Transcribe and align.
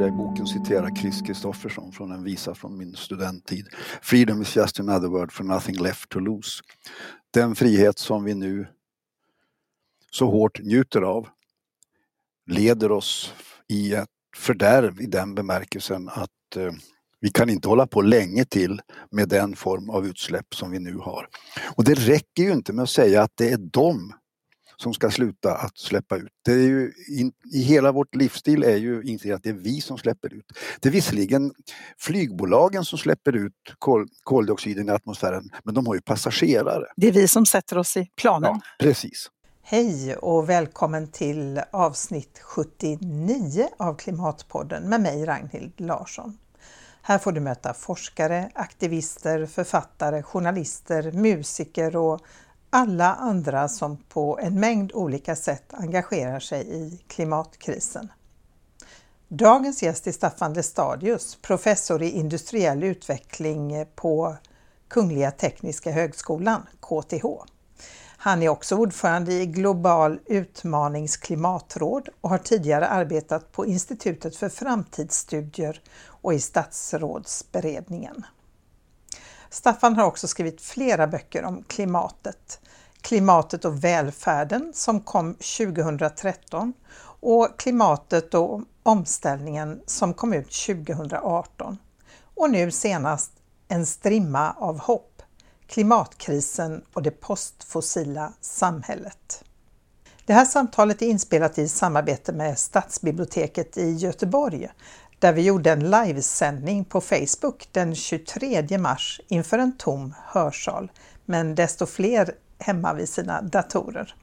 tror 0.00 0.08
jag 0.08 0.14
i 0.14 0.18
boken 0.18 0.46
citerar 0.46 0.96
Chris 0.96 1.22
Kristoffersson 1.22 1.92
från 1.92 2.12
en 2.12 2.24
visa 2.24 2.54
från 2.54 2.78
min 2.78 2.94
studenttid. 2.94 3.68
Freedom 4.02 4.42
is 4.42 4.56
just 4.56 4.80
another 4.80 5.08
word 5.08 5.32
for 5.32 5.44
nothing 5.44 5.82
left 5.82 6.08
to 6.08 6.20
lose. 6.20 6.62
Den 7.30 7.54
frihet 7.54 7.98
som 7.98 8.24
vi 8.24 8.34
nu 8.34 8.66
så 10.10 10.30
hårt 10.30 10.60
njuter 10.60 11.02
av 11.02 11.28
leder 12.46 12.92
oss 12.92 13.34
i 13.68 13.94
ett 13.94 14.08
fördärv 14.36 15.00
i 15.00 15.06
den 15.06 15.34
bemärkelsen 15.34 16.08
att 16.08 16.56
eh, 16.56 16.72
vi 17.20 17.30
kan 17.30 17.50
inte 17.50 17.68
hålla 17.68 17.86
på 17.86 18.02
länge 18.02 18.44
till 18.44 18.80
med 19.10 19.28
den 19.28 19.56
form 19.56 19.90
av 19.90 20.06
utsläpp 20.06 20.54
som 20.54 20.70
vi 20.70 20.78
nu 20.78 20.96
har. 20.96 21.28
Och 21.76 21.84
det 21.84 21.94
räcker 21.94 22.42
ju 22.42 22.52
inte 22.52 22.72
med 22.72 22.82
att 22.82 22.90
säga 22.90 23.22
att 23.22 23.32
det 23.34 23.52
är 23.52 23.58
de 23.58 24.12
som 24.80 24.94
ska 24.94 25.10
sluta 25.10 25.54
att 25.54 25.78
släppa 25.78 26.16
ut. 26.16 26.32
Det 26.44 26.52
är 26.52 26.56
ju 26.56 26.92
in, 27.08 27.32
I 27.52 27.62
hela 27.62 27.92
vårt 27.92 28.14
livsstil 28.14 28.62
är 28.62 28.76
ju 28.76 29.02
inte 29.02 29.34
att 29.34 29.42
det 29.42 29.48
är 29.48 29.54
vi 29.54 29.80
som 29.80 29.98
släpper 29.98 30.34
ut. 30.34 30.44
Det 30.80 30.88
är 30.88 30.92
visserligen 30.92 31.52
flygbolagen 31.98 32.84
som 32.84 32.98
släpper 32.98 33.36
ut 33.36 33.52
kol, 33.78 34.08
koldioxiden 34.22 34.88
i 34.88 34.92
atmosfären 34.92 35.50
men 35.64 35.74
de 35.74 35.86
har 35.86 35.94
ju 35.94 36.00
passagerare. 36.00 36.86
Det 36.96 37.08
är 37.08 37.12
vi 37.12 37.28
som 37.28 37.46
sätter 37.46 37.78
oss 37.78 37.96
i 37.96 38.10
planen. 38.16 38.50
Ja, 38.54 38.60
precis. 38.78 39.30
Hej 39.62 40.16
och 40.16 40.48
välkommen 40.48 41.08
till 41.08 41.60
avsnitt 41.70 42.40
79 42.42 43.68
av 43.76 43.94
Klimatpodden 43.94 44.88
med 44.88 45.00
mig 45.00 45.24
Ragnhild 45.24 45.72
Larsson. 45.76 46.38
Här 47.02 47.18
får 47.18 47.32
du 47.32 47.40
möta 47.40 47.74
forskare, 47.74 48.50
aktivister, 48.54 49.46
författare, 49.46 50.22
journalister, 50.22 51.12
musiker 51.12 51.96
och 51.96 52.20
alla 52.70 53.14
andra 53.14 53.68
som 53.68 53.96
på 53.96 54.38
en 54.42 54.60
mängd 54.60 54.92
olika 54.92 55.36
sätt 55.36 55.74
engagerar 55.74 56.40
sig 56.40 56.66
i 56.68 57.00
klimatkrisen. 57.06 58.08
Dagens 59.28 59.82
gäst 59.82 60.06
är 60.06 60.12
Staffan 60.12 60.52
Lestadius, 60.52 61.38
professor 61.42 62.02
i 62.02 62.10
industriell 62.10 62.84
utveckling 62.84 63.86
på 63.94 64.36
Kungliga 64.88 65.30
Tekniska 65.30 65.90
Högskolan, 65.90 66.66
KTH. 66.80 67.24
Han 68.16 68.42
är 68.42 68.48
också 68.48 68.76
ordförande 68.76 69.32
i 69.32 69.46
Global 69.46 70.20
utmanings 70.26 71.16
klimatråd 71.16 72.08
och 72.20 72.30
har 72.30 72.38
tidigare 72.38 72.88
arbetat 72.88 73.52
på 73.52 73.66
Institutet 73.66 74.36
för 74.36 74.48
framtidsstudier 74.48 75.80
och 76.06 76.34
i 76.34 76.40
Statsrådsberedningen. 76.40 78.24
Staffan 79.50 79.96
har 79.96 80.04
också 80.04 80.28
skrivit 80.28 80.60
flera 80.60 81.06
böcker 81.06 81.44
om 81.44 81.62
klimatet. 81.62 82.60
Klimatet 83.00 83.64
och 83.64 83.84
välfärden 83.84 84.72
som 84.74 85.00
kom 85.00 85.34
2013 85.34 86.72
och 87.20 87.58
Klimatet 87.58 88.34
och 88.34 88.62
omställningen 88.82 89.82
som 89.86 90.14
kom 90.14 90.32
ut 90.32 90.52
2018. 90.66 91.78
Och 92.34 92.50
nu 92.50 92.70
senast 92.70 93.32
En 93.68 93.86
strimma 93.86 94.52
av 94.52 94.78
hopp, 94.78 95.22
klimatkrisen 95.66 96.84
och 96.92 97.02
det 97.02 97.10
postfossila 97.10 98.32
samhället. 98.40 99.44
Det 100.26 100.32
här 100.32 100.44
samtalet 100.44 101.02
är 101.02 101.06
inspelat 101.06 101.58
i 101.58 101.68
samarbete 101.68 102.32
med 102.32 102.58
Stadsbiblioteket 102.58 103.76
i 103.76 103.92
Göteborg 103.92 104.68
där 105.20 105.32
vi 105.32 105.42
gjorde 105.42 105.72
en 105.72 105.90
livesändning 105.90 106.84
på 106.84 107.00
Facebook 107.00 107.68
den 107.72 107.94
23 107.94 108.78
mars 108.78 109.20
inför 109.28 109.58
en 109.58 109.76
tom 109.76 110.14
hörsal, 110.26 110.92
men 111.24 111.54
desto 111.54 111.86
fler 111.86 112.34
hemma 112.58 112.94
vid 112.94 113.08
sina 113.08 113.42
datorer. 113.42 114.14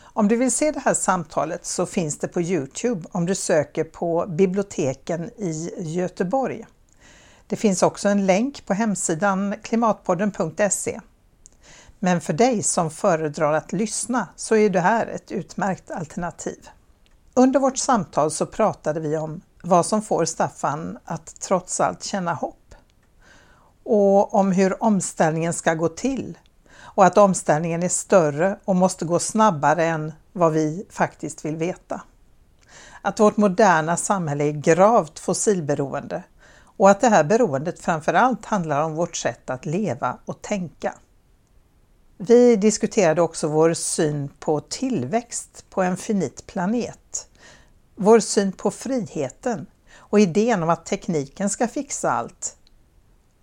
Om 0.00 0.28
du 0.28 0.36
vill 0.36 0.52
se 0.52 0.70
det 0.70 0.80
här 0.80 0.94
samtalet 0.94 1.66
så 1.66 1.86
finns 1.86 2.18
det 2.18 2.28
på 2.28 2.40
Youtube 2.40 3.08
om 3.12 3.26
du 3.26 3.34
söker 3.34 3.84
på 3.84 4.26
biblioteken 4.28 5.30
i 5.36 5.70
Göteborg. 5.78 6.66
Det 7.46 7.56
finns 7.56 7.82
också 7.82 8.08
en 8.08 8.26
länk 8.26 8.66
på 8.66 8.74
hemsidan 8.74 9.54
klimatpodden.se. 9.62 11.00
Men 11.98 12.20
för 12.20 12.32
dig 12.32 12.62
som 12.62 12.90
föredrar 12.90 13.52
att 13.52 13.72
lyssna 13.72 14.28
så 14.36 14.56
är 14.56 14.70
det 14.70 14.80
här 14.80 15.06
ett 15.06 15.32
utmärkt 15.32 15.90
alternativ. 15.90 16.68
Under 17.34 17.60
vårt 17.60 17.78
samtal 17.78 18.30
så 18.30 18.46
pratade 18.46 19.00
vi 19.00 19.16
om 19.16 19.40
vad 19.62 19.86
som 19.86 20.02
får 20.02 20.24
Staffan 20.24 20.98
att 21.04 21.40
trots 21.40 21.80
allt 21.80 22.04
känna 22.04 22.34
hopp 22.34 22.74
och 23.84 24.34
om 24.34 24.52
hur 24.52 24.82
omställningen 24.82 25.52
ska 25.52 25.74
gå 25.74 25.88
till 25.88 26.38
och 26.78 27.04
att 27.04 27.18
omställningen 27.18 27.82
är 27.82 27.88
större 27.88 28.58
och 28.64 28.76
måste 28.76 29.04
gå 29.04 29.18
snabbare 29.18 29.84
än 29.84 30.12
vad 30.32 30.52
vi 30.52 30.86
faktiskt 30.90 31.44
vill 31.44 31.56
veta. 31.56 32.02
Att 33.02 33.20
vårt 33.20 33.36
moderna 33.36 33.96
samhälle 33.96 34.44
är 34.44 34.52
gravt 34.52 35.18
fossilberoende 35.18 36.22
och 36.62 36.90
att 36.90 37.00
det 37.00 37.08
här 37.08 37.24
beroendet 37.24 37.80
framförallt 37.80 38.44
handlar 38.44 38.82
om 38.82 38.94
vårt 38.94 39.16
sätt 39.16 39.50
att 39.50 39.66
leva 39.66 40.18
och 40.24 40.42
tänka. 40.42 40.94
Vi 42.16 42.56
diskuterade 42.56 43.22
också 43.22 43.48
vår 43.48 43.74
syn 43.74 44.30
på 44.40 44.60
tillväxt 44.60 45.64
på 45.70 45.82
en 45.82 45.96
finit 45.96 46.46
planet 46.46 47.29
vår 48.02 48.20
syn 48.20 48.52
på 48.52 48.70
friheten 48.70 49.66
och 49.94 50.20
idén 50.20 50.62
om 50.62 50.70
att 50.70 50.86
tekniken 50.86 51.50
ska 51.50 51.68
fixa 51.68 52.10
allt 52.10 52.56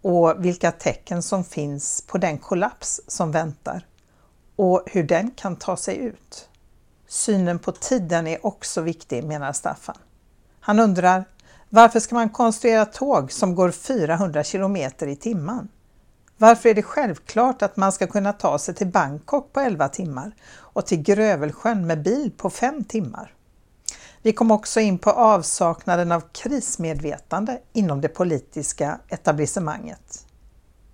och 0.02 0.46
vilka 0.46 0.72
tecken 0.72 1.24
som 1.24 1.44
finns 1.44 2.02
på 2.02 2.18
den 2.18 2.38
kollaps 2.38 3.02
som 3.08 3.32
väntar 3.32 3.86
och 4.56 4.84
hur 4.86 5.04
den 5.04 5.32
kan 5.32 5.56
ta 5.56 5.78
sig 5.78 5.98
ut. 5.98 6.50
Synen 7.08 7.60
på 7.60 7.72
tiden 7.72 8.28
är 8.28 8.46
också 8.46 8.82
viktig 8.82 9.24
menar 9.24 9.54
Staffan. 9.54 9.98
Han 10.60 10.80
undrar 10.80 11.26
varför 11.70 12.00
ska 12.00 12.16
man 12.16 12.30
konstruera 12.30 12.86
tåg 12.86 13.32
som 13.32 13.56
går 13.56 13.72
400 13.72 14.44
kilometer 14.44 15.08
i 15.08 15.16
timmen? 15.16 15.68
Varför 16.38 16.70
är 16.70 16.74
det 16.74 16.84
självklart 16.84 17.62
att 17.62 17.78
man 17.78 17.92
ska 17.92 18.08
kunna 18.08 18.34
ta 18.34 18.60
sig 18.60 18.76
till 18.76 18.88
Bangkok 18.88 19.54
på 19.54 19.60
11 19.60 19.90
timmar 19.90 20.32
och 20.56 20.86
till 20.86 21.02
Grövelsjön 21.02 21.88
med 21.88 22.04
bil 22.04 22.32
på 22.38 22.50
5 22.50 22.84
timmar? 22.84 23.34
Vi 24.22 24.34
kom 24.34 24.52
också 24.52 24.80
in 24.80 24.98
på 24.98 25.12
avsaknaden 25.12 26.12
av 26.12 26.24
krismedvetande 26.32 27.60
inom 27.74 28.02
det 28.02 28.08
politiska 28.08 29.00
etablissemanget. 29.10 30.26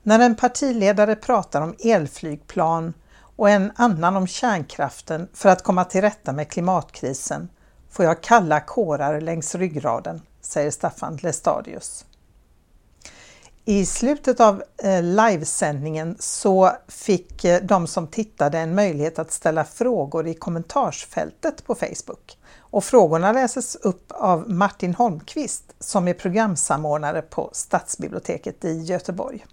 När 0.03 0.19
en 0.19 0.35
partiledare 0.35 1.15
pratar 1.15 1.61
om 1.61 1.75
elflygplan 1.79 2.93
och 3.35 3.49
en 3.49 3.71
annan 3.75 4.15
om 4.15 4.27
kärnkraften 4.27 5.27
för 5.33 5.49
att 5.49 5.63
komma 5.63 5.85
till 5.85 6.01
rätta 6.01 6.31
med 6.31 6.49
klimatkrisen 6.49 7.49
får 7.89 8.05
jag 8.05 8.21
kalla 8.23 8.59
kårar 8.59 9.21
längs 9.21 9.55
ryggraden, 9.55 10.21
säger 10.41 10.71
Staffan 10.71 11.19
Lestadius. 11.21 12.05
I 13.65 13.85
slutet 13.85 14.39
av 14.39 14.63
eh, 14.83 15.03
livesändningen 15.03 16.15
så 16.19 16.71
fick 16.87 17.45
eh, 17.45 17.61
de 17.61 17.87
som 17.87 18.07
tittade 18.07 18.59
en 18.59 18.75
möjlighet 18.75 19.19
att 19.19 19.31
ställa 19.31 19.65
frågor 19.65 20.27
i 20.27 20.33
kommentarsfältet 20.33 21.65
på 21.65 21.75
Facebook. 21.75 22.37
Och 22.73 22.83
frågorna 22.83 23.31
läses 23.31 23.75
upp 23.75 24.11
av 24.11 24.49
Martin 24.49 24.95
Holmqvist 24.95 25.63
som 25.79 26.07
är 26.07 26.13
programsamordnare 26.13 27.21
på 27.21 27.49
Stadsbiblioteket 27.53 28.65
i 28.65 28.81
Göteborg. 28.81 29.45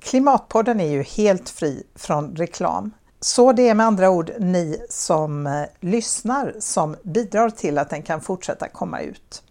Klimatpodden 0.00 0.80
är 0.80 0.90
ju 0.90 1.02
helt 1.02 1.48
fri 1.48 1.82
från 1.94 2.36
reklam. 2.36 2.90
Så 3.20 3.52
det 3.52 3.68
är 3.68 3.74
med 3.74 3.86
andra 3.86 4.10
ord 4.10 4.32
ni 4.38 4.86
som 4.88 5.46
eh, 5.46 5.62
lyssnar 5.80 6.54
som 6.58 6.96
bidrar 7.02 7.50
till 7.50 7.78
att 7.78 7.90
den 7.90 8.02
kan 8.02 8.20
fortsätta 8.20 8.68
komma 8.68 9.00
ut. 9.00 9.42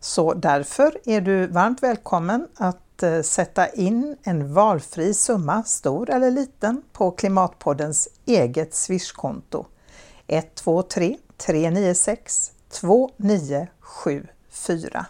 Så 0.00 0.34
därför 0.34 0.98
är 1.04 1.20
du 1.20 1.46
varmt 1.46 1.82
välkommen 1.82 2.48
att 2.56 3.02
eh, 3.02 3.22
sätta 3.22 3.68
in 3.68 4.16
en 4.22 4.54
valfri 4.54 5.14
summa, 5.14 5.62
stor 5.62 6.10
eller 6.10 6.30
liten, 6.30 6.82
på 6.92 7.10
Klimatpoddens 7.10 8.08
eget 8.26 8.74
swishkonto 8.74 9.66
123 10.26 11.16
396 11.46 12.52
2974. 12.70 15.06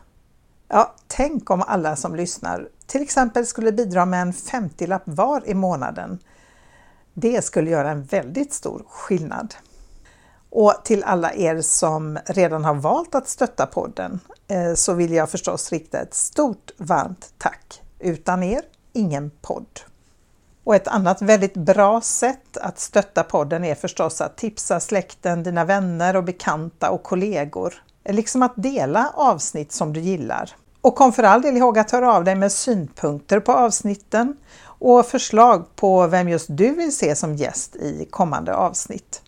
Ja, 0.69 0.95
tänk 1.07 1.51
om 1.51 1.63
alla 1.67 1.97
som 1.97 2.17
lyssnar 2.17 2.69
till 2.87 3.03
exempel 3.03 3.47
skulle 3.47 3.73
bidra 3.73 4.07
med 4.07 4.23
en 4.23 4.33
50-lapp 4.33 5.03
var 5.05 5.49
i 5.49 5.55
månaden. 5.55 6.19
Det 7.15 7.45
skulle 7.45 7.71
göra 7.71 7.91
en 7.91 8.05
väldigt 8.05 8.53
stor 8.53 8.85
skillnad. 8.89 9.55
Och 10.51 10.75
till 10.85 11.05
alla 11.05 11.35
er 11.35 11.61
som 11.61 12.19
redan 12.27 12.65
har 12.65 12.75
valt 12.75 13.15
att 13.15 13.29
stötta 13.29 13.67
podden 13.67 14.21
eh, 14.49 14.75
så 14.75 14.93
vill 14.93 15.13
jag 15.13 15.31
förstås 15.31 15.73
rikta 15.73 16.01
ett 16.01 16.15
stort 16.15 16.71
varmt 16.77 17.35
tack. 17.39 17.83
Utan 17.99 18.43
er, 18.43 18.63
ingen 18.93 19.31
podd. 19.31 19.81
Och 20.65 20.75
ett 20.75 20.89
annat 20.89 21.23
väldigt 21.23 21.55
bra 21.55 22.01
sätt 22.01 22.57
att 22.57 22.79
stötta 22.79 23.23
podden 23.23 23.65
är 23.65 23.75
förstås 23.75 24.21
att 24.21 24.37
tipsa 24.37 24.81
släkten, 24.81 25.43
dina 25.43 25.65
vänner 25.65 26.17
och 26.17 26.25
bekanta 26.25 26.91
och 26.91 27.03
kollegor. 27.03 27.75
Liksom 28.09 28.43
att 28.43 28.53
dela 28.57 29.13
avsnitt 29.15 29.73
som 29.73 29.93
du 29.93 30.01
gillar. 30.01 30.51
Och 30.81 30.95
kom 30.95 31.13
för 31.13 31.23
all 31.23 31.43
del 31.43 31.57
ihåg 31.57 31.79
att 31.79 31.91
höra 31.91 32.15
av 32.15 32.25
dig 32.25 32.35
med 32.35 32.53
synpunkter 32.53 33.41
på 33.41 33.53
avsnitten 33.53 34.37
och 34.65 35.07
förslag 35.07 35.77
på 35.77 36.07
vem 36.07 36.29
just 36.29 36.47
du 36.51 36.75
vill 36.75 36.97
se 36.97 37.17
som 37.17 37.37
gäst 37.37 37.77
i 37.77 38.07
kommande 38.11 38.55
avsnitt. 38.55 39.23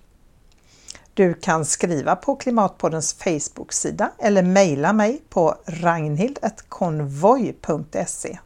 Du 1.15 1.35
kan 1.35 1.65
skriva 1.65 2.17
på 2.17 2.37
Klimatpoddens 2.37 3.15
Facebook-sida 3.15 4.11
eller 4.19 4.43
mejla 4.43 4.93
mig 4.93 5.23
på 5.29 5.55
ragnhild.konvoj.se. 5.67 8.39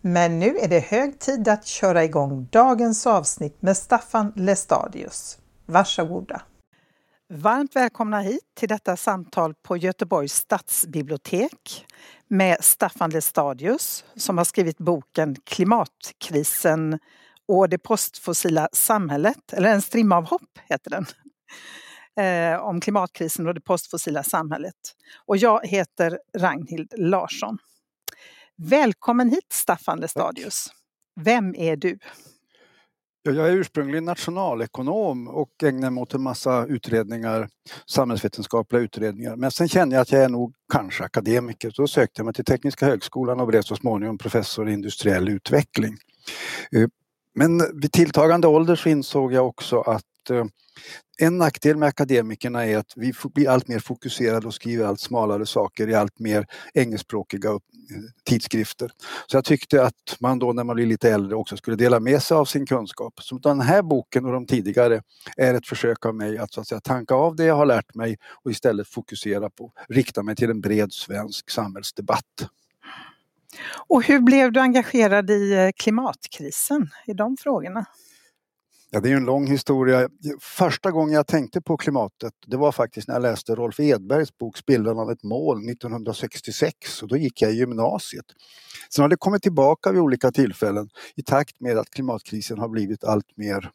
Men 0.00 0.38
nu 0.38 0.58
är 0.58 0.68
det 0.68 0.80
hög 0.80 1.18
tid 1.18 1.48
att 1.48 1.66
köra 1.66 2.04
igång 2.04 2.48
dagens 2.52 3.06
avsnitt 3.06 3.62
med 3.62 3.76
Staffan 3.76 4.32
Lestadius. 4.36 5.38
Varsågoda! 5.66 6.42
Varmt 7.30 7.76
välkomna 7.76 8.20
hit 8.20 8.42
till 8.56 8.68
detta 8.68 8.96
samtal 8.96 9.54
på 9.54 9.76
Göteborgs 9.76 10.34
stadsbibliotek 10.34 11.86
med 12.28 12.56
Staffan 12.60 13.10
Lestadius 13.10 14.04
som 14.16 14.38
har 14.38 14.44
skrivit 14.44 14.78
boken 14.78 15.36
Klimatkrisen 15.44 16.98
och 17.48 17.68
det 17.68 17.78
postfossila 17.78 18.68
samhället, 18.72 19.52
eller 19.52 19.68
En 19.68 19.82
strimma 19.82 20.16
av 20.16 20.26
hopp 20.26 20.58
heter 20.68 20.90
den. 20.90 21.06
Eh, 22.18 22.60
om 22.60 22.80
klimatkrisen 22.80 23.46
och 23.46 23.54
det 23.54 23.60
postfossila 23.60 24.22
samhället. 24.22 24.74
Och 25.26 25.36
jag 25.36 25.66
heter 25.66 26.18
Ragnhild 26.38 26.94
Larsson. 26.96 27.58
Välkommen 28.62 29.30
hit 29.30 29.52
Staffan 29.52 30.00
Lestadius. 30.00 30.68
Vem 31.20 31.54
är 31.54 31.76
du? 31.76 31.98
Jag 33.22 33.48
är 33.48 33.52
ursprungligen 33.52 34.04
nationalekonom 34.04 35.28
och 35.28 35.62
ägnar 35.62 35.90
mig 35.90 36.02
åt 36.02 36.14
en 36.14 36.22
massa 36.22 36.66
utredningar, 36.66 37.48
samhällsvetenskapliga 37.86 38.82
utredningar. 38.82 39.36
Men 39.36 39.50
sen 39.50 39.68
kände 39.68 39.96
jag 39.96 40.02
att 40.02 40.12
jag 40.12 40.22
är 40.22 40.28
nog 40.28 40.54
kanske 40.72 41.04
akademiker. 41.04 41.70
Så 41.70 41.82
då 41.82 41.88
sökte 41.88 42.20
jag 42.20 42.24
mig 42.24 42.34
till 42.34 42.44
Tekniska 42.44 42.86
högskolan 42.86 43.40
och 43.40 43.46
blev 43.46 43.62
så 43.62 43.76
småningom 43.76 44.18
professor 44.18 44.68
i 44.68 44.72
industriell 44.72 45.28
utveckling. 45.28 45.96
Eh, 46.72 46.88
men 47.34 47.80
vid 47.80 47.92
tilltagande 47.92 48.46
ålder 48.46 48.76
så 48.76 48.88
insåg 48.88 49.32
jag 49.32 49.46
också 49.46 49.80
att 49.80 50.04
Eh, 50.30 50.44
en 51.20 51.38
nackdel 51.38 51.76
med 51.76 51.88
akademikerna 51.88 52.66
är 52.66 52.76
att 52.76 52.92
vi 52.96 53.12
blir 53.34 53.48
allt 53.48 53.68
mer 53.68 53.78
fokuserade 53.78 54.46
och 54.46 54.54
skriver 54.54 54.84
allt 54.84 55.00
smalare 55.00 55.46
saker 55.46 55.88
i 55.88 55.94
allt 55.94 56.18
mer 56.18 56.46
engelskspråkiga 56.74 57.50
eh, 57.50 57.58
tidskrifter. 58.24 58.90
Så 59.26 59.36
jag 59.36 59.44
tyckte 59.44 59.84
att 59.84 60.16
man 60.20 60.38
då 60.38 60.52
när 60.52 60.64
man 60.64 60.76
blir 60.76 60.86
lite 60.86 61.10
äldre 61.10 61.36
också 61.36 61.56
skulle 61.56 61.76
dela 61.76 62.00
med 62.00 62.22
sig 62.22 62.36
av 62.36 62.44
sin 62.44 62.66
kunskap. 62.66 63.14
Så 63.22 63.38
den 63.38 63.60
här 63.60 63.82
boken 63.82 64.24
och 64.24 64.32
de 64.32 64.46
tidigare 64.46 65.02
är 65.36 65.54
ett 65.54 65.66
försök 65.66 66.06
av 66.06 66.14
mig 66.14 66.38
att, 66.38 66.52
så 66.52 66.60
att 66.60 66.68
säga, 66.68 66.80
tanka 66.80 67.14
av 67.14 67.36
det 67.36 67.44
jag 67.44 67.56
har 67.56 67.66
lärt 67.66 67.94
mig 67.94 68.16
och 68.44 68.50
istället 68.50 68.88
fokusera 68.88 69.50
på, 69.50 69.72
rikta 69.88 70.22
mig 70.22 70.36
till 70.36 70.50
en 70.50 70.60
bred 70.60 70.92
svensk 70.92 71.50
samhällsdebatt. 71.50 72.48
Och 73.88 74.02
hur 74.02 74.20
blev 74.20 74.52
du 74.52 74.60
engagerad 74.60 75.30
i 75.30 75.52
eh, 75.52 75.70
klimatkrisen, 75.76 76.90
i 77.06 77.12
de 77.12 77.36
frågorna? 77.36 77.86
Ja, 78.90 79.00
det 79.00 79.10
är 79.10 79.16
en 79.16 79.24
lång 79.24 79.46
historia. 79.46 80.08
Första 80.40 80.90
gången 80.90 81.14
jag 81.14 81.26
tänkte 81.26 81.60
på 81.60 81.76
klimatet 81.76 82.32
det 82.46 82.56
var 82.56 82.72
faktiskt 82.72 83.08
när 83.08 83.14
jag 83.14 83.22
läste 83.22 83.54
Rolf 83.54 83.80
Edbergs 83.80 84.38
bok 84.38 84.56
Spillran 84.56 84.98
av 84.98 85.10
ett 85.10 85.22
mål 85.22 85.70
1966 85.70 87.02
och 87.02 87.08
då 87.08 87.16
gick 87.16 87.42
jag 87.42 87.52
i 87.52 87.54
gymnasiet. 87.54 88.24
Sen 88.94 89.02
har 89.02 89.08
det 89.08 89.16
kommit 89.16 89.42
tillbaka 89.42 89.92
vid 89.92 90.00
olika 90.00 90.32
tillfällen 90.32 90.88
i 91.16 91.22
takt 91.22 91.60
med 91.60 91.78
att 91.78 91.90
klimatkrisen 91.90 92.58
har 92.58 92.68
blivit 92.68 93.04
allt 93.04 93.36
mer 93.36 93.70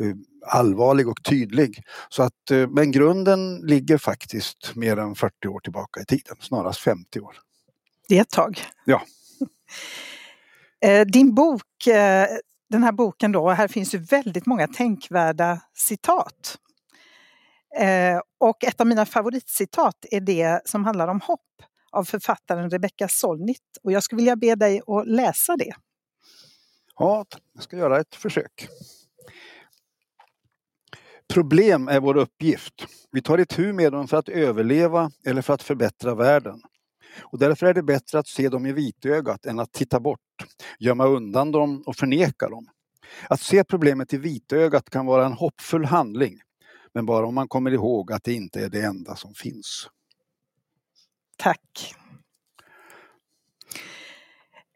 uh, 0.00 0.14
allvarlig 0.46 1.08
och 1.08 1.24
tydlig. 1.24 1.82
Så 2.08 2.22
att, 2.22 2.50
uh, 2.52 2.68
men 2.68 2.90
grunden 2.90 3.56
ligger 3.56 3.98
faktiskt 3.98 4.72
mer 4.74 4.96
än 4.96 5.14
40 5.14 5.48
år 5.48 5.60
tillbaka 5.60 6.00
i 6.00 6.04
tiden, 6.04 6.36
snarast 6.40 6.80
50 6.80 7.20
år. 7.20 7.36
Det 8.08 8.16
är 8.16 8.22
ett 8.22 8.30
tag. 8.30 8.60
Ja. 8.84 9.02
Eh, 10.80 11.06
din 11.06 11.34
bok 11.34 11.62
den 12.68 12.82
här 12.82 12.92
boken 12.92 13.32
då, 13.32 13.50
här 13.50 13.68
finns 13.68 13.94
ju 13.94 13.98
väldigt 13.98 14.46
många 14.46 14.68
tänkvärda 14.68 15.60
citat. 15.74 16.58
Eh, 17.78 18.20
och 18.40 18.64
ett 18.64 18.80
av 18.80 18.86
mina 18.86 19.06
favoritcitat 19.06 20.06
är 20.10 20.20
det 20.20 20.60
som 20.64 20.84
handlar 20.84 21.08
om 21.08 21.20
hopp 21.20 21.40
av 21.92 22.04
författaren 22.04 22.70
Rebecca 22.70 23.08
Solnit. 23.08 23.62
Och 23.82 23.92
jag 23.92 24.02
skulle 24.02 24.16
vilja 24.16 24.36
be 24.36 24.54
dig 24.54 24.80
att 24.86 25.06
läsa 25.06 25.56
det. 25.56 25.72
Ja, 26.98 27.24
jag 27.54 27.62
ska 27.62 27.76
göra 27.76 28.00
ett 28.00 28.14
försök. 28.14 28.68
Problem 31.28 31.88
är 31.88 32.00
vår 32.00 32.16
uppgift. 32.16 32.86
Vi 33.10 33.22
tar 33.22 33.38
itu 33.38 33.72
med 33.72 33.92
dem 33.92 34.08
för 34.08 34.16
att 34.16 34.28
överleva 34.28 35.10
eller 35.24 35.42
för 35.42 35.54
att 35.54 35.62
förbättra 35.62 36.14
världen. 36.14 36.62
Och 37.20 37.38
därför 37.38 37.66
är 37.66 37.74
det 37.74 37.82
bättre 37.82 38.18
att 38.18 38.28
se 38.28 38.48
dem 38.48 38.66
i 38.66 38.72
vitögat 38.72 39.46
än 39.46 39.58
att 39.58 39.72
titta 39.72 40.00
bort, 40.00 40.20
gömma 40.78 41.06
undan 41.06 41.52
dem 41.52 41.82
och 41.86 41.96
förneka 41.96 42.48
dem. 42.48 42.68
Att 43.28 43.40
se 43.40 43.64
problemet 43.64 44.14
i 44.14 44.16
vitögat 44.16 44.90
kan 44.90 45.06
vara 45.06 45.26
en 45.26 45.32
hoppfull 45.32 45.84
handling, 45.84 46.40
men 46.94 47.06
bara 47.06 47.26
om 47.26 47.34
man 47.34 47.48
kommer 47.48 47.70
ihåg 47.70 48.12
att 48.12 48.24
det 48.24 48.32
inte 48.32 48.64
är 48.64 48.68
det 48.68 48.82
enda 48.82 49.16
som 49.16 49.34
finns. 49.34 49.88
Tack. 51.36 51.94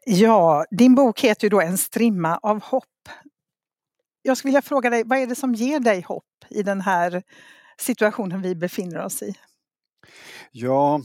Ja, 0.05 0.65
din 0.71 0.95
bok 0.95 1.19
heter 1.19 1.45
ju 1.45 1.49
då 1.49 1.61
En 1.61 1.77
strimma 1.77 2.37
av 2.37 2.63
hopp. 2.63 2.85
Jag 4.21 4.37
skulle 4.37 4.49
vilja 4.49 4.61
fråga 4.61 4.89
dig, 4.89 5.03
vad 5.05 5.19
är 5.19 5.27
det 5.27 5.35
som 5.35 5.53
ger 5.53 5.79
dig 5.79 6.01
hopp 6.01 6.25
i 6.49 6.63
den 6.63 6.81
här 6.81 7.23
situationen 7.77 8.41
vi 8.41 8.55
befinner 8.55 9.05
oss 9.05 9.21
i? 9.23 9.35
Ja, 10.51 11.01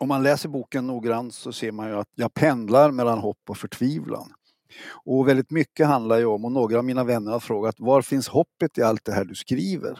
om 0.00 0.08
man 0.08 0.22
läser 0.22 0.48
boken 0.48 0.86
noggrant 0.86 1.34
så 1.34 1.52
ser 1.52 1.72
man 1.72 1.88
ju 1.88 1.94
att 1.94 2.08
jag 2.14 2.34
pendlar 2.34 2.90
mellan 2.90 3.18
hopp 3.18 3.40
och 3.48 3.56
förtvivlan. 3.56 4.32
Och 5.04 5.28
väldigt 5.28 5.50
mycket 5.50 5.86
handlar 5.86 6.18
ju 6.18 6.24
om, 6.24 6.44
och 6.44 6.52
några 6.52 6.78
av 6.78 6.84
mina 6.84 7.04
vänner 7.04 7.32
har 7.32 7.40
frågat, 7.40 7.74
var 7.78 8.02
finns 8.02 8.28
hoppet 8.28 8.78
i 8.78 8.82
allt 8.82 9.04
det 9.04 9.12
här 9.12 9.24
du 9.24 9.34
skriver? 9.34 9.98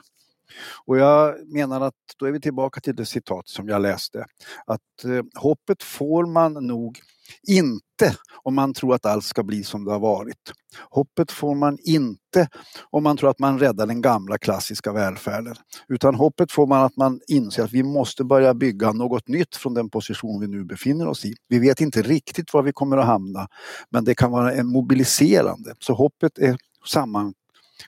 Och 0.84 0.98
jag 0.98 1.34
menar 1.52 1.80
att 1.80 1.94
då 2.18 2.26
är 2.26 2.32
vi 2.32 2.40
tillbaka 2.40 2.80
till 2.80 2.96
det 2.96 3.06
citat 3.06 3.48
som 3.48 3.68
jag 3.68 3.82
läste. 3.82 4.24
Att 4.66 5.04
eh, 5.04 5.40
hoppet 5.42 5.82
får 5.82 6.26
man 6.26 6.52
nog 6.52 7.00
inte 7.48 8.16
om 8.42 8.54
man 8.54 8.74
tror 8.74 8.94
att 8.94 9.06
allt 9.06 9.24
ska 9.24 9.42
bli 9.42 9.64
som 9.64 9.84
det 9.84 9.92
har 9.92 10.00
varit. 10.00 10.52
Hoppet 10.90 11.32
får 11.32 11.54
man 11.54 11.78
inte 11.82 12.48
om 12.90 13.02
man 13.02 13.16
tror 13.16 13.30
att 13.30 13.38
man 13.38 13.58
räddar 13.58 13.86
den 13.86 14.00
gamla 14.00 14.38
klassiska 14.38 14.92
välfärden. 14.92 15.54
Utan 15.88 16.14
hoppet 16.14 16.52
får 16.52 16.66
man 16.66 16.84
att 16.84 16.96
man 16.96 17.20
inser 17.28 17.62
att 17.62 17.72
vi 17.72 17.82
måste 17.82 18.24
börja 18.24 18.54
bygga 18.54 18.92
något 18.92 19.28
nytt 19.28 19.56
från 19.56 19.74
den 19.74 19.90
position 19.90 20.40
vi 20.40 20.46
nu 20.46 20.64
befinner 20.64 21.08
oss 21.08 21.24
i. 21.24 21.34
Vi 21.48 21.58
vet 21.58 21.80
inte 21.80 22.02
riktigt 22.02 22.54
var 22.54 22.62
vi 22.62 22.72
kommer 22.72 22.96
att 22.96 23.06
hamna 23.06 23.48
men 23.90 24.04
det 24.04 24.14
kan 24.14 24.30
vara 24.30 24.52
en 24.52 24.66
mobiliserande. 24.66 25.74
Så 25.78 25.94
hoppet 25.94 26.38
är 26.38 26.58
samman 26.86 27.34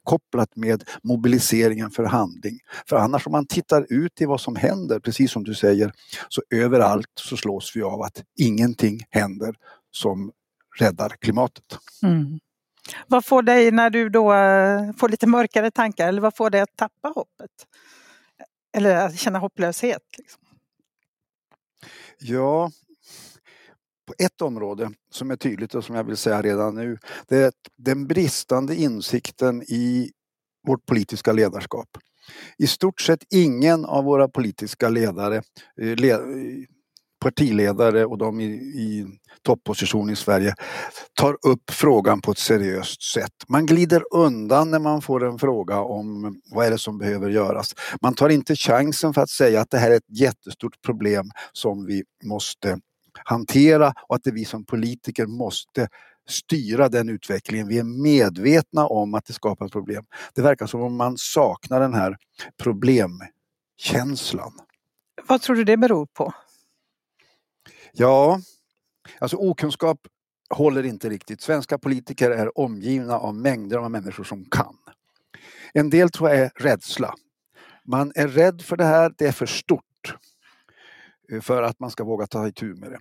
kopplat 0.02 0.56
med 0.56 0.84
mobiliseringen 1.02 1.90
för 1.90 2.04
handling. 2.04 2.58
För 2.86 2.96
annars 2.96 3.26
om 3.26 3.32
man 3.32 3.46
tittar 3.46 3.86
ut 3.88 4.20
i 4.20 4.24
vad 4.24 4.40
som 4.40 4.56
händer, 4.56 5.00
precis 5.00 5.32
som 5.32 5.44
du 5.44 5.54
säger, 5.54 5.92
så 6.28 6.42
överallt 6.54 7.12
så 7.14 7.36
slås 7.36 7.76
vi 7.76 7.82
av 7.82 8.02
att 8.02 8.22
ingenting 8.38 9.00
händer 9.10 9.54
som 9.90 10.32
räddar 10.78 11.08
klimatet. 11.20 11.78
Mm. 12.02 12.38
Vad 13.06 13.24
får 13.24 13.42
dig 13.42 13.70
när 13.70 13.90
du 13.90 14.08
då 14.08 14.32
eh, 14.32 14.92
får 14.92 15.08
lite 15.08 15.26
mörkare 15.26 15.70
tankar 15.70 16.08
eller 16.08 16.22
vad 16.22 16.36
får 16.36 16.50
dig 16.50 16.60
att 16.60 16.76
tappa 16.76 17.08
hoppet? 17.08 17.50
Eller 18.76 18.96
att 18.96 19.18
känna 19.18 19.38
hopplöshet? 19.38 20.02
Liksom? 20.18 20.42
Ja, 22.18 22.70
på 24.12 24.24
ett 24.24 24.42
område 24.42 24.90
som 25.10 25.30
är 25.30 25.36
tydligt 25.36 25.74
och 25.74 25.84
som 25.84 25.96
jag 25.96 26.04
vill 26.04 26.16
säga 26.16 26.42
redan 26.42 26.74
nu. 26.74 26.98
Det 27.28 27.36
är 27.36 27.52
den 27.76 28.06
bristande 28.06 28.76
insikten 28.76 29.62
i 29.62 30.10
vårt 30.66 30.86
politiska 30.86 31.32
ledarskap. 31.32 31.88
I 32.58 32.66
stort 32.66 33.00
sett 33.00 33.24
ingen 33.30 33.84
av 33.84 34.04
våra 34.04 34.28
politiska 34.28 34.88
ledare, 34.88 35.36
eh, 35.80 36.16
partiledare 37.20 38.04
och 38.04 38.18
de 38.18 38.40
i, 38.40 38.44
i 38.54 39.06
topposition 39.42 40.10
i 40.10 40.16
Sverige 40.16 40.54
tar 41.14 41.32
upp 41.32 41.70
frågan 41.70 42.20
på 42.20 42.30
ett 42.30 42.38
seriöst 42.38 43.02
sätt. 43.02 43.32
Man 43.48 43.66
glider 43.66 44.02
undan 44.14 44.70
när 44.70 44.78
man 44.78 45.02
får 45.02 45.24
en 45.24 45.38
fråga 45.38 45.80
om 45.80 46.40
vad 46.54 46.66
är 46.66 46.70
det 46.70 46.78
som 46.78 46.98
behöver 46.98 47.30
göras. 47.30 47.74
Man 48.02 48.14
tar 48.14 48.28
inte 48.28 48.56
chansen 48.56 49.14
för 49.14 49.20
att 49.20 49.30
säga 49.30 49.60
att 49.60 49.70
det 49.70 49.78
här 49.78 49.90
är 49.90 49.96
ett 49.96 50.18
jättestort 50.18 50.82
problem 50.82 51.30
som 51.52 51.86
vi 51.86 52.02
måste 52.24 52.78
hantera 53.24 53.94
och 54.08 54.16
att 54.16 54.24
det 54.24 54.30
vi 54.30 54.44
som 54.44 54.64
politiker 54.64 55.26
måste 55.26 55.88
styra 56.28 56.88
den 56.88 57.08
utvecklingen. 57.08 57.68
Vi 57.68 57.78
är 57.78 58.02
medvetna 58.02 58.86
om 58.86 59.14
att 59.14 59.24
det 59.24 59.32
skapar 59.32 59.68
problem. 59.68 60.04
Det 60.34 60.42
verkar 60.42 60.66
som 60.66 60.80
om 60.80 60.96
man 60.96 61.18
saknar 61.18 61.80
den 61.80 61.94
här 61.94 62.16
problemkänslan. 62.62 64.52
Vad 65.28 65.42
tror 65.42 65.56
du 65.56 65.64
det 65.64 65.76
beror 65.76 66.06
på? 66.06 66.34
Ja, 67.92 68.40
alltså 69.18 69.36
okunskap 69.36 69.98
håller 70.50 70.82
inte 70.82 71.08
riktigt. 71.08 71.40
Svenska 71.40 71.78
politiker 71.78 72.30
är 72.30 72.58
omgivna 72.58 73.18
av 73.18 73.34
mängder 73.34 73.78
av 73.78 73.90
människor 73.90 74.24
som 74.24 74.44
kan. 74.44 74.76
En 75.74 75.90
del 75.90 76.10
tror 76.10 76.30
jag 76.30 76.38
är 76.38 76.52
rädsla. 76.54 77.14
Man 77.84 78.12
är 78.14 78.28
rädd 78.28 78.62
för 78.62 78.76
det 78.76 78.84
här, 78.84 79.14
det 79.18 79.26
är 79.26 79.32
för 79.32 79.46
stort. 79.46 80.16
Eh, 81.32 81.40
för 81.40 81.62
att 81.62 81.80
man 81.80 81.90
ska 81.90 82.04
våga 82.04 82.26
ta 82.26 82.48
itu 82.48 82.74
med 82.74 82.90
det. 82.90 82.98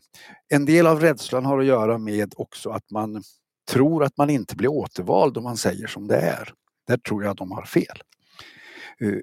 En 0.50 0.66
del 0.66 0.88
av 0.88 1.00
rädslan 1.00 1.46
har 1.46 1.60
att 1.60 1.66
göra 1.66 1.98
med 1.98 2.34
också 2.38 2.70
att 2.70 2.92
man 2.92 3.24
tror 3.70 4.04
att 4.04 4.18
man 4.18 4.30
inte 4.30 4.56
blir 4.56 4.70
återvald 4.70 5.38
om 5.38 5.44
man 5.44 5.58
säger 5.58 5.88
som 5.88 6.08
det 6.08 6.18
är. 6.18 6.54
Där 6.88 6.98
tror 6.98 7.24
jag 7.24 7.32
att 7.32 7.38
de 7.38 7.51
har 7.51 7.66
fel. 7.66 8.01
Eh, 9.01 9.20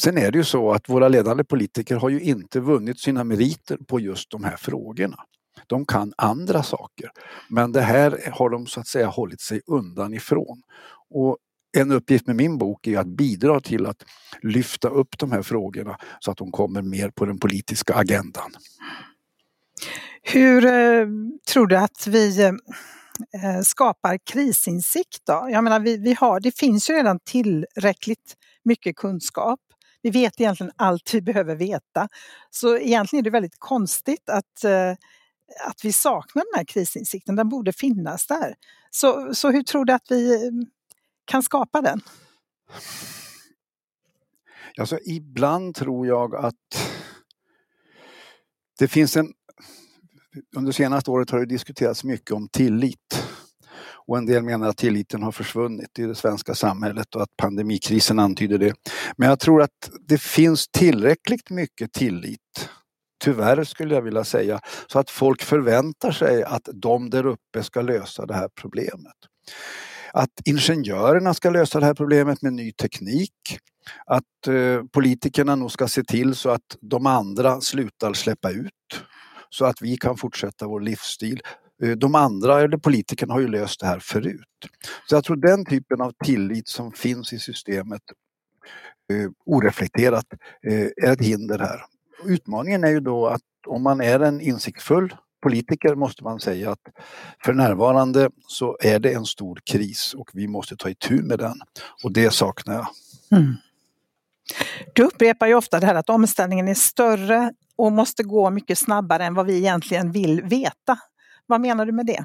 sen 0.00 0.18
är 0.18 0.30
det 0.30 0.38
ju 0.38 0.44
så 0.44 0.72
att 0.72 0.88
våra 0.88 1.08
ledande 1.08 1.44
politiker 1.44 1.96
har 1.96 2.08
ju 2.08 2.20
inte 2.20 2.60
vunnit 2.60 3.00
sina 3.00 3.24
meriter 3.24 3.76
på 3.86 4.00
just 4.00 4.30
de 4.30 4.44
här 4.44 4.56
frågorna. 4.56 5.24
De 5.66 5.86
kan 5.86 6.12
andra 6.16 6.62
saker. 6.62 7.10
Men 7.50 7.72
det 7.72 7.80
här 7.80 8.30
har 8.32 8.50
de 8.50 8.66
så 8.66 8.80
att 8.80 8.86
säga 8.86 9.06
hållit 9.06 9.40
sig 9.40 9.60
undan 9.66 10.14
ifrån. 10.14 10.62
Och 11.10 11.38
en 11.76 11.92
uppgift 11.92 12.26
med 12.26 12.36
min 12.36 12.58
bok 12.58 12.86
är 12.86 12.98
att 12.98 13.06
bidra 13.06 13.60
till 13.60 13.86
att 13.86 14.04
lyfta 14.42 14.88
upp 14.88 15.18
de 15.18 15.32
här 15.32 15.42
frågorna 15.42 15.96
så 16.20 16.30
att 16.30 16.38
de 16.38 16.52
kommer 16.52 16.82
mer 16.82 17.10
på 17.10 17.24
den 17.24 17.38
politiska 17.38 17.94
agendan. 17.94 18.50
Hur 20.22 20.64
eh, 20.64 21.06
tror 21.48 21.66
du 21.66 21.76
att 21.76 22.06
vi 22.06 22.42
eh, 22.42 22.52
eh, 23.42 23.60
skapar 23.62 24.18
krisinsikt 24.32 25.26
då? 25.26 25.48
Jag 25.50 25.64
menar, 25.64 25.80
vi, 25.80 25.96
vi 25.96 26.14
har, 26.14 26.40
det 26.40 26.58
finns 26.58 26.90
ju 26.90 26.94
redan 26.94 27.18
tillräckligt 27.20 28.34
mycket 28.64 28.96
kunskap. 28.96 29.60
Vi 30.02 30.10
vet 30.10 30.40
egentligen 30.40 30.72
allt 30.76 31.14
vi 31.14 31.22
behöver 31.22 31.56
veta. 31.56 32.08
Så 32.50 32.78
egentligen 32.78 33.22
är 33.22 33.24
det 33.24 33.30
väldigt 33.30 33.58
konstigt 33.58 34.28
att, 34.30 34.64
eh, 34.64 34.90
att 35.68 35.84
vi 35.84 35.92
saknar 35.92 36.44
den 36.52 36.58
här 36.58 36.64
krisinsikten. 36.64 37.36
Den 37.36 37.48
borde 37.48 37.72
finnas 37.72 38.26
där. 38.26 38.54
Så, 38.90 39.34
så 39.34 39.50
hur 39.50 39.62
tror 39.62 39.84
du 39.84 39.92
att 39.92 40.06
vi 40.10 40.50
kan 41.28 41.42
skapa 41.42 41.82
den? 41.82 42.00
Alltså, 44.78 44.98
ibland 45.04 45.74
tror 45.74 46.06
jag 46.06 46.34
att 46.34 46.54
det 48.78 48.88
finns 48.88 49.16
en... 49.16 49.32
Under 50.56 50.72
senaste 50.72 51.10
året 51.10 51.30
har 51.30 51.38
det 51.38 51.46
diskuterats 51.46 52.04
mycket 52.04 52.30
om 52.30 52.48
tillit. 52.48 53.24
Och 54.06 54.18
en 54.18 54.26
del 54.26 54.42
menar 54.42 54.68
att 54.68 54.76
tilliten 54.76 55.22
har 55.22 55.32
försvunnit 55.32 55.98
i 55.98 56.02
det 56.02 56.14
svenska 56.14 56.54
samhället 56.54 57.14
och 57.14 57.22
att 57.22 57.36
pandemikrisen 57.36 58.18
antyder 58.18 58.58
det. 58.58 58.74
Men 59.16 59.28
jag 59.28 59.40
tror 59.40 59.62
att 59.62 59.90
det 60.00 60.20
finns 60.20 60.68
tillräckligt 60.68 61.50
mycket 61.50 61.92
tillit 61.92 62.68
tyvärr 63.18 63.64
skulle 63.64 63.94
jag 63.94 64.02
vilja 64.02 64.24
säga, 64.24 64.60
så 64.86 64.98
att 64.98 65.10
folk 65.10 65.42
förväntar 65.42 66.12
sig 66.12 66.44
att 66.44 66.68
de 66.72 67.10
där 67.10 67.26
uppe 67.26 67.62
ska 67.62 67.82
lösa 67.82 68.26
det 68.26 68.34
här 68.34 68.48
problemet. 68.54 69.16
Att 70.12 70.30
ingenjörerna 70.44 71.34
ska 71.34 71.50
lösa 71.50 71.80
det 71.80 71.86
här 71.86 71.94
problemet 71.94 72.42
med 72.42 72.52
ny 72.52 72.72
teknik. 72.72 73.58
Att 74.06 74.46
eh, 74.48 74.82
politikerna 74.92 75.56
nog 75.56 75.72
ska 75.72 75.88
se 75.88 76.04
till 76.04 76.34
så 76.34 76.50
att 76.50 76.76
de 76.80 77.06
andra 77.06 77.60
slutar 77.60 78.12
släppa 78.12 78.50
ut. 78.50 79.02
Så 79.50 79.64
att 79.64 79.82
vi 79.82 79.96
kan 79.96 80.16
fortsätta 80.16 80.66
vår 80.66 80.80
livsstil. 80.80 81.40
Eh, 81.82 81.90
de 81.90 82.14
andra, 82.14 82.60
eller 82.60 82.76
politikerna, 82.76 83.34
har 83.34 83.40
ju 83.40 83.48
löst 83.48 83.80
det 83.80 83.86
här 83.86 83.98
förut. 83.98 84.68
Så 85.08 85.14
jag 85.14 85.24
tror 85.24 85.36
den 85.36 85.64
typen 85.64 86.00
av 86.00 86.12
tillit 86.24 86.68
som 86.68 86.92
finns 86.92 87.32
i 87.32 87.38
systemet 87.38 88.02
eh, 89.12 89.30
oreflekterat 89.46 90.26
eh, 90.66 91.08
är 91.08 91.12
ett 91.12 91.20
hinder 91.20 91.58
här. 91.58 91.80
Utmaningen 92.24 92.84
är 92.84 92.90
ju 92.90 93.00
då 93.00 93.26
att 93.26 93.40
om 93.66 93.82
man 93.82 94.00
är 94.00 94.20
en 94.20 94.40
insiktsfull 94.40 95.14
politiker 95.40 95.94
måste 95.94 96.24
man 96.24 96.40
säga 96.40 96.70
att 96.70 96.82
för 97.44 97.52
närvarande 97.52 98.30
så 98.46 98.76
är 98.80 98.98
det 98.98 99.12
en 99.12 99.24
stor 99.24 99.60
kris 99.64 100.14
och 100.14 100.30
vi 100.32 100.48
måste 100.48 100.76
ta 100.76 100.90
itu 100.90 101.22
med 101.22 101.38
den. 101.38 101.60
Och 102.04 102.12
det 102.12 102.30
saknar 102.30 102.74
jag. 102.74 102.86
Mm. 103.38 103.54
Du 104.94 105.02
upprepar 105.02 105.46
ju 105.46 105.54
ofta 105.54 105.80
det 105.80 105.86
här 105.86 105.94
att 105.94 106.10
omställningen 106.10 106.68
är 106.68 106.74
större 106.74 107.52
och 107.76 107.92
måste 107.92 108.22
gå 108.22 108.50
mycket 108.50 108.78
snabbare 108.78 109.24
än 109.24 109.34
vad 109.34 109.46
vi 109.46 109.58
egentligen 109.58 110.12
vill 110.12 110.42
veta. 110.42 110.98
Vad 111.46 111.60
menar 111.60 111.86
du 111.86 111.92
med 111.92 112.06
det? 112.06 112.24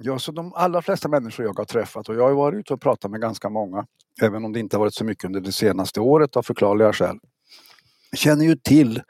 Ja, 0.00 0.18
så 0.18 0.32
de 0.32 0.52
allra 0.54 0.82
flesta 0.82 1.08
människor 1.08 1.46
jag 1.46 1.58
har 1.58 1.64
träffat 1.64 2.08
och 2.08 2.14
jag 2.14 2.28
har 2.28 2.34
varit 2.34 2.58
ute 2.58 2.74
och 2.74 2.80
pratat 2.80 3.10
med 3.10 3.20
ganska 3.20 3.48
många, 3.48 3.86
även 4.22 4.44
om 4.44 4.52
det 4.52 4.60
inte 4.60 4.76
har 4.76 4.80
varit 4.80 4.94
så 4.94 5.04
mycket 5.04 5.24
under 5.24 5.40
det 5.40 5.52
senaste 5.52 6.00
året 6.00 6.36
av 6.36 6.42
förklarliga 6.42 6.92
skäl, 6.92 7.18
känner 8.16 8.44
ju 8.44 8.56
till 8.56 9.02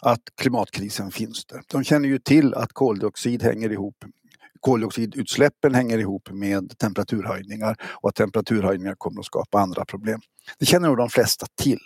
att 0.00 0.22
klimatkrisen 0.40 1.10
finns 1.10 1.44
där. 1.44 1.62
De 1.66 1.84
känner 1.84 2.08
ju 2.08 2.18
till 2.18 2.54
att 2.54 2.72
koldioxid 2.72 3.42
hänger 3.42 3.72
ihop 3.72 4.04
koldioxidutsläppen 4.60 5.74
hänger 5.74 5.98
ihop 5.98 6.30
med 6.30 6.78
temperaturhöjningar 6.78 7.76
och 7.82 8.08
att 8.08 8.14
temperaturhöjningar 8.14 8.94
kommer 8.94 9.20
att 9.20 9.26
skapa 9.26 9.60
andra 9.60 9.84
problem. 9.84 10.20
Det 10.58 10.66
känner 10.66 10.88
nog 10.88 10.96
de 10.96 11.08
flesta 11.08 11.46
till. 11.62 11.80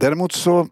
Däremot 0.00 0.32
så 0.32 0.68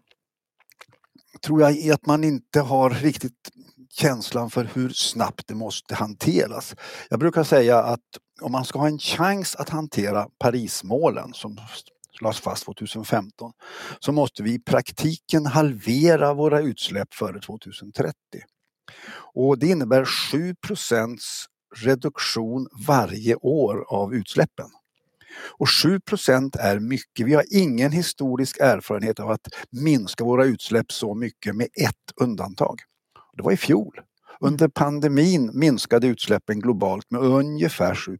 tror 1.41 1.61
jag 1.61 1.89
att 1.91 2.05
man 2.05 2.23
inte 2.23 2.61
har 2.61 2.89
riktigt 2.89 3.49
känslan 3.91 4.49
för 4.49 4.69
hur 4.73 4.89
snabbt 4.89 5.47
det 5.47 5.55
måste 5.55 5.95
hanteras. 5.95 6.75
Jag 7.09 7.19
brukar 7.19 7.43
säga 7.43 7.77
att 7.77 7.99
om 8.41 8.51
man 8.51 8.65
ska 8.65 8.79
ha 8.79 8.87
en 8.87 8.99
chans 8.99 9.55
att 9.55 9.69
hantera 9.69 10.27
Parismålen 10.39 11.33
som 11.33 11.57
lades 12.21 12.39
fast 12.39 12.65
2015 12.65 13.51
så 13.99 14.11
måste 14.11 14.43
vi 14.43 14.53
i 14.53 14.59
praktiken 14.59 15.45
halvera 15.45 16.33
våra 16.33 16.61
utsläpp 16.61 17.13
före 17.13 17.39
2030. 17.39 18.13
Och 19.33 19.59
det 19.59 19.67
innebär 19.67 20.05
7% 20.05 21.17
reduktion 21.75 22.67
varje 22.87 23.35
år 23.35 23.85
av 23.87 24.13
utsläppen. 24.15 24.65
Och 25.59 25.67
7% 25.67 26.57
är 26.59 26.79
mycket. 26.79 27.25
Vi 27.25 27.33
har 27.33 27.45
ingen 27.51 27.91
historisk 27.91 28.57
erfarenhet 28.59 29.19
av 29.19 29.31
att 29.31 29.47
minska 29.71 30.23
våra 30.23 30.45
utsläpp 30.45 30.91
så 30.91 31.15
mycket 31.15 31.55
med 31.55 31.67
ett 31.67 32.11
undantag. 32.21 32.79
Det 33.33 33.43
var 33.43 33.51
i 33.51 33.57
fjol. 33.57 34.01
Under 34.39 34.67
pandemin 34.67 35.51
minskade 35.53 36.07
utsläppen 36.07 36.59
globalt 36.59 37.11
med 37.11 37.21
ungefär 37.21 37.95
7 37.95 38.17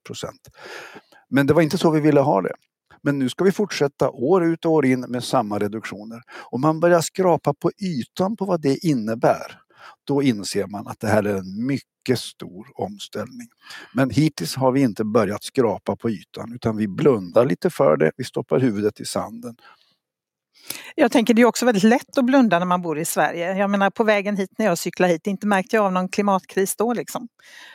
Men 1.30 1.48
det 1.48 1.54
var 1.54 1.62
inte 1.62 1.78
så 1.78 1.92
vi 1.92 2.00
ville 2.00 2.20
ha 2.20 2.42
det. 2.42 2.54
Men 3.02 3.20
nu 3.20 3.30
ska 3.30 3.44
vi 3.44 3.52
fortsätta 3.52 4.10
år 4.10 4.46
ut 4.46 4.66
och 4.66 4.72
år 4.72 4.86
in 4.86 5.00
med 5.00 5.24
samma 5.24 5.60
reduktioner. 5.60 6.22
Om 6.52 6.62
man 6.62 6.80
börjar 6.80 7.02
skrapa 7.02 7.54
på 7.54 7.72
ytan 7.82 8.38
på 8.38 8.46
vad 8.46 8.62
det 8.62 8.78
innebär, 8.78 9.62
då 10.04 10.24
inser 10.24 10.68
man 10.68 10.88
att 10.88 11.00
det 11.00 11.08
här 11.08 11.24
är 11.24 11.36
en 11.36 11.66
mycket 11.66 12.20
stor 12.20 12.68
omställning. 12.76 13.48
Men 13.94 14.10
hittills 14.10 14.56
har 14.56 14.72
vi 14.72 14.82
inte 14.82 15.04
börjat 15.04 15.44
skrapa 15.44 15.96
på 15.96 16.10
ytan 16.10 16.54
utan 16.54 16.78
vi 16.78 16.88
blundar 16.88 17.46
lite 17.46 17.70
för 17.70 17.98
det, 17.98 18.12
vi 18.18 18.24
stoppar 18.24 18.60
huvudet 18.60 19.00
i 19.00 19.06
sanden 19.06 19.56
jag 20.96 21.12
tänker 21.12 21.34
det 21.34 21.42
är 21.42 21.46
också 21.46 21.66
väldigt 21.66 21.84
lätt 21.84 22.18
att 22.18 22.26
blunda 22.26 22.60
när 22.60 22.66
man 22.66 22.82
bor 22.82 23.00
i 23.00 23.06
Sverige. 23.06 23.58
Jag 23.58 23.70
menar 23.70 23.90
på 23.90 24.04
vägen 24.04 24.38
hit 24.38 24.50
när 24.58 24.66
jag 24.66 24.78
cyklar 24.78 25.08
hit, 25.08 25.28
inte 25.28 25.48
märkte 25.48 25.76
jag 25.76 25.86
av 25.86 25.92
någon 25.92 26.10
klimatkris 26.10 26.76
då 26.76 26.94
liksom. 26.94 27.28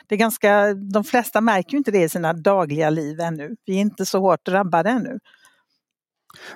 Det 0.07 0.15
är 0.15 0.19
ganska, 0.19 0.73
de 0.73 1.03
flesta 1.03 1.41
märker 1.41 1.71
ju 1.71 1.77
inte 1.77 1.91
det 1.91 2.03
i 2.03 2.09
sina 2.09 2.33
dagliga 2.33 2.89
liv 2.89 3.19
ännu. 3.19 3.55
Vi 3.65 3.75
är 3.75 3.79
inte 3.81 4.05
så 4.05 4.19
hårt 4.19 4.45
drabbade 4.45 4.89
ännu. 4.89 5.19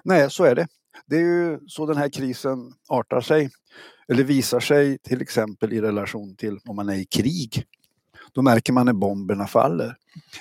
Nej, 0.04 0.32
så 0.32 0.44
är 0.44 0.56
det. 0.56 0.68
Det 1.06 1.16
är 1.16 1.22
ju 1.22 1.60
så 1.68 1.86
den 1.86 1.98
här 1.98 2.10
krisen 2.10 2.74
artar 2.88 3.22
sig. 3.22 3.50
Eller 4.08 4.24
visar 4.24 4.60
sig 4.60 4.98
till 4.98 5.22
exempel 5.22 5.74
i 5.74 5.82
relation 5.82 6.36
till 6.36 6.60
om 6.66 6.76
man 6.76 6.90
är 6.90 6.96
i 6.96 7.06
krig. 7.06 7.64
Då 8.34 8.42
märker 8.42 8.74
man 8.74 8.86
när 8.86 8.94
bomberna 8.94 9.48
faller. 9.48 9.96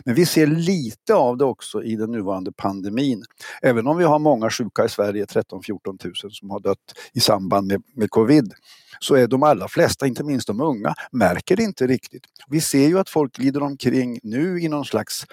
Men 0.04 0.14
vi 0.14 0.26
ser 0.26 0.46
lite 0.46 1.14
av 1.14 1.36
det 1.36 1.44
också 1.44 1.82
i 1.82 1.96
den 1.96 2.12
nuvarande 2.12 2.52
pandemin. 2.52 3.24
Även 3.62 3.86
om 3.86 3.96
vi 3.96 4.04
har 4.04 4.18
många 4.18 4.50
sjuka 4.50 4.84
i 4.84 4.88
Sverige, 4.88 5.24
13-14 5.24 6.04
000 6.24 6.32
som 6.32 6.50
har 6.50 6.60
dött 6.60 6.78
i 7.12 7.20
samband 7.20 7.66
med, 7.66 7.82
med 7.94 8.10
covid, 8.10 8.52
så 9.00 9.14
är 9.14 9.26
de 9.26 9.42
allra 9.42 9.68
flesta, 9.68 10.06
inte 10.06 10.24
minst 10.24 10.46
de 10.46 10.60
unga, 10.60 10.94
märker 11.12 11.56
det 11.56 11.62
inte 11.62 11.86
riktigt. 11.86 12.22
Vi 12.48 12.60
ser 12.60 12.88
ju 12.88 12.98
att 12.98 13.08
folk 13.08 13.36
glider 13.36 13.62
omkring 13.62 14.20
nu 14.22 14.60
i 14.60 14.68
någon 14.68 14.84
slags, 14.84 15.26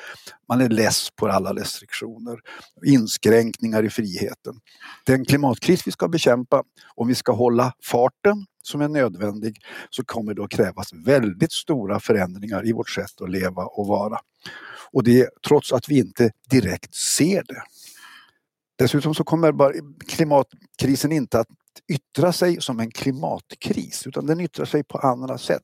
man 0.50 0.62
är 0.62 0.70
less 0.70 1.10
på 1.16 1.28
alla 1.28 1.54
restriktioner, 1.54 2.40
inskränkningar 2.86 3.84
i 3.84 3.90
friheten. 3.90 4.56
Den 5.06 5.26
klimatkris 5.26 5.88
vi 5.88 5.92
ska 5.92 6.08
bekämpa, 6.08 6.64
om 6.96 7.08
vi 7.08 7.16
ska 7.16 7.32
hålla 7.32 7.74
farten 7.84 8.46
som 8.64 8.82
är 8.82 8.88
nödvändig, 8.88 9.58
så 9.90 10.06
kommer 10.06 10.34
det 10.34 10.44
att 10.44 10.50
krävas 10.50 10.94
väldigt 10.94 11.52
stora 11.52 12.00
förändringar 12.00 12.68
i 12.68 12.72
vårt 12.74 12.90
sätt 12.90 13.22
att 13.22 13.30
leva 13.30 13.66
och 13.66 13.88
vara. 13.88 14.20
Och 14.92 15.04
det 15.04 15.30
trots 15.48 15.74
att 15.74 15.90
vi 15.90 15.98
inte 15.98 16.32
direkt 16.50 16.96
ser 16.96 17.44
det. 17.44 17.64
Dessutom 18.76 19.16
så 19.16 19.24
kommer 19.24 19.52
bara 19.52 19.74
klimatkrisen 20.08 21.12
inte 21.12 21.40
att 21.40 21.48
yttra 21.88 22.34
sig 22.34 22.62
som 22.62 22.80
en 22.80 22.92
klimatkris 22.92 24.08
utan 24.08 24.26
den 24.26 24.40
yttrar 24.40 24.66
sig 24.66 24.84
på 24.84 24.98
andra 24.98 25.38
sätt. 25.38 25.64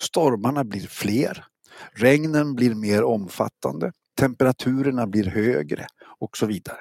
Stormarna 0.00 0.64
blir 0.64 0.86
fler, 0.86 1.44
regnen 1.92 2.54
blir 2.54 2.74
mer 2.74 3.04
omfattande, 3.04 3.92
temperaturerna 4.18 5.06
blir 5.06 5.24
högre 5.24 5.86
och 6.18 6.36
så 6.36 6.46
vidare. 6.46 6.78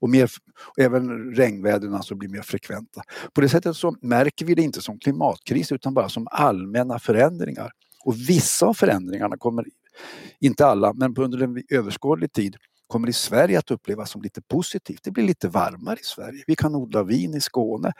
Och, 0.00 0.10
mer, 0.10 0.30
och 0.56 0.78
även 0.78 1.34
regnväderna 1.34 1.96
alltså 1.96 2.14
blir 2.14 2.28
mer 2.28 2.42
frekventa. 2.42 3.02
På 3.32 3.40
det 3.40 3.48
sättet 3.48 3.76
så 3.76 3.96
märker 4.00 4.44
vi 4.44 4.54
det 4.54 4.62
inte 4.62 4.80
som 4.80 4.98
klimatkris 4.98 5.72
utan 5.72 5.94
bara 5.94 6.08
som 6.08 6.28
allmänna 6.30 6.98
förändringar. 6.98 7.72
Och 8.04 8.14
vissa 8.28 8.66
av 8.66 8.74
förändringarna 8.74 9.36
kommer, 9.36 9.64
inte 10.40 10.66
alla, 10.66 10.92
men 10.92 11.16
under 11.16 11.42
en 11.42 11.62
överskådlig 11.70 12.32
tid 12.32 12.56
kommer 12.86 13.08
i 13.08 13.12
Sverige 13.12 13.58
att 13.58 13.70
upplevas 13.70 14.10
som 14.10 14.22
lite 14.22 14.42
positivt. 14.42 15.00
Det 15.02 15.10
blir 15.10 15.24
lite 15.24 15.48
varmare 15.48 15.96
i 16.00 16.04
Sverige. 16.04 16.44
Vi 16.46 16.56
kan 16.56 16.74
odla 16.74 17.02
vin 17.02 17.34
i 17.34 17.40
Skåne. 17.40 17.92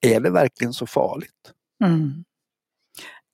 Är 0.00 0.20
det 0.20 0.30
verkligen 0.30 0.72
så 0.72 0.86
farligt? 0.86 1.52
Mm. 1.84 2.24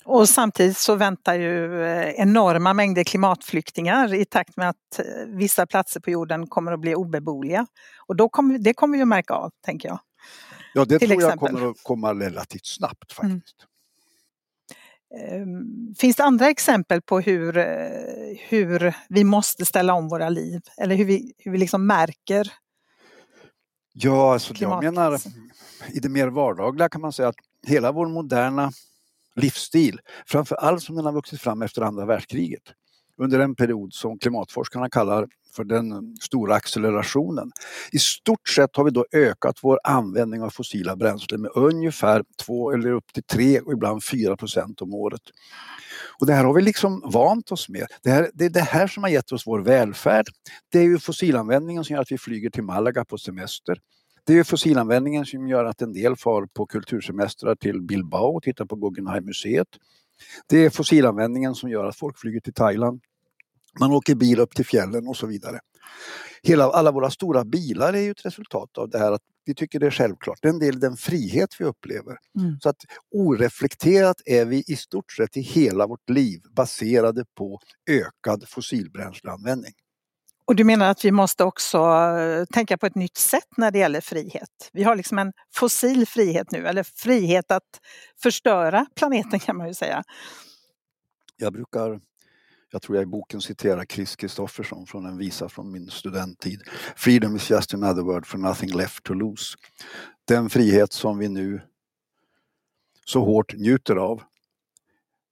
Och 0.05 0.29
samtidigt 0.29 0.77
så 0.77 0.95
väntar 0.95 1.35
ju 1.35 1.85
eh, 1.85 2.11
enorma 2.11 2.75
mängder 2.75 3.05
klimatflyktingar 3.05 4.15
i 4.15 4.25
takt 4.25 4.57
med 4.57 4.69
att 4.69 4.99
eh, 4.99 5.05
vissa 5.27 5.67
platser 5.67 6.01
på 6.01 6.11
jorden 6.11 6.47
kommer 6.47 6.73
att 6.73 6.81
bli 6.81 6.95
obeboeliga. 6.95 7.67
Och 8.07 8.17
då 8.17 8.29
kommer, 8.29 8.59
det 8.59 8.75
kommer 8.75 8.97
vi 8.97 9.03
att 9.03 9.09
märka 9.09 9.35
av, 9.35 9.51
tänker 9.65 9.89
jag. 9.89 9.99
Ja, 10.75 10.85
det 10.85 10.99
Till 10.99 11.09
tror 11.09 11.21
exempel. 11.23 11.49
jag 11.51 11.59
kommer 11.59 11.71
att 11.71 11.83
komma 11.83 12.15
relativt 12.15 12.67
snabbt 12.67 13.19
mm. 13.21 13.33
faktiskt. 13.33 13.57
Mm. 13.61 13.71
Finns 15.99 16.17
det 16.17 16.25
andra 16.25 16.51
exempel 16.51 17.03
på 17.03 17.21
hur, 17.21 17.53
hur 18.49 18.95
vi 19.09 19.25
måste 19.25 19.65
ställa 19.65 19.95
om 19.95 20.09
våra 20.09 20.29
liv? 20.29 20.61
Eller 20.77 20.95
hur 20.95 21.05
vi, 21.05 21.33
hur 21.39 21.53
vi 21.53 21.59
liksom 21.59 21.87
märker 21.87 22.53
Ja, 23.97 24.33
alltså 24.33 24.55
jag 24.59 24.85
menar 24.85 25.21
i 25.93 25.99
det 26.01 26.09
mer 26.09 26.27
vardagliga 26.29 26.89
kan 26.89 27.01
man 27.01 27.13
säga 27.13 27.29
att 27.29 27.37
hela 27.67 27.93
vår 27.93 28.07
moderna 28.07 28.73
livsstil, 29.37 30.01
framför 30.27 30.57
allt 30.57 30.83
som 30.83 30.97
den 30.97 31.05
har 31.05 31.13
vuxit 31.13 31.41
fram 31.41 31.63
efter 31.63 31.83
andra 31.83 32.05
världskriget, 32.07 32.63
under 33.19 33.41
en 33.41 33.55
period 33.55 33.93
som 33.93 34.19
klimatforskarna 34.19 34.91
kallar 34.91 35.29
för 35.57 35.65
den 35.65 36.17
stora 36.21 36.55
accelerationen. 36.55 37.51
I 37.93 37.99
stort 37.99 38.49
sett 38.49 38.77
har 38.77 38.85
vi 38.85 38.91
då 38.91 39.07
ökat 39.13 39.59
vår 39.63 39.79
användning 39.85 40.43
av 40.43 40.51
fossila 40.51 40.97
bränslen 40.97 41.41
med 41.41 41.51
ungefär 41.55 42.25
2 42.47 42.73
eller 42.73 42.91
upp 42.91 43.13
till 43.13 43.25
3 43.25 43.61
och 43.61 43.73
ibland 43.73 44.05
4 44.05 44.37
procent 44.37 44.83
om 44.83 44.95
året. 44.95 45.23
Och 46.21 46.27
det 46.27 46.33
här 46.33 46.45
har 46.45 46.55
vi 46.55 46.63
liksom 46.63 47.03
vant 47.05 47.53
oss 47.53 47.69
med. 47.69 47.87
Det, 48.03 48.11
här, 48.11 48.31
det 48.35 48.45
är 48.45 48.51
det 48.51 48.61
här 48.61 48.87
som 48.87 49.03
har 49.03 49.11
gett 49.11 49.33
oss 49.33 49.47
vår 49.47 49.61
välfärd. 49.61 50.27
Det 50.73 50.79
är 50.79 50.85
ju 50.85 50.99
fossilanvändningen 50.99 51.85
som 51.85 51.95
gör 51.95 52.03
att 52.03 52.13
vi 52.13 52.19
flyger 52.19 52.51
till 52.51 52.63
Malaga 52.63 53.05
på 53.05 53.19
semester. 53.19 53.79
Det 54.27 54.33
är 54.33 54.37
ju 54.37 54.45
fossilanvändningen 54.45 55.27
som 55.27 55.49
gör 55.49 55.65
att 55.65 55.83
en 55.83 55.93
del 55.93 56.17
far 56.17 56.47
på 56.55 56.67
kultursemestrar 56.67 57.55
till 57.55 57.83
Bilbao 57.83 58.37
och 58.37 58.43
tittar 58.43 58.65
på 58.65 58.77
Guggenheim-museet. 58.77 59.69
Det 60.49 60.59
är 60.59 60.71
fossilanvändningen 60.71 61.55
som 61.55 61.71
gör 61.71 61.85
att 61.85 61.97
folk 61.97 62.19
flyger 62.19 62.41
till 62.41 62.55
Thailand. 62.55 63.01
Man 63.81 63.93
åker 63.93 64.15
bil 64.15 64.41
upp 64.41 64.55
till 64.55 64.67
fjällen 64.67 65.09
och 65.09 65.17
så 65.17 65.27
vidare. 65.27 65.61
Hela, 66.43 66.65
alla 66.65 66.91
våra 66.91 67.11
stora 67.11 67.45
bilar 67.45 67.93
är 67.93 68.01
ju 68.01 68.11
ett 68.11 68.27
resultat 68.27 68.79
av 68.79 68.91
det 68.91 68.99
här 68.99 69.13
att 69.13 69.23
vi 69.45 69.55
tycker 69.55 69.81
det 69.81 69.87
är 69.87 69.91
självklart. 69.91 70.39
Det 70.43 70.49
är 70.49 70.53
en 70.53 70.59
del 70.59 70.81
den 70.81 70.97
frihet 70.97 71.51
vi 71.59 71.65
upplever. 71.65 72.17
Mm. 72.39 72.61
Så 72.61 72.69
att 72.69 72.77
oreflekterat 73.15 74.17
är 74.25 74.45
vi 74.45 74.65
i 74.67 74.77
stort 74.77 75.13
sett 75.13 75.37
i 75.37 75.41
hela 75.41 75.87
vårt 75.87 76.11
liv 76.11 76.41
baserade 76.57 77.25
på 77.37 77.61
ökad 77.91 78.45
fossilbränsleanvändning. 78.49 79.73
Och 80.47 80.57
du 80.57 80.65
menar 80.65 80.91
att 80.91 81.05
vi 81.05 81.11
måste 81.11 81.45
också 81.45 81.79
eh, 81.79 82.45
tänka 82.45 82.79
på 82.79 82.87
ett 82.87 82.95
nytt 82.95 83.17
sätt 83.17 83.49
när 83.57 83.71
det 83.71 83.79
gäller 83.79 84.01
frihet? 84.01 84.71
Vi 84.73 84.83
har 84.83 84.97
liksom 84.97 85.19
en 85.19 85.33
fossil 85.55 86.07
frihet 86.07 86.51
nu, 86.51 86.67
eller 86.67 86.83
frihet 86.83 87.51
att 87.51 87.81
förstöra 88.23 88.87
planeten 88.97 89.41
kan 89.41 89.57
man 89.57 89.69
ju 89.69 89.75
säga. 89.75 90.05
Jag 91.37 91.53
brukar, 91.53 92.01
jag 92.71 92.83
tror 92.83 92.97
jag 92.97 93.03
i 93.03 93.07
boken 93.07 93.41
citerar 93.41 93.85
Chris 93.85 94.17
Kristoffersson 94.17 94.87
från 94.87 95.07
en 95.07 95.19
visa 95.19 95.49
från 95.49 95.73
min 95.73 95.91
studenttid. 95.91 96.63
Freedom 96.97 97.37
is 97.37 97.51
just 97.51 97.75
another 97.75 98.03
word 98.03 98.27
for 98.27 98.39
nothing 98.39 98.73
left 98.77 99.05
to 99.05 99.15
lose. 99.15 99.57
Den 100.29 100.51
frihet 100.51 100.93
som 100.93 101.19
vi 101.19 101.29
nu 101.29 101.61
så 103.05 103.25
hårt 103.25 103.55
njuter 103.55 103.97
av 103.97 104.23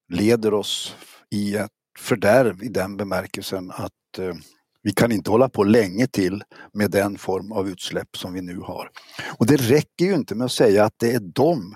leder 0.08 0.54
oss 0.54 0.96
i 1.30 1.56
ett 1.56 1.70
fördärv 1.98 2.62
i 2.62 2.68
den 2.68 2.96
bemärkelsen 2.96 3.70
att 3.70 4.18
eh, 4.18 4.34
vi 4.82 4.92
kan 4.92 5.12
inte 5.12 5.30
hålla 5.30 5.48
på 5.48 5.64
länge 5.64 6.06
till 6.06 6.42
med 6.72 6.90
den 6.90 7.18
form 7.18 7.52
av 7.52 7.68
utsläpp 7.68 8.16
som 8.16 8.32
vi 8.32 8.42
nu 8.42 8.58
har. 8.58 8.90
Och 9.38 9.46
det 9.46 9.56
räcker 9.56 10.04
ju 10.04 10.14
inte 10.14 10.34
med 10.34 10.44
att 10.44 10.52
säga 10.52 10.84
att 10.84 10.94
det 10.98 11.12
är 11.12 11.20
de 11.20 11.74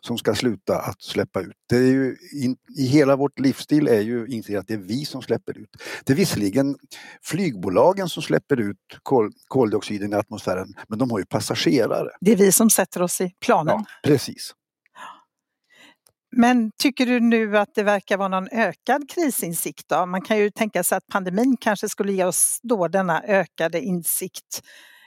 som 0.00 0.18
ska 0.18 0.34
sluta 0.34 0.78
att 0.78 1.02
släppa 1.02 1.40
ut. 1.40 1.56
Det 1.68 1.76
är 1.76 1.80
ju 1.80 2.16
in, 2.32 2.56
I 2.78 2.86
hela 2.86 3.16
vårt 3.16 3.38
livsstil 3.38 3.88
är 3.88 4.00
ju 4.00 4.26
inte 4.26 4.58
att 4.58 4.66
det 4.66 4.74
är 4.74 4.78
vi 4.78 5.04
som 5.04 5.22
släpper 5.22 5.58
ut. 5.58 5.70
Det 6.04 6.12
är 6.12 6.16
visserligen 6.16 6.76
flygbolagen 7.22 8.08
som 8.08 8.22
släpper 8.22 8.60
ut 8.60 8.76
kol, 9.02 9.32
koldioxiden 9.48 10.12
i 10.12 10.16
atmosfären 10.16 10.74
men 10.88 10.98
de 10.98 11.10
har 11.10 11.18
ju 11.18 11.26
passagerare. 11.26 12.10
Det 12.20 12.32
är 12.32 12.36
vi 12.36 12.52
som 12.52 12.70
sätter 12.70 13.02
oss 13.02 13.20
i 13.20 13.32
planen. 13.40 13.74
Ja, 13.78 13.84
precis. 14.02 14.54
Men 16.36 16.72
tycker 16.78 17.06
du 17.06 17.20
nu 17.20 17.58
att 17.58 17.74
det 17.74 17.82
verkar 17.82 18.16
vara 18.16 18.28
någon 18.28 18.48
ökad 18.52 19.10
krisinsikt 19.10 19.88
då? 19.88 20.06
Man 20.06 20.22
kan 20.22 20.38
ju 20.38 20.50
tänka 20.50 20.82
sig 20.82 20.98
att 20.98 21.06
pandemin 21.06 21.56
kanske 21.60 21.88
skulle 21.88 22.12
ge 22.12 22.24
oss 22.24 22.58
då 22.62 22.88
denna 22.88 23.22
ökade 23.22 23.80
insikt. 23.80 24.62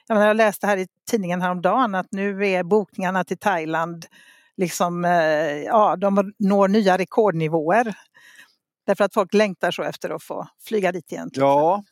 Jag, 0.07 0.15
menar, 0.15 0.27
jag 0.27 0.37
läste 0.37 0.67
här 0.67 0.77
i 0.77 0.87
tidningen 1.09 1.41
häromdagen 1.41 1.95
att 1.95 2.11
nu 2.11 2.47
är 2.47 2.63
bokningarna 2.63 3.23
till 3.23 3.37
Thailand 3.37 4.05
liksom, 4.57 5.05
eh, 5.05 5.11
ja, 5.63 5.95
de 5.95 6.33
når 6.39 6.67
nya 6.67 6.97
rekordnivåer. 6.97 7.95
Därför 8.85 9.03
att 9.03 9.13
folk 9.13 9.33
längtar 9.33 9.71
så 9.71 9.83
efter 9.83 10.09
att 10.09 10.23
få 10.23 10.47
flyga 10.67 10.91
dit 10.91 11.11
igen. 11.11 11.29
Ja, 11.33 11.83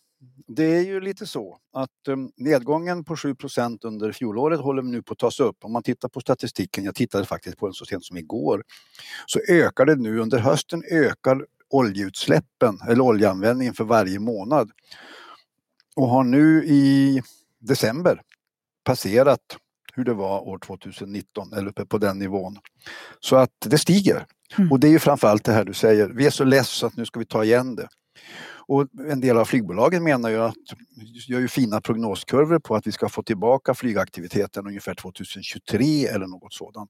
det 0.48 0.64
är 0.64 0.82
ju 0.82 1.00
lite 1.00 1.28
så 1.28 1.58
att 1.74 2.08
um, 2.08 2.32
nedgången 2.38 3.04
på 3.04 3.16
7% 3.16 3.80
under 3.84 4.12
fjolåret 4.12 4.60
håller 4.60 4.82
nu 4.82 5.04
på 5.04 5.14
att 5.14 5.20
tas 5.20 5.40
upp. 5.40 5.58
Om 5.62 5.74
man 5.74 5.84
tittar 5.84 6.10
på 6.10 6.22
statistiken, 6.22 6.84
jag 6.84 6.96
tittade 6.96 7.26
faktiskt 7.26 7.58
på 7.58 7.68
den 7.68 7.74
så 7.74 7.86
sent 7.86 8.06
som 8.06 8.18
igår, 8.18 8.64
så 9.26 9.40
ökar 9.50 9.86
det 9.86 9.96
nu 9.96 10.20
under 10.20 10.40
hösten 10.40 10.84
ökar 10.92 11.46
oljeutsläppen 11.70 12.80
eller 12.90 13.02
oljeanvändningen 13.02 13.74
för 13.74 13.84
varje 13.84 14.20
månad. 14.20 14.72
Och 15.96 16.08
har 16.08 16.24
nu 16.24 16.66
i 16.66 17.22
december 17.60 18.22
passerat 18.84 19.58
hur 19.94 20.04
det 20.04 20.14
var 20.14 20.48
år 20.48 20.60
2019 20.60 21.54
eller 21.54 21.68
uppe 21.68 21.86
på 21.86 21.98
den 21.98 22.20
nivån. 22.20 22.60
Så 23.20 23.36
att 23.36 23.52
det 23.66 23.78
stiger. 23.78 24.26
Mm. 24.58 24.72
Och 24.72 24.80
det 24.80 24.88
är 24.88 24.92
ju 24.92 25.00
framförallt 25.00 25.44
det 25.44 25.52
här 25.52 25.64
du 25.64 25.74
säger, 25.74 26.10
vi 26.10 26.26
är 26.26 26.30
så 26.30 26.44
less 26.44 26.70
så 26.70 26.88
att 26.88 26.98
nu 26.98 27.06
ska 27.06 27.20
vi 27.20 27.26
ta 27.26 27.44
igen 27.44 27.76
det. 27.76 27.88
Och 28.68 28.88
en 29.10 29.22
del 29.22 29.38
av 29.38 29.46
flygbolagen 29.46 30.04
menar 30.04 30.30
ju 30.30 30.42
att, 30.42 30.56
gör 31.28 31.40
ju 31.40 31.48
fina 31.48 31.82
prognoskurvor 31.82 32.60
på 32.60 32.76
att 32.76 32.88
vi 32.88 32.92
ska 32.92 33.10
få 33.10 33.24
tillbaka 33.24 33.74
flygaktiviteten 33.74 34.68
ungefär 34.68 34.94
2023 34.96 36.06
eller 36.06 36.28
något 36.28 36.54
sådant. 36.54 36.90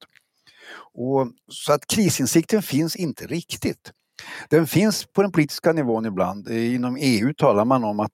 Och, 0.93 1.27
så 1.47 1.73
att 1.73 1.87
krisinsikten 1.87 2.61
finns 2.61 2.95
inte 2.95 3.27
riktigt. 3.27 3.91
Den 4.49 4.67
finns 4.67 5.05
på 5.05 5.21
den 5.21 5.31
politiska 5.31 5.73
nivån 5.73 6.05
ibland. 6.05 6.49
Inom 6.49 6.97
EU 6.99 7.33
talar 7.33 7.65
man 7.65 7.83
om 7.83 7.99
att 7.99 8.11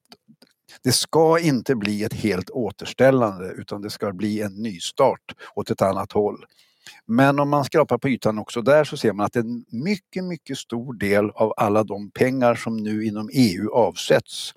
det 0.84 0.92
ska 0.92 1.40
inte 1.40 1.76
bli 1.76 2.04
ett 2.04 2.14
helt 2.14 2.50
återställande 2.50 3.52
utan 3.52 3.82
det 3.82 3.90
ska 3.90 4.14
bli 4.14 4.42
en 4.42 4.54
nystart 4.54 5.36
åt 5.56 5.72
ett 5.72 5.82
annat 5.82 6.12
håll. 6.12 6.46
Men 7.06 7.40
om 7.40 7.50
man 7.50 7.66
skrapar 7.66 7.98
på 7.98 8.10
ytan 8.10 8.40
också 8.40 8.62
där 8.62 8.84
så 8.84 8.98
ser 8.98 9.14
man 9.14 9.26
att 9.26 9.36
en 9.36 9.66
mycket, 9.70 10.24
mycket 10.24 10.58
stor 10.58 10.94
del 10.94 11.30
av 11.30 11.54
alla 11.58 11.84
de 11.84 12.12
pengar 12.12 12.56
som 12.56 12.78
nu 12.78 13.06
inom 13.06 13.30
EU 13.34 13.72
avsätts 13.72 14.54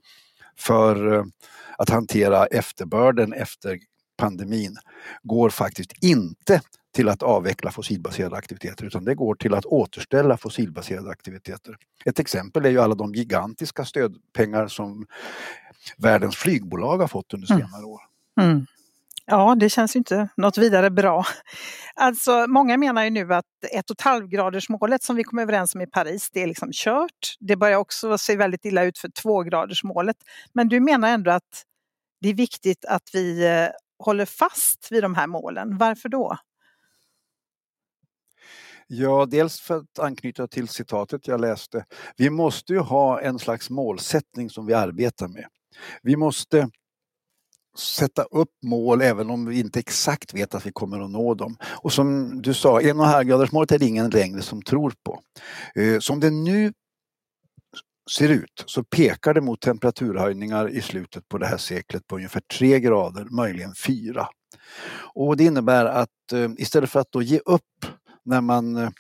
för 0.57 1.15
eh, 1.15 1.25
att 1.79 1.91
hantera 1.91 2.47
efterbörden 2.47 3.33
efter 3.33 3.79
pandemin 4.17 4.77
går 5.23 5.51
faktiskt 5.51 5.93
inte 6.01 6.61
till 6.95 7.09
att 7.09 7.23
avveckla 7.23 7.71
fossilbaserade 7.71 8.37
aktiviteter 8.37 8.85
utan 8.85 9.05
det 9.05 9.15
går 9.15 9.35
till 9.35 9.55
att 9.55 9.65
återställa 9.65 10.37
fossilbaserade 10.37 11.11
aktiviteter. 11.11 11.77
Ett 12.05 12.19
exempel 12.19 12.65
är 12.65 12.71
ju 12.71 12.81
alla 12.81 12.95
de 12.95 13.15
gigantiska 13.15 13.85
stödpengar 13.85 14.69
som 14.69 15.07
världens 15.97 16.37
flygbolag 16.37 16.99
har 16.99 17.09
fått 17.09 17.35
under 17.35 17.53
mm. 17.53 17.67
senare 17.67 17.85
år. 17.85 18.01
Mm. 18.41 18.67
Ja, 19.27 19.55
det 19.55 19.71
känns 19.71 19.97
ju 19.97 19.99
inte 19.99 20.29
något 20.37 20.59
vidare 20.59 20.91
bra. 20.91 21.25
Alltså, 21.95 22.47
många 22.49 22.77
menar 22.77 23.05
ju 23.05 23.11
nu 23.11 23.35
att 23.35 23.45
1,5-gradersmålet 23.75 25.03
som 25.03 25.17
vi 25.17 25.25
kom 25.25 25.39
överens 25.39 25.75
om 25.75 25.81
i 25.81 25.87
Paris, 25.87 26.31
det 26.33 26.43
är 26.43 26.47
liksom 26.47 26.71
kört. 26.73 27.37
Det 27.41 27.57
börjar 27.57 27.79
också 27.79 28.19
se 28.19 28.37
väldigt 28.37 28.65
illa 28.65 28.85
ut 28.85 28.99
för 28.99 29.09
2-gradersmålet. 29.09 30.17
Men 30.53 30.69
du 30.69 30.81
menar 30.81 31.09
ändå 31.09 31.31
att 31.31 31.65
det 32.21 32.29
är 32.29 32.35
viktigt 32.35 32.85
att 32.85 33.03
vi 33.13 33.47
eh, 33.47 33.69
håller 33.99 34.27
fast 34.27 34.89
vid 34.91 35.03
de 35.03 35.15
här 35.15 35.27
målen. 35.27 35.79
Varför 35.79 36.09
då? 36.09 36.39
Ja, 38.87 39.27
dels 39.27 39.61
för 39.61 39.77
att 39.77 39.99
anknyta 39.99 40.47
till 40.47 40.69
citatet 40.69 41.27
jag 41.27 41.41
läste. 41.41 41.85
Vi 42.17 42.31
måste 42.31 42.73
ju 42.73 42.79
ha 42.79 43.21
en 43.21 43.39
slags 43.39 43.71
målsättning 43.71 44.51
som 44.51 44.67
vi 44.67 44.75
arbetar 44.75 45.29
med. 45.29 45.47
Vi 46.03 46.17
måste 46.17 46.69
sätta 47.79 48.23
upp 48.23 48.51
mål 48.63 49.03
även 49.03 49.31
om 49.31 49.47
vi 49.47 49.61
inte 49.61 49.79
exakt 49.79 50.35
vet 50.35 50.55
att 50.55 50.67
vi 50.67 50.73
kommer 50.73 51.01
att 51.01 51.11
nå 51.11 51.35
dem. 51.35 51.57
Och 51.63 51.93
som 51.93 52.43
du 52.43 52.55
sa, 52.55 52.81
en 52.81 53.01
och 53.01 53.07
är 53.07 53.79
det 53.79 53.87
ingen 53.87 54.11
längre 54.11 54.43
som 54.43 54.63
tror 54.63 54.95
på. 55.05 55.21
Eh, 55.75 55.99
som 55.99 56.21
det 56.21 56.31
nu 56.31 56.73
ser 58.11 58.29
ut 58.29 58.65
så 58.67 58.85
pekar 58.85 59.35
det 59.35 59.41
mot 59.41 59.61
temperaturhöjningar 59.61 60.69
i 60.69 60.81
slutet 60.81 61.29
på 61.29 61.39
det 61.39 61.47
här 61.47 61.57
seklet 61.57 62.07
på 62.07 62.17
ungefär 62.17 62.43
3 62.59 62.81
grader, 62.81 63.27
möjligen 63.31 63.75
4. 63.87 64.29
Och 65.15 65.37
det 65.37 65.45
innebär 65.45 65.85
att 65.85 66.33
eh, 66.33 66.51
istället 66.59 66.91
för 66.91 67.01
att 67.01 67.13
då 67.13 67.23
ge 67.23 67.39
upp 67.39 67.87
när 68.25 68.41
man 68.41 68.77
eh, 68.77 68.91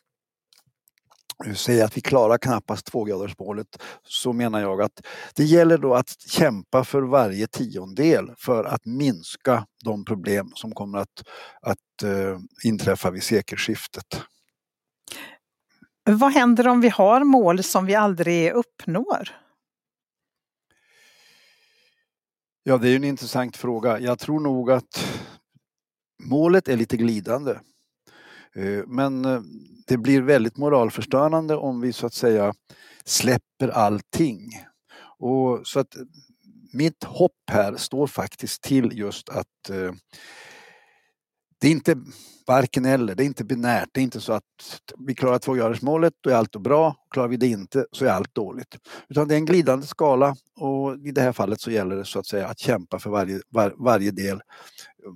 säger 1.56 1.84
att 1.84 1.96
vi 1.96 2.00
klarar 2.00 2.38
knappast 2.38 2.86
tvågradersmålet 2.86 3.82
så 4.02 4.32
menar 4.32 4.60
jag 4.60 4.82
att 4.82 5.06
det 5.34 5.44
gäller 5.44 5.78
då 5.78 5.94
att 5.94 6.20
kämpa 6.26 6.84
för 6.84 7.02
varje 7.02 7.46
tiondel 7.46 8.32
för 8.36 8.64
att 8.64 8.86
minska 8.86 9.66
de 9.84 10.04
problem 10.04 10.52
som 10.54 10.72
kommer 10.72 10.98
att, 10.98 11.22
att 11.60 12.04
uh, 12.04 12.38
inträffa 12.64 13.10
vid 13.10 13.22
sekelskiftet. 13.22 14.22
Vad 16.04 16.32
händer 16.32 16.68
om 16.68 16.80
vi 16.80 16.88
har 16.88 17.24
mål 17.24 17.62
som 17.62 17.86
vi 17.86 17.94
aldrig 17.94 18.52
uppnår? 18.52 19.28
Ja, 22.62 22.78
det 22.78 22.88
är 22.88 22.96
en 22.96 23.04
intressant 23.04 23.56
fråga. 23.56 24.00
Jag 24.00 24.18
tror 24.18 24.40
nog 24.40 24.70
att 24.70 25.06
målet 26.22 26.68
är 26.68 26.76
lite 26.76 26.96
glidande. 26.96 27.58
Eh, 28.54 28.84
men 28.86 29.24
eh, 29.24 29.40
det 29.86 29.96
blir 29.96 30.22
väldigt 30.22 30.56
moralförstörande 30.56 31.56
om 31.56 31.80
vi 31.80 31.92
så 31.92 32.06
att 32.06 32.14
säga 32.14 32.54
släpper 33.04 33.68
allting. 33.68 34.50
Och 35.18 35.60
så 35.64 35.80
att 35.80 35.96
mitt 36.72 37.04
hopp 37.04 37.32
här 37.50 37.76
står 37.76 38.06
faktiskt 38.06 38.62
till 38.62 38.98
just 38.98 39.28
att 39.28 39.70
eh, 39.70 39.92
det 41.60 41.68
är 41.68 41.72
inte 41.72 41.96
varken 42.46 42.84
eller, 42.84 43.14
det 43.14 43.22
är 43.22 43.26
inte 43.26 43.44
binärt. 43.44 43.88
Det 43.92 44.00
är 44.00 44.02
inte 44.02 44.20
så 44.20 44.32
att 44.32 44.80
vi 44.98 45.14
klarar 45.14 45.38
tvågradersmålet, 45.38 46.12
då 46.20 46.30
är 46.30 46.34
allt 46.34 46.56
bra. 46.56 46.96
Klarar 47.10 47.28
vi 47.28 47.36
det 47.36 47.46
inte 47.46 47.86
så 47.92 48.04
är 48.04 48.10
allt 48.10 48.34
dåligt. 48.34 48.76
Utan 49.08 49.28
det 49.28 49.34
är 49.34 49.38
en 49.38 49.44
glidande 49.44 49.86
skala 49.86 50.36
och 50.56 50.96
i 50.96 51.10
det 51.10 51.20
här 51.20 51.32
fallet 51.32 51.60
så 51.60 51.70
gäller 51.70 51.96
det 51.96 52.04
så 52.04 52.18
att 52.18 52.26
säga 52.26 52.48
att 52.48 52.58
kämpa 52.58 52.98
för 52.98 53.10
varje, 53.10 53.40
var, 53.48 53.74
varje, 53.76 54.10
del, 54.10 54.40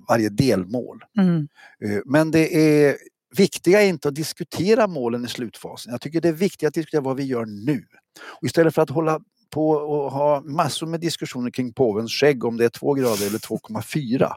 varje 0.07 0.29
delmål. 0.29 1.03
Mm. 1.17 1.47
Eh, 1.85 2.01
men 2.05 2.31
det 2.31 2.55
är 2.55 2.97
viktiga 3.37 3.81
är 3.81 3.87
inte 3.87 4.07
att 4.07 4.15
diskutera 4.15 4.87
målen 4.87 5.25
i 5.25 5.27
slutfasen. 5.27 5.91
Jag 5.91 6.01
tycker 6.01 6.21
det 6.21 6.27
är 6.27 6.33
viktigt 6.33 6.67
att 6.67 6.73
diskutera 6.73 7.01
vad 7.01 7.17
vi 7.17 7.23
gör 7.23 7.45
nu. 7.45 7.85
Och 8.21 8.43
istället 8.43 8.75
för 8.75 8.81
att 8.81 8.89
hålla 8.89 9.19
på 9.49 9.69
och 9.69 10.11
ha 10.11 10.41
massor 10.41 10.87
med 10.87 10.99
diskussioner 10.99 11.51
kring 11.51 11.73
påvens 11.73 12.11
skägg 12.11 12.45
om 12.45 12.57
det 12.57 12.65
är 12.65 12.69
2 12.69 12.93
grader 12.93 13.27
eller 13.27 13.39
2,4 13.39 14.33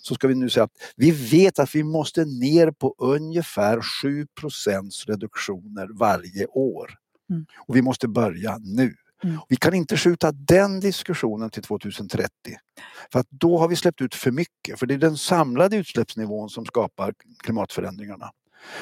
så 0.00 0.14
ska 0.14 0.28
vi 0.28 0.34
nu 0.34 0.50
säga 0.50 0.64
att 0.64 0.72
vi 0.96 1.10
vet 1.10 1.58
att 1.58 1.74
vi 1.74 1.84
måste 1.84 2.24
ner 2.24 2.70
på 2.70 2.94
ungefär 2.98 3.80
7 4.02 4.26
reduktioner 5.06 5.88
varje 5.98 6.46
år. 6.46 6.94
Mm. 7.30 7.46
Och 7.58 7.76
vi 7.76 7.82
måste 7.82 8.08
börja 8.08 8.58
nu. 8.58 8.94
Mm. 9.24 9.38
Vi 9.48 9.56
kan 9.56 9.74
inte 9.74 9.96
skjuta 9.96 10.32
den 10.32 10.80
diskussionen 10.80 11.50
till 11.50 11.62
2030. 11.62 12.30
För 13.12 13.20
att 13.20 13.26
då 13.30 13.58
har 13.58 13.68
vi 13.68 13.76
släppt 13.76 14.00
ut 14.00 14.14
för 14.14 14.30
mycket, 14.30 14.78
för 14.78 14.86
det 14.86 14.94
är 14.94 14.98
den 14.98 15.16
samlade 15.16 15.76
utsläppsnivån 15.76 16.48
som 16.48 16.66
skapar 16.66 17.14
klimatförändringarna. 17.42 18.30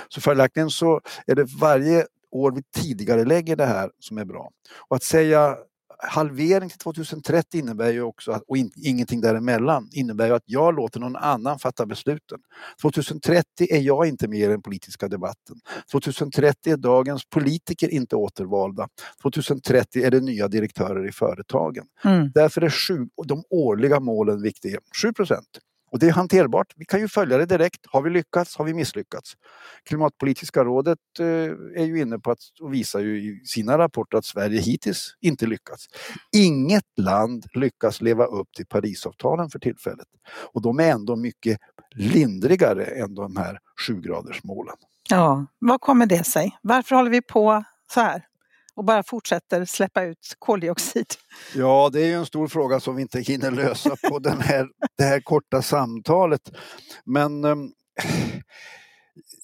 Så 0.09 0.21
följaktligen 0.21 0.71
så 0.71 1.01
är 1.27 1.35
det 1.35 1.45
varje 1.61 2.07
år 2.31 2.53
vi 2.53 2.63
tidigare 2.83 3.25
lägger 3.25 3.57
det 3.57 3.67
här 3.67 3.91
som 3.99 4.19
är 4.19 4.25
bra. 4.25 4.51
Och 4.89 4.97
att 4.97 5.03
säga 5.03 5.57
halvering 6.03 6.69
till 6.69 6.79
2030 6.79 7.59
innebär 7.59 7.93
ju 7.93 8.03
också, 8.03 8.33
att, 8.33 8.43
och 8.49 8.57
in, 8.57 8.71
ingenting 8.77 9.21
däremellan, 9.21 9.89
innebär 9.93 10.27
ju 10.27 10.35
att 10.35 10.43
jag 10.47 10.77
låter 10.77 11.01
någon 11.01 11.17
annan 11.17 11.59
fatta 11.59 11.87
besluten. 11.87 12.39
2030 12.83 13.45
är 13.71 13.81
jag 13.81 14.07
inte 14.07 14.29
med 14.29 14.39
i 14.39 14.47
den 14.47 14.63
politiska 14.63 15.09
debatten. 15.09 15.57
2030 15.93 16.73
är 16.73 16.77
dagens 16.77 17.25
politiker 17.25 17.89
inte 17.89 18.17
återvalda. 18.17 18.89
2030 19.23 20.05
är 20.05 20.11
det 20.11 20.21
nya 20.21 20.49
direktörer 20.49 21.09
i 21.09 21.13
företagen. 21.13 21.85
Mm. 22.05 22.31
Därför 22.35 22.63
är 22.63 22.71
sju, 22.71 23.09
de 23.27 23.45
årliga 23.51 24.01
målen 24.01 24.43
viktiga. 24.43 24.79
7 25.03 25.13
procent. 25.13 25.59
Och 25.93 25.99
det 25.99 26.07
är 26.09 26.13
hanterbart. 26.13 26.73
Vi 26.77 26.85
kan 26.85 27.01
ju 27.01 27.09
följa 27.09 27.39
det 27.39 27.47
direkt. 27.47 27.81
Har 27.87 28.03
vi 28.03 28.11
lyckats? 28.11 28.57
Har 28.57 28.65
vi 28.65 28.75
misslyckats? 28.75 29.33
Klimatpolitiska 29.85 30.65
rådet 30.65 30.99
eh, 31.19 31.27
är 31.83 31.85
ju 31.85 32.01
inne 32.01 32.19
på 32.19 32.31
att 32.31 32.39
och 32.61 32.75
visar 32.75 33.01
ju 33.01 33.17
i 33.17 33.41
sina 33.45 33.79
rapporter 33.79 34.19
att 34.19 34.25
Sverige 34.25 34.61
hittills 34.61 35.17
inte 35.21 35.47
lyckats. 35.47 35.87
Inget 36.37 36.99
land 37.01 37.45
lyckas 37.55 38.01
leva 38.01 38.25
upp 38.25 38.49
till 38.57 38.67
Parisavtalen 38.67 39.51
för 39.51 39.59
tillfället. 39.59 40.07
Och 40.55 40.63
de 40.63 40.81
är 40.81 40.91
ändå 40.91 41.17
mycket 41.17 41.59
lindrigare 41.95 42.85
än 42.85 43.15
de 43.15 43.37
här 43.37 43.59
sjugradersmålen. 43.87 44.77
Ja, 45.11 45.47
vad 45.59 45.81
kommer 45.81 46.07
det 46.07 46.25
sig? 46.25 46.59
Varför 46.63 46.97
håller 46.97 47.11
vi 47.11 47.23
på 47.23 47.65
så 47.95 48.01
här? 48.01 48.27
Och 48.75 48.85
bara 48.85 49.03
fortsätter 49.03 49.65
släppa 49.65 50.03
ut 50.03 50.37
koldioxid? 50.39 51.07
Ja, 51.55 51.91
det 51.93 52.01
är 52.01 52.07
ju 52.07 52.15
en 52.15 52.27
stor 52.27 52.49
fråga 52.49 52.81
som 52.81 52.97
vi 52.97 53.03
inte 53.03 53.21
hinner 53.21 53.51
lösa 53.51 53.97
på 54.09 54.19
den 54.19 54.41
här, 54.41 54.69
det 54.99 55.05
här 55.05 55.21
korta 55.21 55.63
samtalet. 55.63 56.53
Men 57.05 57.45
eh, 57.45 57.57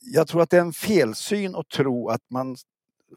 jag 0.00 0.28
tror 0.28 0.42
att 0.42 0.50
det 0.50 0.56
är 0.56 0.60
en 0.60 0.72
felsyn 0.72 1.54
att 1.54 1.68
tro 1.68 2.08
att 2.08 2.22
man 2.30 2.56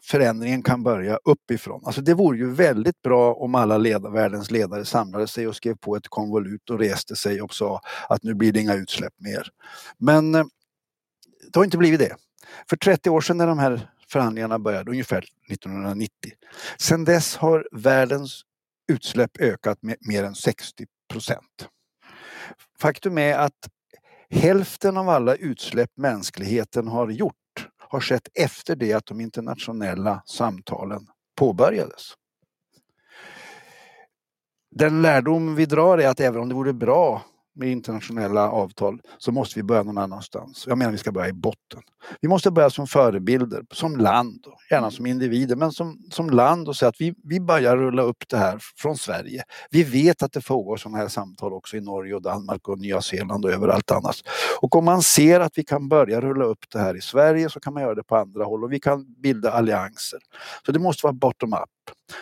förändringen 0.02 0.64
kan 0.64 0.84
börja 0.84 1.20
uppifrån. 1.26 1.82
Alltså 1.86 2.02
det 2.02 2.14
vore 2.14 2.38
ju 2.38 2.52
väldigt 2.52 3.02
bra 3.02 3.34
om 3.34 3.56
alla 3.56 3.78
leda, 3.78 4.10
världens 4.10 4.52
ledare 4.52 4.86
samlade 4.86 5.28
sig 5.28 5.48
och 5.48 5.56
skrev 5.56 5.76
på 5.76 5.96
ett 5.96 6.08
konvolut 6.08 6.70
och 6.70 6.80
reste 6.80 7.16
sig 7.16 7.42
och 7.42 7.54
sa 7.54 7.82
att 8.10 8.24
nu 8.24 8.34
blir 8.34 8.52
det 8.52 8.60
inga 8.60 8.74
utsläpp 8.74 9.14
mer. 9.18 9.48
Men 9.98 10.36
eh, 10.36 10.46
det 11.54 11.60
har 11.60 11.64
inte 11.64 11.78
blivit 11.78 12.00
det. 12.00 12.16
För 12.70 12.78
30 12.78 13.10
år 13.10 13.22
sedan 13.22 13.38
när 13.38 13.48
de 13.48 13.60
här 13.60 13.90
förhandlingarna 14.12 14.60
började 14.60 14.92
ungefär 14.92 15.26
1990. 15.50 16.32
Sedan 16.78 17.06
dess 17.06 17.36
har 17.36 17.68
världens 17.72 18.42
utsläpp 18.92 19.38
ökat 19.40 19.84
med 19.84 19.96
mer 20.02 20.24
än 20.24 20.36
60 20.36 20.86
procent. 21.12 21.68
Faktum 22.80 23.18
är 23.18 23.38
att 23.38 23.70
hälften 24.30 24.98
av 24.98 25.10
alla 25.10 25.36
utsläpp 25.36 25.92
mänskligheten 25.98 26.88
har 26.88 27.10
gjort 27.10 27.36
har 27.78 28.00
skett 28.00 28.28
efter 28.34 28.76
det 28.76 28.94
att 28.94 29.06
de 29.06 29.22
internationella 29.22 30.24
samtalen 30.26 31.08
påbörjades. 31.36 32.14
Den 34.76 35.02
lärdom 35.02 35.56
vi 35.56 35.66
drar 35.66 35.98
är 35.98 36.08
att 36.08 36.20
även 36.20 36.42
om 36.42 36.50
det 36.50 36.56
vore 36.56 36.74
bra 36.74 37.22
med 37.56 37.72
internationella 37.72 38.52
avtal 38.52 39.02
så 39.18 39.32
måste 39.32 39.60
vi 39.60 39.64
börja 39.64 39.84
någon 39.84 39.98
annanstans. 39.98 40.66
Jag 40.68 40.78
menar 40.78 40.92
vi 40.92 40.98
ska 40.98 41.12
börja 41.12 41.30
i 41.30 41.34
botten. 41.34 41.82
Vi 42.22 42.28
måste 42.28 42.52
börja 42.52 42.70
som 42.70 42.88
förebilder, 42.88 43.64
som 43.72 43.98
land, 43.98 44.46
gärna 44.70 44.92
som 44.92 45.06
individer, 45.06 45.56
men 45.56 45.72
som, 45.72 45.98
som 46.12 46.30
land 46.30 46.68
och 46.68 46.76
säga 46.76 46.90
att 46.90 47.02
vi, 47.02 47.14
vi 47.24 47.40
börjar 47.40 47.78
rulla 47.78 48.02
upp 48.02 48.24
det 48.30 48.38
här 48.38 48.60
från 48.76 48.98
Sverige. 48.98 49.44
Vi 49.70 49.84
vet 49.84 50.24
att 50.24 50.34
det 50.34 50.46
pågår 50.46 50.78
sådana 50.78 50.98
här 50.98 51.08
samtal 51.08 51.54
också 51.54 51.78
i 51.78 51.82
Norge 51.82 52.16
och 52.16 52.22
Danmark 52.22 52.68
och 52.68 52.80
Nya 52.80 53.02
Zeeland 53.02 53.46
och 53.46 53.52
överallt 53.52 53.92
annars. 53.92 54.24
Och 54.62 54.76
om 54.76 54.86
man 54.86 55.02
ser 55.02 55.40
att 55.40 55.58
vi 55.58 55.64
kan 55.64 55.90
börja 55.90 56.22
rulla 56.22 56.46
upp 56.46 56.66
det 56.72 56.80
här 56.80 56.98
i 56.98 57.02
Sverige 57.02 57.50
så 57.50 57.60
kan 57.60 57.74
man 57.74 57.84
göra 57.84 57.96
det 57.96 58.04
på 58.04 58.16
andra 58.16 58.46
håll 58.46 58.64
och 58.64 58.72
vi 58.72 58.80
kan 58.80 59.14
bilda 59.22 59.52
allianser. 59.52 60.20
Så 60.66 60.72
det 60.72 60.80
måste 60.80 61.06
vara 61.06 61.14
bottom 61.14 61.54
up. 61.54 61.70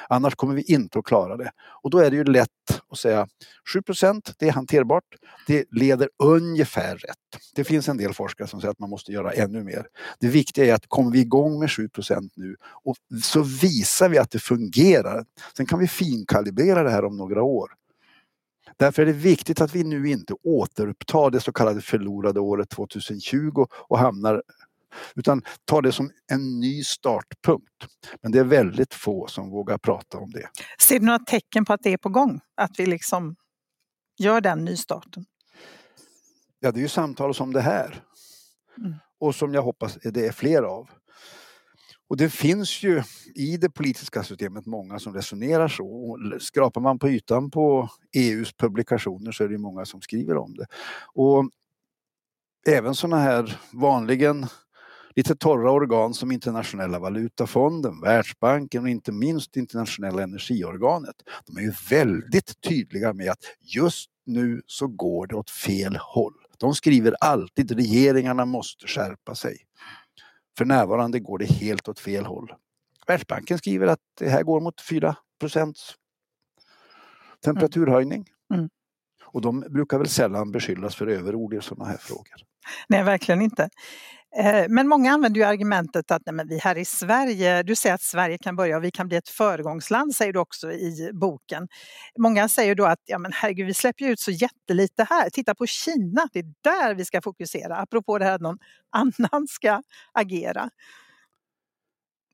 Annars 0.10 0.36
kommer 0.36 0.56
vi 0.56 0.62
inte 0.62 1.00
att 1.00 1.06
klara 1.06 1.38
det. 1.38 1.52
Och 1.82 1.90
då 1.90 1.98
är 1.98 2.10
det 2.10 2.16
ju 2.16 2.24
lätt 2.24 2.50
att 2.92 3.00
säga 3.00 3.28
7 3.74 3.82
det 4.38 4.48
är 4.48 4.52
hanterbart. 4.52 5.04
Det 5.48 5.66
leder 5.72 6.10
ungefär 6.24 6.96
rätt. 6.96 7.42
Det 7.56 7.64
finns 7.64 7.90
en 7.90 7.98
del 7.98 8.14
forskare 8.14 8.48
som 8.48 8.62
säger 8.62 8.72
att 8.72 8.80
man 8.80 8.90
måste 8.90 9.12
göra 9.12 9.32
ännu 9.32 9.64
mer. 9.64 9.88
Det 10.20 10.28
viktiga 10.28 10.66
är 10.66 10.74
att 10.74 10.88
kommer 10.88 11.12
vi 11.12 11.20
igång 11.20 11.60
med 11.60 11.70
7% 11.70 12.30
nu 12.36 12.56
och 12.62 12.96
så 13.24 13.42
visar 13.42 14.10
vi 14.10 14.18
att 14.18 14.32
det 14.32 14.40
fungerar. 14.40 15.26
Sen 15.58 15.66
kan 15.66 15.80
vi 15.80 15.88
finkalibrera 15.88 16.84
det 16.84 16.90
här 16.90 17.06
om 17.06 17.18
några 17.18 17.44
år. 17.44 17.72
Därför 18.78 19.02
är 19.02 19.06
det 19.06 19.12
viktigt 19.12 19.62
att 19.62 19.76
vi 19.76 19.84
nu 19.84 20.10
inte 20.10 20.34
återupptar 20.44 21.30
det 21.30 21.40
så 21.40 21.52
kallade 21.52 21.82
förlorade 21.82 22.40
året 22.40 22.70
2020 22.70 23.66
och 23.72 24.00
hamnar 24.00 24.44
utan 25.16 25.42
ta 25.66 25.82
det 25.82 25.92
som 25.92 26.12
en 26.32 26.60
ny 26.60 26.84
startpunkt. 26.84 27.88
Men 28.22 28.32
det 28.32 28.40
är 28.40 28.44
väldigt 28.44 28.94
få 28.94 29.28
som 29.28 29.50
vågar 29.50 29.78
prata 29.78 30.18
om 30.18 30.32
det. 30.32 30.50
Ser 30.80 31.00
du 31.00 31.06
några 31.06 31.20
tecken 31.20 31.66
på 31.66 31.74
att 31.74 31.84
det 31.84 31.94
är 31.94 31.98
på 31.98 32.10
gång? 32.10 32.40
Att 32.56 32.72
vi 32.78 32.86
liksom 32.86 33.36
gör 34.20 34.42
den 34.42 34.66
nystarten? 34.66 35.26
Ja, 36.60 36.72
det 36.72 36.80
är 36.80 36.82
ju 36.82 36.88
samtal 36.88 37.34
som 37.34 37.54
det 37.54 37.62
här. 37.62 38.04
Mm. 38.78 38.96
Och 39.20 39.36
som 39.36 39.54
jag 39.54 39.62
hoppas 39.62 39.98
det 40.04 40.28
är 40.28 40.32
fler 40.32 40.64
av. 40.64 40.90
Och 42.10 42.18
det 42.18 42.30
finns 42.30 42.84
ju 42.84 43.04
i 43.36 43.58
det 43.58 43.70
politiska 43.70 44.24
systemet 44.24 44.66
många 44.66 45.00
som 45.00 45.14
resonerar 45.14 45.68
så. 45.68 46.18
skrapar 46.40 46.82
man 46.82 47.00
på 47.00 47.10
ytan 47.10 47.52
på 47.52 47.90
EUs 48.16 48.54
publikationer 48.54 49.32
så 49.32 49.44
är 49.44 49.48
det 49.48 49.58
många 49.58 49.86
som 49.86 50.02
skriver 50.02 50.38
om 50.38 50.54
det. 50.54 50.66
Och 51.14 51.50
även 52.68 52.96
sådana 52.96 53.20
här 53.20 53.60
vanligen 53.74 54.48
lite 55.20 55.36
torra 55.36 55.72
organ 55.72 56.14
som 56.14 56.32
Internationella 56.32 57.00
valutafonden, 57.00 58.02
Världsbanken 58.02 58.84
och 58.84 58.90
inte 58.90 59.12
minst 59.12 59.58
Internationella 59.58 60.24
energiorganet. 60.24 61.16
De 61.46 61.58
är 61.58 61.62
ju 61.62 61.74
väldigt 61.90 62.62
tydliga 62.62 63.14
med 63.14 63.32
att 63.32 63.44
just 63.60 64.10
nu 64.26 64.62
så 64.66 64.88
går 64.88 65.28
det 65.28 65.36
åt 65.36 65.50
fel 65.50 65.98
håll. 66.02 66.34
De 66.58 66.76
skriver 66.76 67.16
alltid 67.22 67.72
regeringarna 67.72 68.46
måste 68.46 68.88
skärpa 68.88 69.36
sig. 69.36 69.58
För 70.58 70.66
närvarande 70.66 71.20
går 71.20 71.38
det 71.38 71.46
helt 71.46 71.90
åt 71.90 72.00
fel 72.00 72.26
håll. 72.26 72.54
Världsbanken 73.08 73.58
skriver 73.58 73.88
att 73.88 74.00
det 74.20 74.30
här 74.30 74.44
går 74.44 74.62
mot 74.62 74.82
4 74.82 75.16
procents 75.40 75.96
temperaturhöjning. 77.46 78.26
Mm. 78.54 78.70
Och 79.26 79.42
de 79.42 79.60
brukar 79.60 79.98
väl 79.98 80.10
sällan 80.10 80.52
beskyllas 80.52 80.96
för 80.96 81.08
överord 81.08 81.54
i 81.54 81.62
sådana 81.62 81.90
här 81.90 81.98
frågor. 81.98 82.36
Nej, 82.90 83.04
verkligen 83.04 83.42
inte. 83.42 83.70
Eh, 84.38 84.66
men 84.70 84.88
många 84.88 85.12
använder 85.12 85.40
ju 85.40 85.46
argumentet 85.46 86.12
att 86.12 86.22
nej, 86.26 86.34
men 86.34 86.48
vi 86.48 86.58
här 86.58 86.78
i 86.78 86.86
Sverige, 86.86 87.64
du 87.64 87.76
säger 87.76 87.96
att 87.96 88.02
Sverige 88.02 88.38
kan 88.38 88.56
börja 88.56 88.78
och 88.78 88.84
vi 88.84 88.92
kan 88.92 89.08
bli 89.08 89.18
ett 89.18 89.30
föregångsland 89.30 90.16
säger 90.16 90.34
du 90.34 90.40
också 90.40 90.72
i 90.72 91.10
boken. 91.14 91.68
Många 92.18 92.50
säger 92.50 92.76
då 92.76 92.86
att 92.86 93.00
ja, 93.06 93.18
men 93.18 93.32
herregud, 93.34 93.68
vi 93.68 93.74
släpper 93.74 94.06
ut 94.06 94.20
så 94.20 94.32
jättelite 94.32 95.08
här, 95.10 95.30
titta 95.30 95.56
på 95.56 95.66
Kina, 95.66 96.28
det 96.34 96.40
är 96.40 96.54
där 96.62 96.96
vi 96.96 97.06
ska 97.06 97.22
fokusera, 97.22 97.76
apropå 97.78 98.18
det 98.18 98.26
här 98.26 98.36
att 98.36 98.42
någon 98.42 98.58
annan 98.90 99.48
ska 99.48 99.82
agera. 100.12 100.70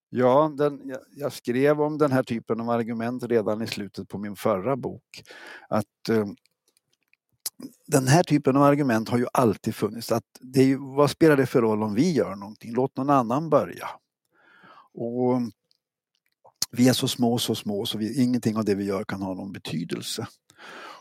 Ja, 0.09 0.53
den, 0.57 0.81
jag, 0.85 0.99
jag, 1.11 1.33
skrev 1.33 1.81
om 1.81 1.97
den 1.97 2.11
här 2.11 2.23
typen 2.23 2.61
av 2.61 2.69
argument 2.69 3.23
redan 3.23 3.61
i 3.61 3.67
slutet 3.67 4.07
på 4.07 4.17
min 4.17 4.35
förra 4.35 4.75
bok. 4.75 5.23
Att 5.69 6.09
eh, 6.09 6.25
den 7.87 8.07
här 8.07 8.23
typen 8.23 8.57
av 8.57 8.63
argument 8.63 9.09
har 9.09 9.17
ju 9.17 9.27
alltid 9.33 9.75
funnits. 9.75 10.11
Att 10.11 10.23
det 10.41 10.59
är 10.59 10.65
ju, 10.65 10.77
vad 10.77 11.11
spelar 11.11 11.37
det 11.37 11.45
för 11.45 11.61
roll 11.61 11.83
om 11.83 11.93
vi 11.93 12.11
gör 12.11 12.35
någonting? 12.35 12.73
Låt 12.73 12.97
någon 12.97 13.09
annan 13.09 13.49
börja. 13.49 13.89
Och 14.93 15.41
vi 16.71 16.89
är 16.89 16.93
så 16.93 17.07
små, 17.07 17.37
så 17.37 17.55
små, 17.55 17.85
så 17.85 17.97
vi, 17.97 18.23
ingenting 18.23 18.57
av 18.57 18.65
det 18.65 18.75
vi 18.75 18.83
gör 18.83 19.03
kan 19.03 19.21
ha 19.21 19.33
någon 19.33 19.51
betydelse. 19.51 20.27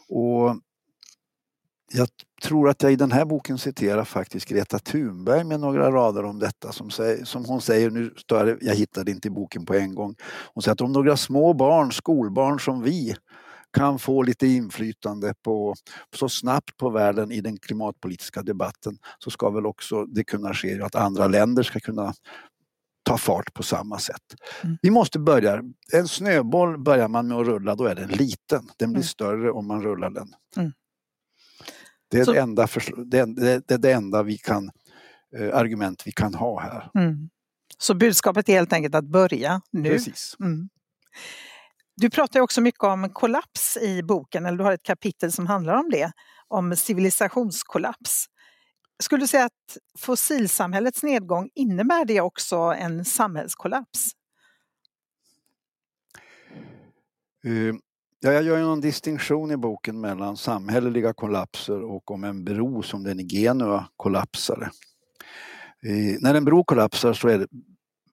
Och 0.08 0.56
jag 1.92 2.08
tror 2.42 2.68
att 2.68 2.82
jag 2.82 2.92
i 2.92 2.96
den 2.96 3.12
här 3.12 3.24
boken 3.24 3.58
citerar 3.58 4.04
faktiskt 4.04 4.48
Greta 4.48 4.78
Thunberg 4.78 5.44
med 5.44 5.60
några 5.60 5.92
rader 5.92 6.24
om 6.24 6.38
detta 6.38 6.72
som, 6.72 6.90
säger, 6.90 7.24
som 7.24 7.44
hon 7.44 7.60
säger, 7.60 7.90
nu 7.90 8.14
står 8.16 8.58
jag 8.60 8.74
hittade 8.74 9.10
inte 9.10 9.28
i 9.28 9.30
boken 9.30 9.66
på 9.66 9.74
en 9.74 9.94
gång, 9.94 10.14
hon 10.54 10.62
säger 10.62 10.72
att 10.72 10.80
om 10.80 10.92
några 10.92 11.16
små 11.16 11.52
barn, 11.52 11.92
skolbarn 11.92 12.60
som 12.60 12.82
vi, 12.82 13.16
kan 13.74 13.98
få 13.98 14.22
lite 14.22 14.46
inflytande 14.46 15.34
på, 15.42 15.74
så 16.16 16.28
snabbt 16.28 16.76
på 16.76 16.90
världen 16.90 17.32
i 17.32 17.40
den 17.40 17.58
klimatpolitiska 17.58 18.42
debatten 18.42 18.98
så 19.18 19.30
ska 19.30 19.50
väl 19.50 19.66
också 19.66 20.04
det 20.04 20.24
kunna 20.24 20.54
ske 20.54 20.82
att 20.82 20.94
andra 20.94 21.26
länder 21.26 21.62
ska 21.62 21.80
kunna 21.80 22.14
ta 23.02 23.18
fart 23.18 23.54
på 23.54 23.62
samma 23.62 23.98
sätt. 23.98 24.34
Mm. 24.62 24.76
Vi 24.82 24.90
måste 24.90 25.18
börja, 25.18 25.62
en 25.92 26.08
snöboll 26.08 26.78
börjar 26.78 27.08
man 27.08 27.28
med 27.28 27.38
att 27.38 27.46
rulla, 27.46 27.74
då 27.74 27.84
är 27.84 27.94
den 27.94 28.08
liten. 28.08 28.68
Den 28.76 28.92
blir 28.92 29.00
mm. 29.00 29.08
större 29.08 29.50
om 29.50 29.66
man 29.66 29.82
rullar 29.82 30.10
den. 30.10 30.28
Mm. 30.56 30.72
Det 32.10 32.18
är, 32.18 32.24
så... 32.24 32.32
det, 32.32 32.40
enda 32.40 32.68
det, 33.06 33.24
det, 33.24 33.68
det, 33.68 33.76
det 33.76 33.92
enda 33.92 34.22
vi 34.22 34.38
kan, 34.38 34.70
eh, 35.36 35.56
argument 35.56 36.06
vi 36.06 36.12
kan 36.12 36.34
ha 36.34 36.60
här. 36.60 36.90
Mm. 36.94 37.28
Så 37.78 37.94
budskapet 37.94 38.48
är 38.48 38.52
helt 38.52 38.72
enkelt 38.72 38.94
att 38.94 39.04
börja 39.04 39.60
nu? 39.70 39.90
Precis. 39.90 40.36
Du 41.96 42.10
pratar 42.10 42.40
också 42.40 42.60
mycket 42.60 42.84
om 42.84 43.10
kollaps 43.12 43.76
i 43.76 44.02
boken, 44.02 44.46
eller 44.46 44.58
du 44.58 44.64
har 44.64 44.72
ett 44.72 44.82
kapitel 44.82 45.32
som 45.32 45.46
handlar 45.46 45.74
om 45.74 45.90
det, 45.90 46.12
om 46.48 46.76
civilisationskollaps. 46.76 48.26
Skulle 49.02 49.22
du 49.22 49.26
säga 49.26 49.44
att 49.44 49.78
fossilsamhällets 49.98 51.02
nedgång 51.02 51.50
innebär 51.54 52.04
det 52.04 52.20
också 52.20 52.56
en 52.56 53.04
samhällskollaps? 53.04 54.10
Uh, 57.46 57.74
ja, 58.20 58.32
jag 58.32 58.42
gör 58.42 58.72
en 58.72 58.80
distinktion 58.80 59.50
i 59.50 59.56
boken 59.56 60.00
mellan 60.00 60.36
samhälleliga 60.36 61.14
kollapser 61.14 61.82
och 61.82 62.10
om 62.10 62.24
en 62.24 62.44
bro 62.44 62.82
som 62.82 63.02
den 63.02 63.20
i 63.20 63.28
Genua 63.28 63.88
kollapsade. 63.96 64.70
Uh, 65.86 66.16
när 66.20 66.34
en 66.34 66.44
bro 66.44 66.64
kollapsar 66.64 67.12
så 67.12 67.28
är 67.28 67.46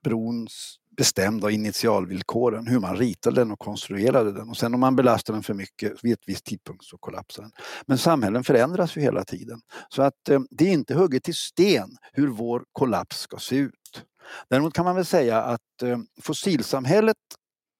brons 0.03 0.80
bestämda 0.97 1.51
initialvillkoren, 1.51 2.67
hur 2.67 2.79
man 2.79 2.97
ritade 2.97 3.35
den 3.35 3.51
och 3.51 3.59
konstruerade 3.59 4.31
den. 4.31 4.49
Och 4.49 4.57
sen 4.57 4.73
om 4.73 4.79
man 4.79 4.95
belastar 4.95 5.33
den 5.33 5.43
för 5.43 5.53
mycket 5.53 6.03
vid 6.03 6.13
ett 6.13 6.23
visst 6.27 6.45
tidpunkt 6.45 6.85
så 6.85 6.97
kollapsar 6.97 7.43
den. 7.43 7.51
Men 7.85 7.97
samhällen 7.97 8.43
förändras 8.43 8.97
ju 8.97 9.01
hela 9.01 9.23
tiden. 9.23 9.61
Så 9.89 10.01
att 10.01 10.29
eh, 10.29 10.39
det 10.49 10.67
är 10.67 10.71
inte 10.71 10.93
hugget 10.93 11.29
i 11.29 11.33
sten 11.33 11.97
hur 12.13 12.27
vår 12.27 12.63
kollaps 12.71 13.19
ska 13.19 13.37
se 13.37 13.55
ut. 13.55 14.05
Däremot 14.49 14.73
kan 14.73 14.85
man 14.85 14.95
väl 14.95 15.05
säga 15.05 15.41
att 15.41 15.81
eh, 15.83 15.99
fossilsamhället 16.21 17.17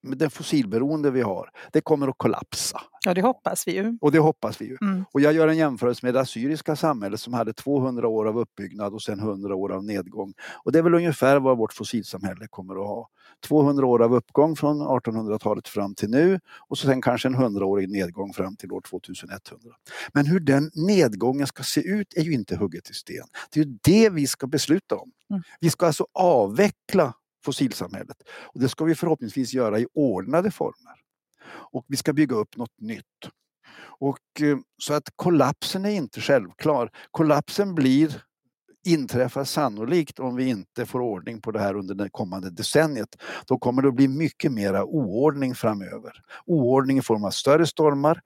den 0.02 0.30
fossilberoende 0.30 1.12
vi 1.12 1.22
har, 1.22 1.50
det 1.72 1.82
kommer 1.82 2.08
att 2.08 2.18
kollapsa. 2.18 2.82
Ja, 3.06 3.14
det 3.14 3.22
hoppas 3.22 3.68
vi 3.68 3.76
ju. 3.76 3.98
Och 4.02 4.12
det 4.12 4.20
hoppas 4.20 4.62
vi 4.62 4.66
ju. 4.66 4.78
Mm. 4.82 5.06
Och 5.12 5.22
jag 5.22 5.34
gör 5.34 5.48
en 5.48 5.58
jämförelse 5.58 6.06
med 6.06 6.14
det 6.14 6.20
assyriska 6.20 6.76
samhället 6.76 7.20
som 7.20 7.34
hade 7.34 7.54
200 7.54 8.08
år 8.08 8.28
av 8.28 8.40
uppbyggnad 8.40 8.94
och 8.94 9.02
sen 9.02 9.20
100 9.20 9.56
år 9.56 9.72
av 9.72 9.84
nedgång. 9.84 10.34
Och 10.64 10.72
det 10.72 10.80
är 10.80 10.84
väl 10.84 10.94
ungefär 10.94 11.40
vad 11.40 11.58
vårt 11.58 11.74
fossilsamhälle 11.74 12.48
kommer 12.50 12.74
att 12.74 12.88
ha. 12.88 13.08
200 13.48 13.86
år 13.86 14.04
av 14.04 14.16
uppgång 14.16 14.56
från 14.56 14.82
1800-talet 14.82 15.68
fram 15.68 15.96
till 15.96 16.10
nu 16.10 16.40
och 16.68 16.78
så 16.78 16.88
sen 16.88 17.02
kanske 17.02 17.28
en 17.28 17.36
100-årig 17.36 17.90
nedgång 17.90 18.34
fram 18.34 18.56
till 18.56 18.72
år 18.72 18.82
2100. 18.82 19.76
Men 20.14 20.26
hur 20.26 20.40
den 20.40 20.72
nedgången 20.74 21.48
ska 21.48 21.64
se 21.64 21.82
ut 21.82 22.14
är 22.18 22.22
ju 22.22 22.34
inte 22.34 22.56
hugget 22.56 22.90
i 22.90 22.94
sten. 22.94 23.28
Det 23.54 23.60
är 23.60 23.66
ju 23.66 23.78
det 23.84 24.10
vi 24.10 24.28
ska 24.28 24.48
besluta 24.48 24.96
om. 24.96 25.12
Mm. 25.30 25.44
Vi 25.60 25.70
ska 25.70 25.86
alltså 25.86 26.08
avveckla 26.14 27.14
fossilsamhället. 27.46 28.18
Och 28.30 28.60
det 28.60 28.70
ska 28.70 28.86
vi 28.86 28.96
förhoppningsvis 28.96 29.54
göra 29.54 29.80
i 29.80 29.88
ordnade 29.94 30.52
former. 30.52 30.96
Och 31.72 31.86
vi 31.88 31.98
ska 31.98 32.14
bygga 32.14 32.36
upp 32.36 32.58
något 32.58 32.82
nytt. 32.82 33.06
Och, 34.00 34.42
eh, 34.42 34.58
så 34.78 34.94
att 34.94 35.10
kollapsen 35.16 35.86
är 35.86 35.90
inte 35.90 36.22
självklar. 36.22 36.92
Kollapsen 37.12 37.76
blir 37.76 38.24
inträffar 38.86 39.44
sannolikt 39.44 40.20
om 40.20 40.36
vi 40.36 40.46
inte 40.46 40.86
får 40.86 41.00
ordning 41.00 41.42
på 41.42 41.52
det 41.52 41.60
här 41.60 41.76
under 41.76 41.96
det 41.96 42.10
kommande 42.10 42.50
decenniet. 42.50 43.16
Då 43.46 43.58
kommer 43.58 43.82
det 43.82 43.88
att 43.88 43.96
bli 43.96 44.08
mycket 44.08 44.52
mera 44.52 44.86
oordning 44.86 45.56
framöver. 45.56 46.12
Oordning 46.46 46.98
i 46.98 47.02
form 47.02 47.24
av 47.24 47.32
större 47.32 47.68
stormar, 47.68 48.22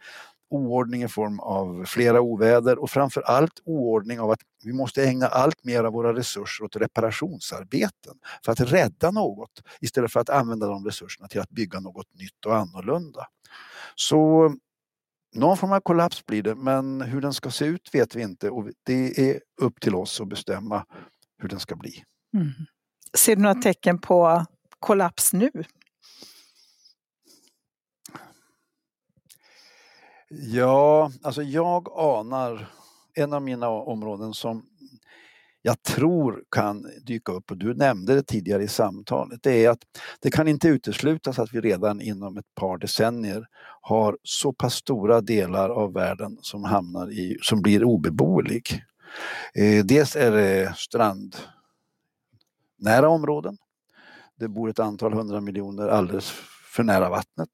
oordning 0.49 1.03
i 1.03 1.07
form 1.07 1.39
av 1.39 1.85
flera 1.85 2.21
oväder 2.21 2.79
och 2.79 2.89
framför 2.89 3.21
allt 3.21 3.61
oordning 3.65 4.19
av 4.19 4.31
att 4.31 4.39
vi 4.63 4.73
måste 4.73 5.03
ägna 5.03 5.27
allt 5.27 5.63
mer 5.63 5.83
av 5.83 5.93
våra 5.93 6.13
resurser 6.13 6.65
åt 6.65 6.75
reparationsarbeten 6.75 8.13
för 8.45 8.51
att 8.51 8.59
rädda 8.59 9.11
något 9.11 9.61
istället 9.79 10.11
för 10.11 10.19
att 10.19 10.29
använda 10.29 10.67
de 10.67 10.85
resurserna 10.85 11.27
till 11.27 11.41
att 11.41 11.49
bygga 11.49 11.79
något 11.79 12.13
nytt 12.13 12.45
och 12.45 12.55
annorlunda. 12.55 13.27
Så 13.95 14.51
någon 15.35 15.57
form 15.57 15.71
av 15.71 15.79
kollaps 15.79 16.25
blir 16.25 16.43
det 16.43 16.55
men 16.55 17.01
hur 17.01 17.21
den 17.21 17.33
ska 17.33 17.51
se 17.51 17.65
ut 17.65 17.89
vet 17.93 18.15
vi 18.15 18.21
inte 18.21 18.49
och 18.49 18.69
det 18.83 19.29
är 19.31 19.39
upp 19.61 19.81
till 19.81 19.95
oss 19.95 20.21
att 20.21 20.27
bestämma 20.27 20.85
hur 21.41 21.49
den 21.49 21.59
ska 21.59 21.75
bli. 21.75 22.03
Mm. 22.33 22.51
Ser 23.17 23.35
du 23.35 23.41
några 23.41 23.61
tecken 23.61 23.99
på 23.99 24.45
kollaps 24.79 25.33
nu? 25.33 25.51
Ja, 30.29 31.11
alltså 31.23 31.43
jag 31.43 31.89
anar 31.95 32.67
en 33.13 33.33
av 33.33 33.41
mina 33.41 33.69
områden 33.69 34.33
som 34.33 34.65
jag 35.61 35.83
tror 35.83 36.43
kan 36.51 36.85
dyka 37.05 37.31
upp, 37.31 37.51
och 37.51 37.57
du 37.57 37.73
nämnde 37.73 38.15
det 38.15 38.23
tidigare 38.23 38.63
i 38.63 38.67
samtalet, 38.67 39.39
det 39.43 39.65
är 39.65 39.69
att 39.69 39.79
det 40.19 40.31
kan 40.31 40.47
inte 40.47 40.67
uteslutas 40.67 41.39
att 41.39 41.53
vi 41.53 41.61
redan 41.61 42.01
inom 42.01 42.37
ett 42.37 42.55
par 42.55 42.77
decennier 42.77 43.47
har 43.81 44.17
så 44.23 44.53
pass 44.53 44.73
stora 44.73 45.21
delar 45.21 45.69
av 45.69 45.93
världen 45.93 46.37
som 46.41 46.63
hamnar 46.63 47.11
i, 47.11 47.37
som 47.41 47.61
blir 47.61 47.83
obeboelig. 47.83 48.83
Eh, 49.53 49.85
dels 49.85 50.15
är 50.15 50.31
det 50.31 50.73
strandnära 50.77 51.39
områden. 53.09 53.57
Det 54.39 54.47
bor 54.47 54.69
ett 54.69 54.79
antal 54.79 55.13
hundra 55.13 55.41
miljoner 55.41 55.87
alldeles 55.87 56.33
för 56.75 56.83
nära 56.83 57.09
vattnet. 57.09 57.49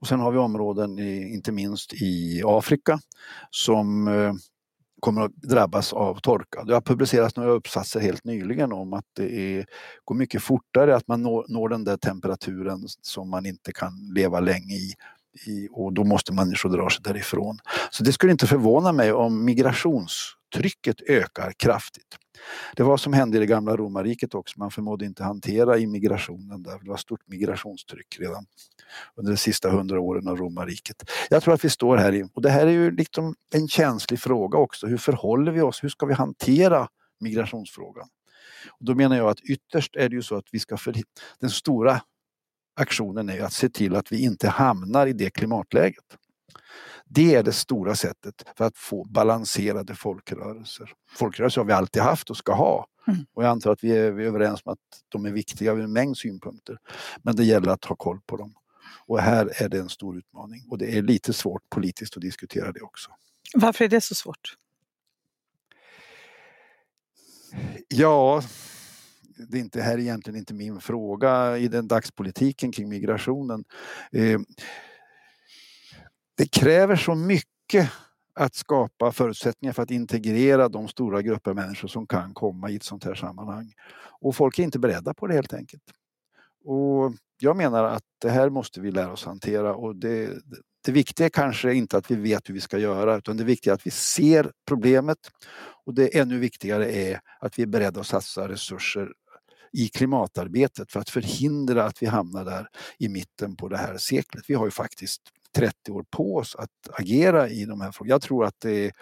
Och 0.00 0.06
sen 0.06 0.20
har 0.20 0.32
vi 0.32 0.38
områden, 0.38 0.98
i, 0.98 1.34
inte 1.34 1.52
minst 1.52 1.94
i 1.94 2.42
Afrika, 2.46 3.00
som 3.50 4.08
eh, 4.08 4.32
kommer 5.00 5.22
att 5.22 5.34
drabbas 5.34 5.92
av 5.92 6.20
torka. 6.20 6.64
Det 6.64 6.74
har 6.74 6.80
publicerats 6.80 7.36
några 7.36 7.50
uppsatser 7.50 8.00
helt 8.00 8.24
nyligen 8.24 8.72
om 8.72 8.92
att 8.92 9.04
det 9.16 9.58
är, 9.58 9.66
går 10.04 10.14
mycket 10.14 10.42
fortare 10.42 10.96
att 10.96 11.08
man 11.08 11.22
når, 11.22 11.44
når 11.48 11.68
den 11.68 11.84
där 11.84 11.96
temperaturen 11.96 12.84
som 13.02 13.30
man 13.30 13.46
inte 13.46 13.72
kan 13.72 13.92
leva 14.14 14.40
länge 14.40 14.74
i 14.74 14.92
i, 15.46 15.68
och 15.70 15.92
då 15.92 16.04
måste 16.04 16.32
människor 16.32 16.68
dra 16.70 16.90
sig 16.90 17.00
därifrån. 17.02 17.58
Så 17.90 18.04
det 18.04 18.12
skulle 18.12 18.32
inte 18.32 18.46
förvåna 18.46 18.92
mig 18.92 19.12
om 19.12 19.44
migrationstrycket 19.44 21.00
ökar 21.08 21.52
kraftigt. 21.52 22.16
Det 22.76 22.82
var 22.82 22.96
som 22.96 23.12
hände 23.12 23.36
i 23.36 23.40
det 23.40 23.46
gamla 23.46 23.76
romarriket 23.76 24.34
också, 24.34 24.58
man 24.58 24.70
förmådde 24.70 25.04
inte 25.04 25.24
hantera 25.24 25.78
immigrationen 25.78 26.62
där. 26.62 26.78
Det 26.82 26.90
var 26.90 26.96
stort 26.96 27.28
migrationstryck 27.28 28.16
redan 28.20 28.46
under 29.14 29.32
de 29.32 29.36
sista 29.38 29.70
hundra 29.70 30.00
åren 30.00 30.28
av 30.28 30.36
romarriket. 30.36 31.10
Jag 31.30 31.42
tror 31.42 31.54
att 31.54 31.64
vi 31.64 31.70
står 31.70 31.96
här 31.96 32.14
i, 32.14 32.28
och 32.34 32.42
det 32.42 32.50
här 32.50 32.66
är 32.66 32.70
ju 32.70 32.90
liksom 32.90 33.34
en 33.54 33.68
känslig 33.68 34.20
fråga 34.20 34.58
också, 34.58 34.86
hur 34.86 34.98
förhåller 34.98 35.52
vi 35.52 35.60
oss, 35.60 35.84
hur 35.84 35.88
ska 35.88 36.06
vi 36.06 36.14
hantera 36.14 36.88
migrationsfrågan? 37.20 38.08
Och 38.68 38.84
då 38.84 38.94
menar 38.94 39.16
jag 39.16 39.28
att 39.28 39.40
ytterst 39.40 39.96
är 39.96 40.08
det 40.08 40.16
ju 40.16 40.22
så 40.22 40.36
att 40.36 40.46
vi 40.52 40.58
ska 40.58 40.76
förhindra, 40.76 41.08
den 41.40 41.50
stora 41.50 42.00
aktionen 42.76 43.28
är 43.28 43.42
att 43.42 43.52
se 43.52 43.68
till 43.68 43.96
att 43.96 44.12
vi 44.12 44.22
inte 44.22 44.48
hamnar 44.48 45.06
i 45.06 45.12
det 45.12 45.30
klimatläget. 45.30 46.04
Det 47.04 47.34
är 47.34 47.42
det 47.42 47.52
stora 47.52 47.94
sättet 47.94 48.34
för 48.56 48.64
att 48.64 48.76
få 48.76 49.04
balanserade 49.04 49.94
folkrörelser. 49.94 50.92
Folkrörelser 51.10 51.60
har 51.60 51.66
vi 51.66 51.72
alltid 51.72 52.02
haft 52.02 52.30
och 52.30 52.36
ska 52.36 52.54
ha. 52.54 52.86
Mm. 53.08 53.26
Och 53.34 53.44
jag 53.44 53.50
antar 53.50 53.72
att 53.72 53.84
vi 53.84 53.90
är, 53.96 54.10
vi 54.10 54.24
är 54.24 54.28
överens 54.28 54.60
om 54.64 54.72
att 54.72 54.78
de 55.08 55.26
är 55.26 55.30
viktiga 55.30 55.72
ur 55.72 55.80
en 55.80 55.92
mängd 55.92 56.18
synpunkter. 56.18 56.78
Men 57.22 57.36
det 57.36 57.44
gäller 57.44 57.72
att 57.72 57.84
ha 57.84 57.96
koll 57.96 58.20
på 58.26 58.36
dem. 58.36 58.54
Och 59.06 59.20
här 59.20 59.62
är 59.62 59.68
det 59.68 59.78
en 59.78 59.88
stor 59.88 60.18
utmaning 60.18 60.64
och 60.70 60.78
det 60.78 60.98
är 60.98 61.02
lite 61.02 61.32
svårt 61.32 61.70
politiskt 61.70 62.16
att 62.16 62.22
diskutera 62.22 62.72
det 62.72 62.80
också. 62.80 63.10
Varför 63.54 63.84
är 63.84 63.88
det 63.88 64.00
så 64.00 64.14
svårt? 64.14 64.56
Ja, 67.88 68.42
det 69.48 69.58
är 69.58 69.60
inte 69.60 69.82
här 69.82 69.98
egentligen 69.98 70.38
inte 70.38 70.54
min 70.54 70.80
fråga 70.80 71.58
i 71.58 71.68
den 71.68 71.88
dagspolitiken 71.88 72.72
kring 72.72 72.88
migrationen. 72.88 73.64
Eh, 74.12 74.40
det 76.38 76.46
kräver 76.46 76.96
så 76.96 77.14
mycket 77.14 77.90
att 78.34 78.54
skapa 78.54 79.12
förutsättningar 79.12 79.72
för 79.72 79.82
att 79.82 79.90
integrera 79.90 80.68
de 80.68 80.88
stora 80.88 81.22
grupper 81.22 81.54
människor 81.54 81.88
som 81.88 82.06
kan 82.06 82.34
komma 82.34 82.70
i 82.70 82.76
ett 82.76 82.82
sånt 82.82 83.04
här 83.04 83.14
sammanhang. 83.14 83.72
Och 84.20 84.36
folk 84.36 84.58
är 84.58 84.62
inte 84.62 84.78
beredda 84.78 85.14
på 85.14 85.26
det 85.26 85.34
helt 85.34 85.54
enkelt. 85.54 85.82
Och 86.64 87.12
jag 87.40 87.56
menar 87.56 87.84
att 87.84 88.02
det 88.20 88.30
här 88.30 88.50
måste 88.50 88.80
vi 88.80 88.90
lära 88.90 89.12
oss 89.12 89.24
hantera 89.24 89.74
och 89.74 89.96
det, 89.96 90.30
det 90.84 90.92
viktiga 90.92 91.26
är 91.26 91.30
kanske 91.30 91.74
inte 91.74 91.96
att 91.96 92.10
vi 92.10 92.14
vet 92.14 92.48
hur 92.48 92.54
vi 92.54 92.60
ska 92.60 92.78
göra 92.78 93.16
utan 93.16 93.36
det 93.36 93.44
viktiga 93.44 93.72
är 93.72 93.74
att 93.74 93.86
vi 93.86 93.90
ser 93.90 94.52
problemet 94.66 95.18
och 95.86 95.94
det 95.94 96.18
ännu 96.18 96.38
viktigare 96.38 96.92
är 96.92 97.20
att 97.40 97.58
vi 97.58 97.62
är 97.62 97.66
beredda 97.66 98.00
att 98.00 98.06
satsa 98.06 98.48
resurser 98.48 99.12
i 99.72 99.88
klimatarbetet 99.88 100.92
för 100.92 101.00
att 101.00 101.10
förhindra 101.10 101.84
att 101.84 102.02
vi 102.02 102.06
hamnar 102.06 102.44
där 102.44 102.68
i 102.98 103.08
mitten 103.08 103.56
på 103.56 103.68
det 103.68 103.76
här 103.76 103.96
seklet. 103.96 104.44
Vi 104.48 104.54
har 104.54 104.64
ju 104.64 104.70
faktiskt 104.70 105.22
30 105.56 105.92
år 105.92 106.04
på 106.10 106.36
oss 106.36 106.56
att 106.56 106.70
agera 106.92 107.48
i 107.48 107.64
de 107.64 107.80
här 107.80 107.92
frågorna. 107.92 108.14
Jag 108.14 108.22
tror 108.22 108.44
att 108.44 108.60
det 108.60 108.86
är 108.86 108.92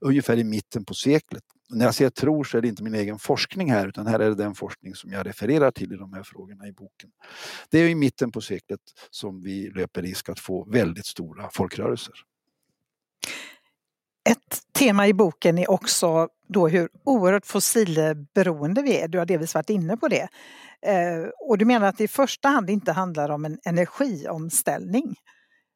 ungefär 0.00 0.36
i 0.36 0.44
mitten 0.44 0.84
på 0.84 0.94
seklet. 0.94 1.42
När 1.70 1.84
jag 1.84 1.94
säger 1.94 2.10
tror 2.10 2.44
så 2.44 2.58
är 2.58 2.62
det 2.62 2.68
inte 2.68 2.82
min 2.82 2.94
egen 2.94 3.18
forskning 3.18 3.70
här 3.70 3.88
utan 3.88 4.06
här 4.06 4.20
är 4.20 4.28
det 4.28 4.34
den 4.34 4.54
forskning 4.54 4.94
som 4.94 5.12
jag 5.12 5.26
refererar 5.26 5.70
till 5.70 5.92
i 5.92 5.96
de 5.96 6.12
här 6.12 6.22
frågorna 6.22 6.68
i 6.68 6.72
boken. 6.72 7.10
Det 7.70 7.78
är 7.78 7.88
i 7.88 7.94
mitten 7.94 8.32
på 8.32 8.40
seklet 8.40 8.80
som 9.10 9.42
vi 9.42 9.70
löper 9.70 10.02
risk 10.02 10.28
att 10.28 10.40
få 10.40 10.64
väldigt 10.70 11.06
stora 11.06 11.50
folkrörelser. 11.52 12.14
Ett 14.28 14.72
tema 14.78 15.06
i 15.06 15.14
boken 15.14 15.58
är 15.58 15.70
också 15.70 16.28
då 16.48 16.68
hur 16.68 16.88
oerhört 17.04 17.46
fossilberoende 17.46 18.82
vi 18.82 19.00
är. 19.00 19.08
Du 19.08 19.18
har 19.18 19.26
delvis 19.26 19.54
varit 19.54 19.70
inne 19.70 19.96
på 19.96 20.08
det. 20.08 20.28
Eh, 20.86 21.28
och 21.48 21.58
du 21.58 21.64
menar 21.64 21.88
att 21.88 21.98
det 21.98 22.04
i 22.04 22.08
första 22.08 22.48
hand 22.48 22.70
inte 22.70 22.92
handlar 22.92 23.30
om 23.30 23.44
en 23.44 23.58
energiomställning. 23.64 25.14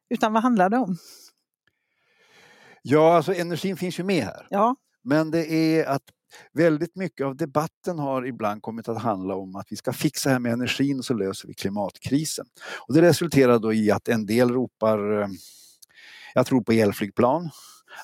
Utan 0.09 0.33
vad 0.33 0.43
handlar 0.43 0.69
det 0.69 0.77
om? 0.77 0.97
Ja, 2.81 3.15
alltså 3.15 3.33
energin 3.33 3.77
finns 3.77 3.99
ju 3.99 4.03
med 4.03 4.23
här. 4.23 4.47
Ja. 4.49 4.75
Men 5.03 5.31
det 5.31 5.51
är 5.51 5.85
att 5.85 6.03
väldigt 6.53 6.95
mycket 6.95 7.25
av 7.25 7.35
debatten 7.35 7.99
har 7.99 8.27
ibland 8.27 8.61
kommit 8.61 8.89
att 8.89 9.01
handla 9.01 9.35
om 9.35 9.55
att 9.55 9.67
vi 9.69 9.75
ska 9.75 9.93
fixa 9.93 10.29
här 10.29 10.39
med 10.39 10.53
energin 10.53 11.03
så 11.03 11.13
löser 11.13 11.47
vi 11.47 11.53
klimatkrisen. 11.53 12.45
Och 12.87 12.93
det 12.93 13.01
resulterar 13.01 13.59
då 13.59 13.73
i 13.73 13.91
att 13.91 14.07
en 14.07 14.25
del 14.25 14.49
ropar 14.49 15.21
eh, 15.21 15.27
jag 16.33 16.45
tror 16.45 16.61
på 16.61 16.71
elflygplan. 16.71 17.49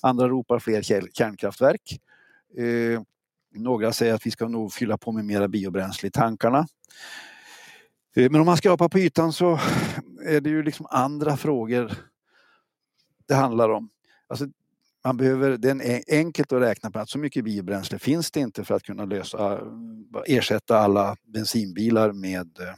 Andra 0.02 0.28
ropar 0.30 0.60
fler 0.60 0.82
kärnkraftverk. 1.14 2.00
Eh, 2.58 3.02
några 3.56 3.94
säger 3.94 4.14
att 4.14 4.26
vi 4.26 4.32
ska 4.32 4.48
nog 4.48 4.74
fylla 4.74 4.98
på 4.98 5.12
med 5.12 5.26
mera 5.26 5.48
biobränsle 5.48 6.08
i 6.08 6.12
tankarna. 6.12 6.68
Eh, 8.16 8.32
men 8.32 8.42
om 8.42 8.46
man 8.46 8.58
skrapar 8.58 8.90
på 8.90 9.00
ytan 9.00 9.34
så 9.34 9.60
är 10.26 10.42
det 10.42 10.50
ju 10.50 10.64
liksom 10.64 10.88
andra 10.90 11.38
frågor 11.38 11.92
det 13.28 13.34
handlar 13.34 13.70
om. 13.70 13.90
Alltså, 14.28 14.48
man 15.04 15.18
behöver, 15.18 15.58
det 15.58 15.70
är 15.70 16.04
enkelt 16.08 16.52
att 16.52 16.62
räkna 16.62 16.92
på 16.92 17.00
att 17.00 17.10
så 17.10 17.18
mycket 17.18 17.44
biobränsle 17.44 18.00
finns 18.00 18.32
det 18.32 18.40
inte 18.40 18.64
för 18.64 18.76
att 18.76 18.84
kunna 18.84 19.06
lösa, 19.06 19.60
ersätta 20.26 20.78
alla 20.78 21.16
bensinbilar 21.24 22.12
med 22.12 22.60
eh, 22.60 22.74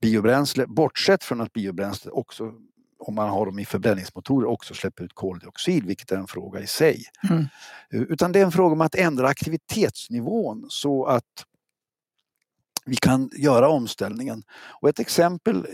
biobränsle. 0.00 0.66
Bortsett 0.66 1.24
från 1.24 1.40
att 1.40 1.52
biobränsle 1.52 2.10
också 2.10 2.54
om 2.98 3.14
man 3.14 3.28
har 3.28 3.46
dem 3.46 3.58
i 3.58 3.64
förbränningsmotorer 3.64 4.48
också 4.48 4.74
släpper 4.74 5.04
ut 5.04 5.14
koldioxid, 5.14 5.84
vilket 5.84 6.12
är 6.12 6.16
en 6.16 6.26
fråga 6.26 6.60
i 6.60 6.66
sig. 6.66 7.04
Mm. 7.30 7.46
Utan 7.90 8.32
det 8.32 8.40
är 8.40 8.44
en 8.44 8.52
fråga 8.52 8.72
om 8.72 8.80
att 8.80 8.94
ändra 8.94 9.28
aktivitetsnivån 9.28 10.66
så 10.68 11.06
att 11.06 11.44
vi 12.86 12.96
kan 12.96 13.30
göra 13.32 13.68
omställningen. 13.68 14.42
Och 14.50 14.88
ett 14.88 14.98
exempel 14.98 15.66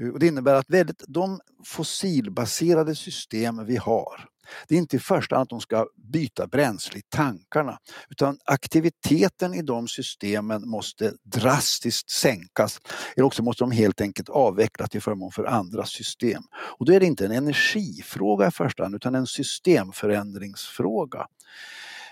Eh, 0.00 0.08
och 0.08 0.18
det 0.18 0.26
innebär 0.26 0.54
att 0.54 0.70
väldigt, 0.70 1.04
de 1.08 1.40
fossilbaserade 1.64 2.94
system 2.94 3.66
vi 3.66 3.76
har, 3.76 4.28
det 4.68 4.74
är 4.74 4.78
inte 4.78 4.96
i 4.96 4.98
första 4.98 5.36
hand 5.36 5.42
att 5.42 5.48
de 5.48 5.60
ska 5.60 5.86
byta 5.96 6.46
bränsle 6.46 6.98
i 6.98 7.02
tankarna 7.08 7.78
utan 8.10 8.38
aktiviteten 8.44 9.54
i 9.54 9.62
de 9.62 9.88
systemen 9.88 10.68
måste 10.68 11.12
drastiskt 11.22 12.10
sänkas. 12.10 12.80
Eller 13.16 13.26
också 13.26 13.42
måste 13.42 13.64
de 13.64 13.70
helt 13.70 14.00
enkelt 14.00 14.28
avvecklas 14.28 14.90
till 14.90 15.02
förmån 15.02 15.32
för 15.32 15.44
andra 15.44 15.84
system. 15.84 16.42
Och 16.52 16.86
då 16.86 16.92
är 16.92 17.00
det 17.00 17.06
inte 17.06 17.24
en 17.24 17.32
energifråga 17.32 18.48
i 18.48 18.50
första 18.50 18.82
hand 18.82 18.94
utan 18.94 19.14
en 19.14 19.26
systemförändringsfråga. 19.26 21.26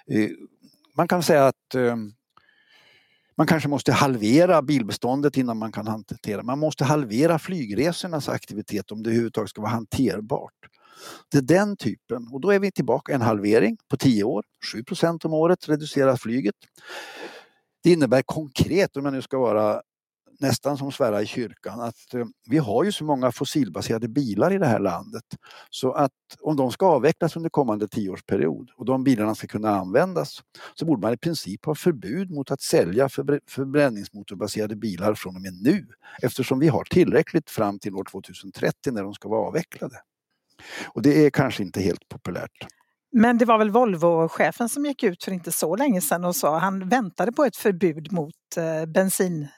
Eh, 0.06 0.30
man 0.96 1.08
kan 1.08 1.22
säga 1.22 1.46
att 1.46 1.74
eh, 1.74 1.96
man 3.42 3.46
kanske 3.46 3.68
måste 3.68 3.92
halvera 3.92 4.62
bilbeståndet 4.62 5.36
innan 5.36 5.58
man 5.58 5.72
kan 5.72 5.86
hantera. 5.86 6.42
Man 6.42 6.58
måste 6.58 6.84
halvera 6.84 7.38
flygresornas 7.38 8.28
aktivitet 8.28 8.92
om 8.92 9.02
det 9.02 9.10
överhuvudtaget 9.10 9.50
ska 9.50 9.60
vara 9.60 9.70
hanterbart. 9.70 10.54
Det 11.30 11.38
är 11.38 11.42
den 11.42 11.76
typen 11.76 12.28
och 12.32 12.40
då 12.40 12.50
är 12.50 12.58
vi 12.58 12.72
tillbaka 12.72 13.14
en 13.14 13.20
halvering 13.20 13.76
på 13.88 13.96
10 13.96 14.24
år. 14.24 14.44
7 14.72 14.84
procent 14.84 15.24
om 15.24 15.32
året 15.32 15.68
reducerar 15.68 16.16
flyget. 16.16 16.54
Det 17.82 17.90
innebär 17.90 18.22
konkret, 18.22 18.96
om 18.96 19.04
jag 19.04 19.14
nu 19.14 19.22
ska 19.22 19.38
vara 19.38 19.82
nästan 20.40 20.78
som 20.78 20.92
svära 20.92 21.22
i 21.22 21.26
kyrkan, 21.26 21.80
att 21.80 22.14
eh, 22.14 22.24
vi 22.50 22.58
har 22.58 22.84
ju 22.84 22.92
så 22.92 23.04
många 23.04 23.32
fossilbaserade 23.32 24.08
bilar 24.08 24.52
i 24.52 24.58
det 24.58 24.66
här 24.66 24.78
landet 24.78 25.24
så 25.70 25.92
att 25.92 26.12
om 26.40 26.56
de 26.56 26.72
ska 26.72 26.86
avvecklas 26.86 27.36
under 27.36 27.50
kommande 27.50 27.88
tioårsperiod 27.88 28.70
och 28.76 28.84
de 28.84 29.04
bilarna 29.04 29.34
ska 29.34 29.46
kunna 29.46 29.70
användas 29.70 30.42
så 30.74 30.84
borde 30.84 31.00
man 31.00 31.12
i 31.12 31.16
princip 31.16 31.64
ha 31.64 31.74
förbud 31.74 32.30
mot 32.30 32.50
att 32.50 32.60
sälja 32.60 33.08
förbränningsmotorbaserade 33.48 34.76
bilar 34.76 35.14
från 35.14 35.36
och 35.36 35.42
med 35.42 35.62
nu 35.62 35.86
eftersom 36.22 36.58
vi 36.58 36.68
har 36.68 36.84
tillräckligt 36.84 37.50
fram 37.50 37.78
till 37.78 37.94
år 37.94 38.04
2030 38.04 38.92
när 38.92 39.02
de 39.02 39.14
ska 39.14 39.28
vara 39.28 39.48
avvecklade. 39.48 39.96
Och 40.86 41.02
det 41.02 41.26
är 41.26 41.30
kanske 41.30 41.62
inte 41.62 41.80
helt 41.80 42.08
populärt. 42.08 42.66
Men 43.12 43.38
det 43.38 43.44
var 43.44 43.58
väl 43.58 43.70
Volvo-chefen 43.70 44.68
som 44.68 44.86
gick 44.86 45.02
ut 45.02 45.24
för 45.24 45.32
inte 45.32 45.52
så 45.52 45.76
länge 45.76 46.00
sedan 46.00 46.24
och 46.24 46.36
sa 46.36 46.56
att 46.56 46.62
han 46.62 46.88
väntade 46.88 47.32
på 47.32 47.44
ett 47.44 47.56
förbud 47.56 48.12
mot 48.12 48.34
eh, 48.56 48.86
bensin 48.86 49.48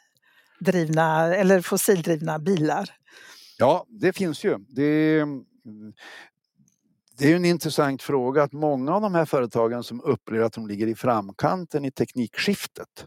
drivna 0.59 1.35
eller 1.35 1.61
fossildrivna 1.61 2.39
bilar? 2.39 2.91
Ja, 3.59 3.87
det 3.89 4.13
finns 4.13 4.45
ju. 4.45 4.59
Det, 4.69 5.21
mm, 5.21 5.45
det 7.19 7.33
är 7.33 7.37
en 7.37 7.45
intressant 7.45 8.03
fråga 8.03 8.43
att 8.43 8.53
många 8.53 8.95
av 8.95 9.03
de 9.03 9.15
här 9.15 9.25
företagen 9.25 9.83
som 9.83 10.01
upplever 10.01 10.45
att 10.45 10.53
de 10.53 10.67
ligger 10.67 10.87
i 10.87 10.95
framkanten 10.95 11.85
i 11.85 11.91
teknikskiftet 11.91 13.07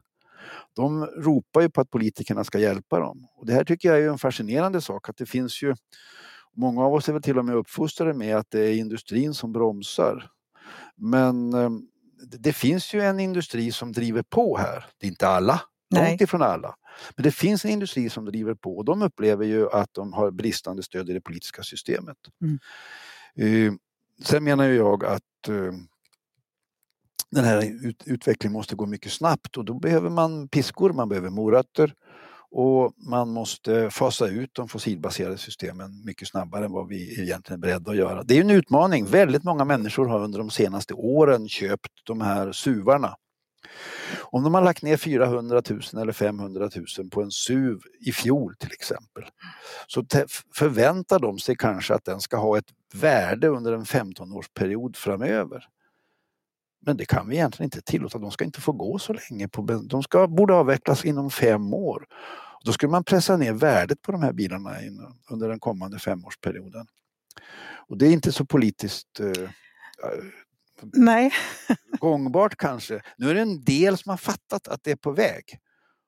de 0.75 1.05
ropar 1.05 1.61
ju 1.61 1.69
på 1.69 1.81
att 1.81 1.89
politikerna 1.89 2.43
ska 2.43 2.59
hjälpa 2.59 2.99
dem. 2.99 3.27
Och 3.35 3.45
det 3.45 3.53
här 3.53 3.63
tycker 3.63 3.89
jag 3.89 3.99
är 3.99 4.09
en 4.09 4.17
fascinerande 4.17 4.81
sak 4.81 5.09
att 5.09 5.17
det 5.17 5.25
finns 5.25 5.63
ju 5.63 5.75
Många 6.59 6.85
av 6.85 6.93
oss 6.93 7.09
är 7.09 7.13
väl 7.13 7.21
till 7.21 7.37
och 7.37 7.45
med 7.45 7.55
uppfostrade 7.55 8.13
med 8.13 8.37
att 8.37 8.51
det 8.51 8.59
är 8.59 8.75
industrin 8.75 9.33
som 9.33 9.51
bromsar. 9.51 10.29
Men 10.95 11.53
mm, 11.53 11.81
det 12.39 12.53
finns 12.53 12.93
ju 12.93 13.01
en 13.01 13.19
industri 13.19 13.71
som 13.71 13.91
driver 13.91 14.23
på 14.23 14.57
här. 14.57 14.85
Det 14.97 15.05
är 15.05 15.09
inte 15.09 15.27
alla, 15.27 15.61
långt 15.95 16.21
ifrån 16.21 16.41
alla. 16.41 16.75
Men 17.15 17.23
det 17.23 17.31
finns 17.31 17.65
en 17.65 17.71
industri 17.71 18.09
som 18.09 18.25
driver 18.25 18.53
på 18.53 18.77
och 18.77 18.85
de 18.85 19.01
upplever 19.01 19.45
ju 19.45 19.69
att 19.71 19.89
de 19.93 20.13
har 20.13 20.31
bristande 20.31 20.83
stöd 20.83 21.09
i 21.09 21.13
det 21.13 21.21
politiska 21.21 21.63
systemet. 21.63 22.17
Mm. 22.41 22.59
Uh, 23.41 23.73
sen 24.23 24.43
menar 24.43 24.65
jag 24.65 25.05
att 25.05 25.49
uh, 25.49 25.73
den 27.31 27.43
här 27.45 27.85
ut 27.87 28.03
utvecklingen 28.05 28.53
måste 28.53 28.75
gå 28.75 28.85
mycket 28.85 29.11
snabbt 29.11 29.57
och 29.57 29.65
då 29.65 29.79
behöver 29.79 30.09
man 30.09 30.47
piskor, 30.47 30.93
man 30.93 31.09
behöver 31.09 31.29
morötter 31.29 31.93
och 32.51 32.93
man 32.97 33.29
måste 33.29 33.89
fasa 33.89 34.27
ut 34.27 34.49
de 34.53 34.67
fossilbaserade 34.67 35.37
systemen 35.37 36.05
mycket 36.05 36.27
snabbare 36.27 36.65
än 36.65 36.71
vad 36.71 36.87
vi 36.87 37.21
egentligen 37.21 37.59
är 37.59 37.61
beredda 37.61 37.91
att 37.91 37.97
göra. 37.97 38.23
Det 38.23 38.37
är 38.37 38.41
en 38.41 38.49
utmaning. 38.49 39.05
Väldigt 39.05 39.43
många 39.43 39.65
människor 39.65 40.05
har 40.05 40.23
under 40.23 40.39
de 40.39 40.49
senaste 40.49 40.93
åren 40.93 41.49
köpt 41.49 41.91
de 42.03 42.21
här 42.21 42.51
suvarna 42.51 43.15
om 44.19 44.43
de 44.43 44.53
har 44.53 44.61
lagt 44.61 44.83
ner 44.83 44.97
400 44.97 45.61
000 45.69 45.81
eller 46.01 46.13
500 46.13 46.69
000 46.97 47.09
på 47.09 47.21
en 47.21 47.31
SUV 47.31 47.79
i 47.99 48.11
fjol 48.11 48.55
till 48.55 48.71
exempel 48.71 49.23
så 49.87 50.05
förväntar 50.55 51.19
de 51.19 51.39
sig 51.39 51.55
kanske 51.55 51.93
att 51.93 52.05
den 52.05 52.21
ska 52.21 52.37
ha 52.37 52.57
ett 52.57 52.73
värde 52.93 53.47
under 53.47 53.73
en 53.73 53.83
15-årsperiod 53.83 54.95
framöver. 54.95 55.67
Men 56.85 56.97
det 56.97 57.05
kan 57.05 57.29
vi 57.29 57.35
egentligen 57.35 57.65
inte 57.65 57.81
tillåta. 57.81 58.17
De 58.17 58.31
ska 58.31 58.45
inte 58.45 58.61
få 58.61 58.71
gå 58.71 58.99
så 58.99 59.13
länge. 59.13 59.47
På, 59.47 59.61
de 59.61 60.03
ska, 60.03 60.27
borde 60.27 60.53
avvecklas 60.53 61.05
inom 61.05 61.29
fem 61.29 61.73
år. 61.73 62.05
Då 62.65 62.71
skulle 62.71 62.91
man 62.91 63.03
pressa 63.03 63.37
ner 63.37 63.53
värdet 63.53 64.01
på 64.01 64.11
de 64.11 64.21
här 64.21 64.33
bilarna 64.33 64.71
under 65.29 65.49
den 65.49 65.59
kommande 65.59 65.99
femårsperioden. 65.99 66.87
Och 67.87 67.97
det 67.97 68.07
är 68.07 68.11
inte 68.11 68.31
så 68.31 68.45
politiskt 68.45 69.19
eh, 69.19 69.49
Nej. 70.93 71.31
Gångbart 71.99 72.55
kanske. 72.55 73.01
Nu 73.17 73.29
är 73.29 73.33
det 73.35 73.41
en 73.41 73.63
del 73.63 73.97
som 73.97 74.09
har 74.09 74.17
fattat 74.17 74.67
att 74.67 74.83
det 74.83 74.91
är 74.91 74.95
på 74.95 75.11
väg. 75.11 75.43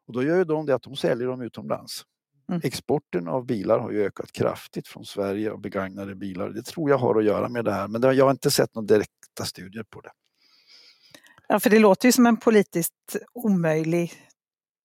Och 0.08 0.14
då 0.14 0.24
gör 0.24 0.38
ju 0.38 0.44
de 0.44 0.66
det 0.66 0.76
att 0.76 0.84
de 0.84 0.96
säljer 0.96 1.28
dem 1.28 1.42
utomlands. 1.42 2.04
Mm. 2.50 2.62
Exporten 2.64 3.28
av 3.28 3.46
bilar 3.46 3.80
har 3.80 3.92
ju 3.92 4.06
ökat 4.06 4.32
kraftigt 4.32 4.88
från 4.88 5.06
Sverige 5.06 5.52
av 5.52 5.62
begagnade 5.62 6.16
bilar. 6.16 6.50
Det 6.50 6.66
tror 6.66 6.90
jag 6.90 6.98
har 6.98 7.20
att 7.20 7.26
göra 7.26 7.50
med 7.50 7.66
det 7.66 7.72
här 7.72 7.88
men 7.88 8.02
jag 8.02 8.26
har 8.26 8.32
inte 8.32 8.52
sett 8.52 8.76
några 8.76 8.86
direkta 8.86 9.46
studier 9.46 9.84
på 9.84 10.02
det. 10.02 10.12
Ja, 11.48 11.60
för 11.60 11.70
det 11.70 11.80
låter 11.80 12.08
ju 12.08 12.12
som 12.12 12.26
en 12.26 12.38
politiskt 12.38 13.16
omöjligt 13.34 14.18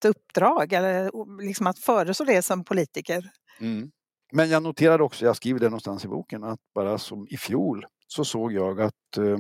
uppdrag, 0.04 0.72
eller 0.72 1.10
liksom 1.42 1.66
att 1.66 1.78
föreslå 1.78 2.26
det 2.26 2.42
som 2.42 2.64
politiker. 2.64 3.30
Mm. 3.60 3.90
Men 4.32 4.48
jag 4.48 4.62
noterar 4.62 5.00
också, 5.00 5.24
jag 5.24 5.36
skriver 5.36 5.60
det 5.60 5.66
någonstans 5.66 6.04
i 6.04 6.08
boken, 6.08 6.44
att 6.44 6.60
bara 6.74 6.98
som 6.98 7.26
i 7.30 7.36
fjol 7.36 7.86
så 8.06 8.24
såg 8.24 8.52
jag 8.52 8.80
att 8.80 9.16
eh, 9.18 9.38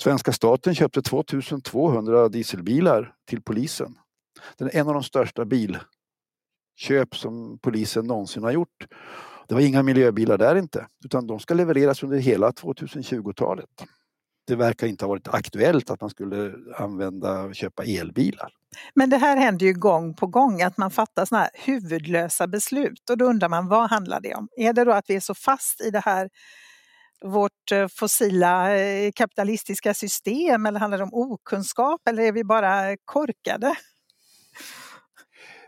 svenska 0.00 0.32
staten 0.32 0.74
köpte 0.74 1.02
2200 1.02 2.28
dieselbilar 2.28 3.14
till 3.28 3.42
polisen. 3.42 3.98
Det 4.58 4.64
är 4.64 4.80
en 4.80 4.88
av 4.88 4.94
de 4.94 5.02
största 5.02 5.44
bilköp 5.44 7.16
som 7.16 7.58
polisen 7.62 8.06
någonsin 8.06 8.42
har 8.42 8.50
gjort. 8.50 8.86
Det 9.48 9.54
var 9.54 9.60
inga 9.60 9.82
miljöbilar 9.82 10.38
där 10.38 10.56
inte, 10.56 10.86
utan 11.04 11.26
de 11.26 11.40
ska 11.40 11.54
levereras 11.54 12.02
under 12.02 12.18
hela 12.18 12.50
2020-talet. 12.50 13.68
Det 14.46 14.56
verkar 14.56 14.86
inte 14.86 15.04
ha 15.04 15.08
varit 15.08 15.28
aktuellt 15.28 15.90
att 15.90 16.00
man 16.00 16.10
skulle 16.10 16.54
använda 16.76 17.42
och 17.42 17.54
köpa 17.54 17.84
elbilar. 17.84 18.52
Men 18.94 19.10
det 19.10 19.16
här 19.16 19.36
händer 19.36 19.66
ju 19.66 19.72
gång 19.72 20.14
på 20.14 20.26
gång 20.26 20.62
att 20.62 20.76
man 20.76 20.90
fattar 20.90 21.24
sådana 21.24 21.42
här 21.42 21.50
huvudlösa 21.64 22.46
beslut 22.46 23.10
och 23.10 23.18
då 23.18 23.24
undrar 23.24 23.48
man 23.48 23.68
vad 23.68 23.90
handlar 23.90 24.20
det 24.20 24.34
om? 24.34 24.48
Är 24.56 24.72
det 24.72 24.84
då 24.84 24.92
att 24.92 25.10
vi 25.10 25.16
är 25.16 25.20
så 25.20 25.34
fast 25.34 25.80
i 25.80 25.90
det 25.90 26.00
här 26.00 26.30
vårt 27.24 27.72
eh, 27.72 27.88
fossila 27.88 28.76
eh, 28.76 29.12
kapitalistiska 29.12 29.94
system 29.94 30.66
eller 30.66 30.80
handlar 30.80 30.98
det 30.98 31.04
om 31.04 31.14
okunskap 31.14 32.00
eller 32.08 32.22
är 32.22 32.32
vi 32.32 32.44
bara 32.44 32.96
korkade? 33.04 33.74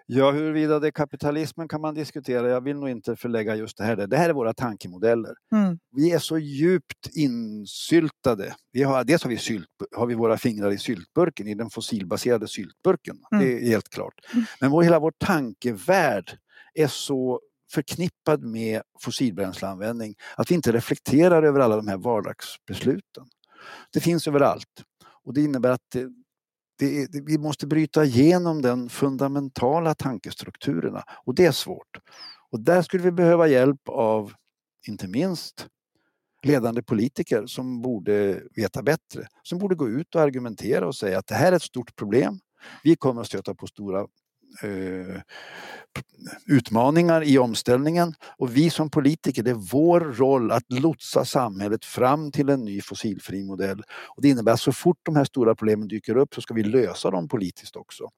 Ja, 0.06 0.30
huruvida 0.30 0.78
det 0.78 0.86
är 0.86 0.90
kapitalismen 0.90 1.68
kan 1.68 1.80
man 1.80 1.94
diskutera. 1.94 2.48
Jag 2.48 2.60
vill 2.60 2.76
nog 2.76 2.88
inte 2.88 3.16
förlägga 3.16 3.56
just 3.56 3.78
det 3.78 3.84
här. 3.84 3.96
Det 3.96 4.16
här 4.16 4.28
är 4.28 4.32
våra 4.32 4.52
tankemodeller. 4.54 5.34
Mm. 5.52 5.78
Vi 5.96 6.12
är 6.12 6.18
så 6.18 6.38
djupt 6.38 7.16
insyltade. 7.16 8.54
Vi 8.72 8.82
har, 8.82 9.04
dels 9.04 9.22
har 9.22 9.30
vi, 9.30 9.38
sylt, 9.38 9.68
har 9.96 10.06
vi 10.06 10.14
våra 10.14 10.38
fingrar 10.38 10.70
i 10.70 10.78
syltburken, 10.78 11.48
i 11.48 11.54
den 11.54 11.70
fossilbaserade 11.70 12.48
syltburken. 12.48 13.16
Mm. 13.32 13.44
Det 13.44 13.52
är 13.52 13.68
helt 13.68 13.88
klart. 13.88 14.14
Mm. 14.32 14.44
Men 14.60 14.70
vår, 14.70 14.82
hela 14.82 14.98
vår 14.98 15.12
tankevärld 15.18 16.38
är 16.74 16.86
så 16.86 17.40
förknippad 17.72 18.42
med 18.42 18.82
fossilbränsleanvändning 19.00 20.14
att 20.36 20.50
vi 20.50 20.54
inte 20.54 20.72
reflekterar 20.72 21.42
över 21.42 21.60
alla 21.60 21.76
de 21.76 21.88
här 21.88 21.96
vardagsbesluten. 21.96 23.24
Det 23.92 24.00
finns 24.00 24.28
överallt 24.28 24.84
och 25.24 25.34
det 25.34 25.42
innebär 25.42 25.70
att 25.70 25.90
det, 25.92 26.08
det, 26.78 27.12
det, 27.12 27.20
vi 27.20 27.38
måste 27.38 27.66
bryta 27.66 28.04
igenom 28.04 28.62
den 28.62 28.88
fundamentala 28.88 29.94
tankestrukturerna 29.94 31.04
och 31.24 31.34
det 31.34 31.46
är 31.46 31.52
svårt. 31.52 31.98
Och 32.50 32.60
där 32.60 32.82
skulle 32.82 33.02
vi 33.02 33.12
behöva 33.12 33.48
hjälp 33.48 33.88
av, 33.88 34.32
inte 34.86 35.08
minst, 35.08 35.68
ledande 36.42 36.82
politiker 36.82 37.46
som 37.46 37.82
borde 37.82 38.42
veta 38.56 38.82
bättre. 38.82 39.26
Som 39.42 39.58
borde 39.58 39.74
gå 39.74 39.88
ut 39.88 40.14
och 40.14 40.20
argumentera 40.20 40.86
och 40.86 40.96
säga 40.96 41.18
att 41.18 41.26
det 41.26 41.34
här 41.34 41.52
är 41.52 41.56
ett 41.56 41.62
stort 41.62 41.96
problem. 41.96 42.40
Vi 42.82 42.96
kommer 42.96 43.20
att 43.20 43.26
stöta 43.26 43.54
på 43.54 43.66
stora 43.66 44.06
eh, 44.62 45.20
utmaningar 46.46 47.22
i 47.22 47.38
omställningen 47.38 48.14
och 48.38 48.56
vi 48.56 48.70
som 48.70 48.90
politiker, 48.90 49.42
det 49.42 49.50
är 49.50 49.70
vår 49.72 50.00
roll 50.00 50.50
att 50.50 50.72
lotsa 50.72 51.24
samhället 51.24 51.84
fram 51.84 52.32
till 52.32 52.48
en 52.48 52.64
ny 52.64 52.80
fossilfri 52.80 53.44
modell. 53.44 53.82
Och 53.88 54.22
det 54.22 54.28
innebär 54.28 54.52
att 54.52 54.60
så 54.60 54.72
fort 54.72 54.98
de 55.02 55.16
här 55.16 55.24
stora 55.24 55.54
problemen 55.54 55.88
dyker 55.88 56.16
upp 56.16 56.34
så 56.34 56.40
ska 56.40 56.54
vi 56.54 56.62
lösa 56.62 57.10
dem 57.10 57.28
politiskt 57.28 57.76
också. 57.76 58.10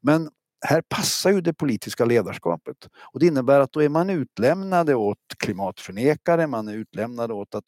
Men 0.00 0.30
här 0.66 0.82
passar 0.88 1.30
ju 1.30 1.40
det 1.40 1.54
politiska 1.54 2.04
ledarskapet 2.04 2.76
och 3.12 3.20
det 3.20 3.26
innebär 3.26 3.60
att 3.60 3.72
då 3.72 3.82
är 3.82 3.88
man 3.88 4.10
utlämnade 4.10 4.94
åt 4.94 5.18
klimatförnekare, 5.38 6.46
man 6.46 6.68
är 6.68 6.74
utlämnade 6.74 7.34
åt 7.34 7.54
att 7.54 7.64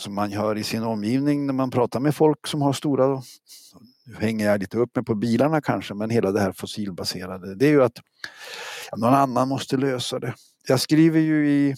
som 0.00 0.14
man 0.14 0.32
hör 0.32 0.58
i 0.58 0.64
sin 0.64 0.82
omgivning 0.82 1.46
när 1.46 1.54
man 1.54 1.70
pratar 1.70 2.00
med 2.00 2.14
folk 2.14 2.46
som 2.46 2.62
har 2.62 2.72
stora 2.72 3.22
nu 4.04 4.14
hänger 4.14 4.46
jag 4.46 4.60
lite 4.60 4.78
upp 4.78 4.96
mig 4.96 5.04
på 5.04 5.14
bilarna 5.14 5.60
kanske, 5.60 5.94
men 5.94 6.10
hela 6.10 6.32
det 6.32 6.40
här 6.40 6.52
fossilbaserade, 6.52 7.54
det 7.54 7.66
är 7.66 7.70
ju 7.70 7.82
att 7.82 8.00
någon 8.96 9.14
annan 9.14 9.48
måste 9.48 9.76
lösa 9.76 10.18
det. 10.18 10.34
Jag 10.68 10.80
skriver 10.80 11.20
ju 11.20 11.50
i 11.50 11.74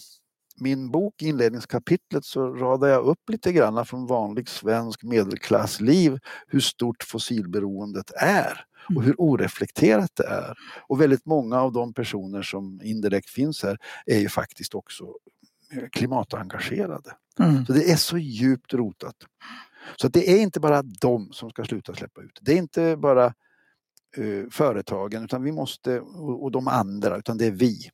min 0.59 0.91
bok, 0.91 1.21
inledningskapitlet, 1.21 2.25
så 2.25 2.47
radar 2.47 2.87
jag 2.87 3.05
upp 3.05 3.29
lite 3.29 3.51
grann 3.51 3.85
från 3.85 4.07
vanlig 4.07 4.49
svensk 4.49 5.03
medelklassliv 5.03 6.19
hur 6.47 6.59
stort 6.59 7.03
fossilberoendet 7.03 8.11
är 8.15 8.65
och 8.95 9.03
hur 9.03 9.15
oreflekterat 9.17 10.11
det 10.13 10.27
är. 10.27 10.53
Och 10.87 11.01
väldigt 11.01 11.25
många 11.25 11.61
av 11.61 11.73
de 11.73 11.93
personer 11.93 12.41
som 12.41 12.81
indirekt 12.83 13.29
finns 13.29 13.63
här 13.63 13.77
är 14.05 14.19
ju 14.19 14.29
faktiskt 14.29 14.75
också 14.75 15.05
klimatengagerade. 15.91 17.11
Mm. 17.39 17.65
Så 17.65 17.73
det 17.73 17.91
är 17.91 17.95
så 17.95 18.17
djupt 18.17 18.73
rotat. 18.73 19.15
Så 19.95 20.07
det 20.07 20.31
är 20.31 20.41
inte 20.41 20.59
bara 20.59 20.81
de 20.81 21.31
som 21.31 21.49
ska 21.49 21.65
sluta 21.65 21.95
släppa 21.95 22.21
ut. 22.21 22.39
Det 22.41 22.51
är 22.51 22.57
inte 22.57 22.97
bara 22.97 23.33
uh, 24.17 24.49
företagen 24.49 25.23
utan 25.23 25.43
vi 25.43 25.51
måste, 25.51 25.99
och, 25.99 26.43
och 26.43 26.51
de 26.51 26.67
andra, 26.67 27.17
utan 27.17 27.37
det 27.37 27.45
är 27.45 27.51
vi. 27.51 27.89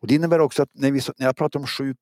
Och 0.00 0.08
det 0.08 0.14
innebär 0.14 0.38
också 0.38 0.62
att 0.62 0.68
när, 0.72 0.90
vi, 0.90 1.00
när 1.18 1.26
jag 1.26 1.36
pratar 1.36 1.60
om 1.60 1.66
7% 1.66 1.94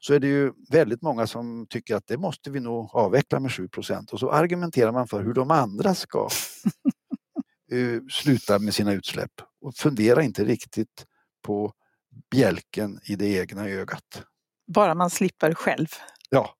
så 0.00 0.14
är 0.14 0.20
det 0.20 0.26
ju 0.26 0.52
väldigt 0.70 1.02
många 1.02 1.26
som 1.26 1.66
tycker 1.70 1.96
att 1.96 2.06
det 2.06 2.18
måste 2.18 2.50
vi 2.50 2.60
nog 2.60 2.90
avveckla 2.92 3.40
med 3.40 3.50
7% 3.50 4.12
och 4.12 4.20
så 4.20 4.30
argumenterar 4.30 4.92
man 4.92 5.08
för 5.08 5.22
hur 5.22 5.34
de 5.34 5.50
andra 5.50 5.94
ska 5.94 6.28
uh, 7.72 8.00
sluta 8.10 8.58
med 8.58 8.74
sina 8.74 8.92
utsläpp 8.92 9.32
och 9.60 9.74
funderar 9.74 10.20
inte 10.20 10.44
riktigt 10.44 11.06
på 11.42 11.72
bjälken 12.30 13.00
i 13.08 13.16
det 13.16 13.26
egna 13.26 13.68
ögat. 13.68 14.22
Bara 14.66 14.94
man 14.94 15.10
slipper 15.10 15.54
själv. 15.54 15.86
Ja. 16.30 16.54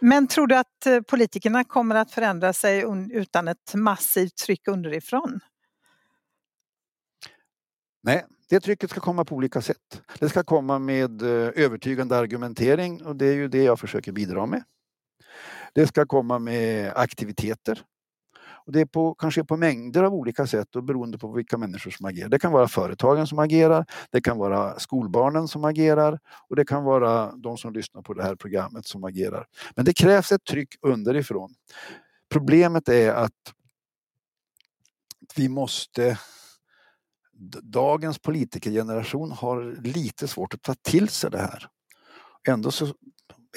Men 0.00 0.28
tror 0.28 0.46
du 0.46 0.56
att 0.56 0.86
eh, 0.86 1.00
politikerna 1.00 1.64
kommer 1.64 1.94
att 1.94 2.10
förändra 2.10 2.52
sig 2.52 2.84
utan 3.12 3.48
ett 3.48 3.74
massivt 3.74 4.36
tryck 4.36 4.68
underifrån? 4.68 5.40
Nej, 8.02 8.24
det 8.48 8.60
trycket 8.60 8.90
ska 8.90 9.00
komma 9.00 9.24
på 9.24 9.34
olika 9.34 9.60
sätt. 9.60 10.02
Det 10.18 10.28
ska 10.28 10.42
komma 10.44 10.78
med 10.78 11.22
eh, 11.22 11.64
övertygande 11.64 12.16
argumentering 12.16 13.02
och 13.02 13.16
det 13.16 13.26
är 13.26 13.34
ju 13.34 13.48
det 13.48 13.62
jag 13.62 13.80
försöker 13.80 14.12
bidra 14.12 14.46
med. 14.46 14.62
Det 15.74 15.86
ska 15.86 16.06
komma 16.06 16.38
med 16.38 16.92
aktiviteter 16.96 17.82
och 18.68 18.72
det 18.72 18.80
är 18.80 18.86
på, 18.86 19.14
kanske 19.14 19.44
på 19.44 19.56
mängder 19.56 20.02
av 20.02 20.14
olika 20.14 20.46
sätt 20.46 20.76
och 20.76 20.84
beroende 20.84 21.18
på 21.18 21.32
vilka 21.32 21.58
människor 21.58 21.90
som 21.90 22.06
agerar. 22.06 22.28
Det 22.28 22.38
kan 22.38 22.52
vara 22.52 22.68
företagen 22.68 23.26
som 23.26 23.38
agerar, 23.38 23.86
det 24.10 24.20
kan 24.20 24.38
vara 24.38 24.78
skolbarnen 24.78 25.48
som 25.48 25.64
agerar 25.64 26.18
och 26.48 26.56
det 26.56 26.64
kan 26.64 26.84
vara 26.84 27.32
de 27.36 27.58
som 27.58 27.72
lyssnar 27.72 28.02
på 28.02 28.14
det 28.14 28.22
här 28.22 28.36
programmet 28.36 28.86
som 28.86 29.04
agerar. 29.04 29.46
Men 29.76 29.84
det 29.84 29.92
krävs 29.92 30.32
ett 30.32 30.44
tryck 30.44 30.74
underifrån. 30.82 31.54
Problemet 32.28 32.88
är 32.88 33.12
att 33.12 33.54
vi 35.36 35.48
måste 35.48 36.18
Dagens 37.62 38.18
politikergeneration 38.18 39.32
har 39.32 39.76
lite 39.82 40.28
svårt 40.28 40.54
att 40.54 40.62
ta 40.62 40.74
till 40.74 41.08
sig 41.08 41.30
det 41.30 41.38
här. 41.38 41.68
Ändå 42.48 42.70
så 42.70 42.86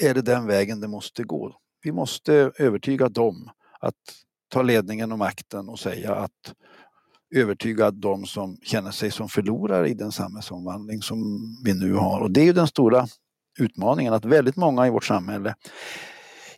är 0.02 0.14
det 0.14 0.22
den 0.22 0.46
vägen 0.46 0.80
det 0.80 0.88
måste 0.88 1.24
gå. 1.24 1.56
Vi 1.82 1.92
måste 1.92 2.52
övertyga 2.58 3.08
dem 3.08 3.50
att 3.80 3.94
ta 4.52 4.62
ledningen 4.62 5.12
och 5.12 5.18
makten 5.18 5.68
och 5.68 5.78
säga 5.78 6.14
att 6.14 6.54
övertyga 7.34 7.90
de 7.90 8.26
som 8.26 8.56
känner 8.62 8.90
sig 8.90 9.10
som 9.10 9.28
förlorare 9.28 9.88
i 9.88 9.94
den 9.94 10.12
samhällsomvandling 10.12 11.02
som 11.02 11.40
vi 11.64 11.74
nu 11.74 11.94
har. 11.94 12.20
Och 12.20 12.30
det 12.30 12.40
är 12.40 12.44
ju 12.44 12.52
den 12.52 12.66
stora 12.66 13.06
utmaningen 13.58 14.14
att 14.14 14.24
väldigt 14.24 14.56
många 14.56 14.86
i 14.86 14.90
vårt 14.90 15.04
samhälle, 15.04 15.54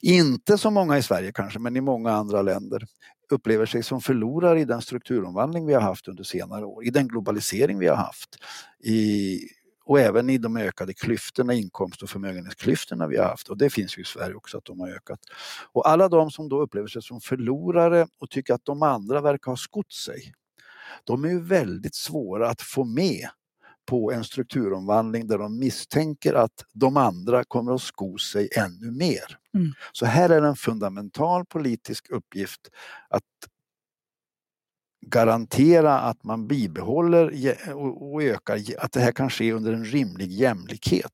inte 0.03 0.59
så 0.59 0.71
många 0.71 0.99
i 0.99 1.03
Sverige 1.03 1.33
kanske, 1.33 1.59
men 1.59 1.77
i 1.77 1.81
många 1.81 2.13
andra 2.13 2.43
länder, 2.43 2.85
upplever 3.31 3.67
sig 3.67 3.83
som 3.83 4.01
förlorare 4.01 4.61
i 4.61 4.65
den 4.65 4.83
strukturomvandling 4.83 5.67
vi 5.67 5.75
har 5.75 5.81
haft 5.81 6.09
under 6.09 6.25
senare 6.25 6.65
år, 6.65 6.85
i 6.85 6.91
den 6.91 7.09
globalisering 7.09 7.79
vi 7.79 7.89
har 7.89 7.97
haft, 7.97 8.29
i 8.85 9.41
och 9.85 10.01
även 10.01 10.31
i 10.31 10.39
de 10.39 10.57
ökade 10.57 10.95
klyftorna, 10.95 11.55
inkomst 11.55 12.03
och 12.03 12.11
förmögenhetsklyftorna 12.11 13.07
vi 13.07 13.17
har 13.17 13.25
haft. 13.25 13.49
Och 13.49 13.59
det 13.59 13.71
finns 13.71 13.99
ju 13.99 14.03
i 14.03 14.05
Sverige 14.05 14.35
också 14.35 14.59
att 14.59 14.65
de 14.65 14.81
har 14.81 14.89
ökat. 14.89 15.21
Och 15.73 15.89
alla 15.89 16.09
de 16.09 16.31
som 16.31 16.49
då 16.49 16.61
upplever 16.61 16.89
sig 16.89 17.03
som 17.03 17.21
förlorare 17.21 18.07
och 18.19 18.31
tycker 18.31 18.55
att 18.55 18.65
de 18.65 18.83
andra 18.83 19.21
verkar 19.21 19.53
ha 19.53 19.57
skott 19.57 19.93
sig. 19.93 20.35
De 21.05 21.25
är 21.25 21.29
ju 21.29 21.41
väldigt 21.41 21.95
svåra 21.95 22.49
att 22.49 22.63
få 22.63 22.85
med 22.85 23.29
på 23.87 24.13
en 24.13 24.25
strukturomvandling 24.25 25.27
där 25.27 25.39
de 25.39 25.59
misstänker 25.59 26.35
att 26.35 26.65
de 26.73 26.97
andra 26.97 27.45
kommer 27.45 27.75
att 27.75 27.83
sko 27.83 28.19
sig 28.19 28.49
ännu 28.57 28.91
mer. 28.91 29.39
Mm. 29.55 29.73
Så 29.93 30.07
här 30.07 30.31
är 30.31 30.43
en 30.43 30.57
fundamental 30.57 31.45
politisk 31.45 32.11
uppgift 32.11 32.61
att 33.09 33.23
garantera 35.07 36.01
att 36.01 36.25
man 36.25 36.47
bibehåller 36.47 37.55
och 37.75 38.23
ökar, 38.23 38.61
att 38.79 38.93
det 38.93 39.01
här 39.01 39.13
kan 39.13 39.31
ske 39.31 39.53
under 39.53 39.73
en 39.73 39.85
rimlig 39.85 40.33
jämlikhet. 40.33 41.13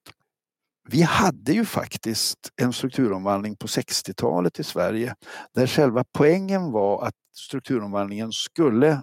Vi 0.88 1.02
hade 1.02 1.52
ju 1.52 1.64
faktiskt 1.64 2.38
en 2.56 2.72
strukturomvandling 2.72 3.56
på 3.56 3.66
60-talet 3.66 4.60
i 4.60 4.64
Sverige 4.64 5.14
där 5.54 5.66
själva 5.66 6.04
poängen 6.12 6.72
var 6.72 7.06
att 7.06 7.14
strukturomvandlingen 7.34 8.32
skulle 8.32 9.02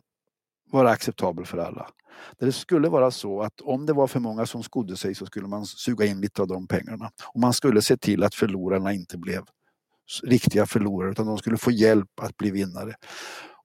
vara 0.71 0.89
acceptabel 0.89 1.45
för 1.45 1.57
alla. 1.57 1.89
Där 2.39 2.45
det 2.45 2.51
skulle 2.51 2.89
vara 2.89 3.11
så 3.11 3.41
att 3.41 3.61
om 3.61 3.85
det 3.85 3.93
var 3.93 4.07
för 4.07 4.19
många 4.19 4.45
som 4.45 4.63
skodde 4.63 4.97
sig 4.97 5.15
så 5.15 5.25
skulle 5.25 5.47
man 5.47 5.65
suga 5.65 6.05
in 6.05 6.21
lite 6.21 6.41
av 6.41 6.47
de 6.47 6.67
pengarna. 6.67 7.11
Och 7.33 7.39
man 7.39 7.53
skulle 7.53 7.81
se 7.81 7.97
till 7.97 8.23
att 8.23 8.35
förlorarna 8.35 8.93
inte 8.93 9.17
blev 9.17 9.43
riktiga 10.23 10.65
förlorare 10.65 11.11
utan 11.11 11.25
de 11.25 11.37
skulle 11.37 11.57
få 11.57 11.71
hjälp 11.71 12.19
att 12.21 12.37
bli 12.37 12.51
vinnare. 12.51 12.95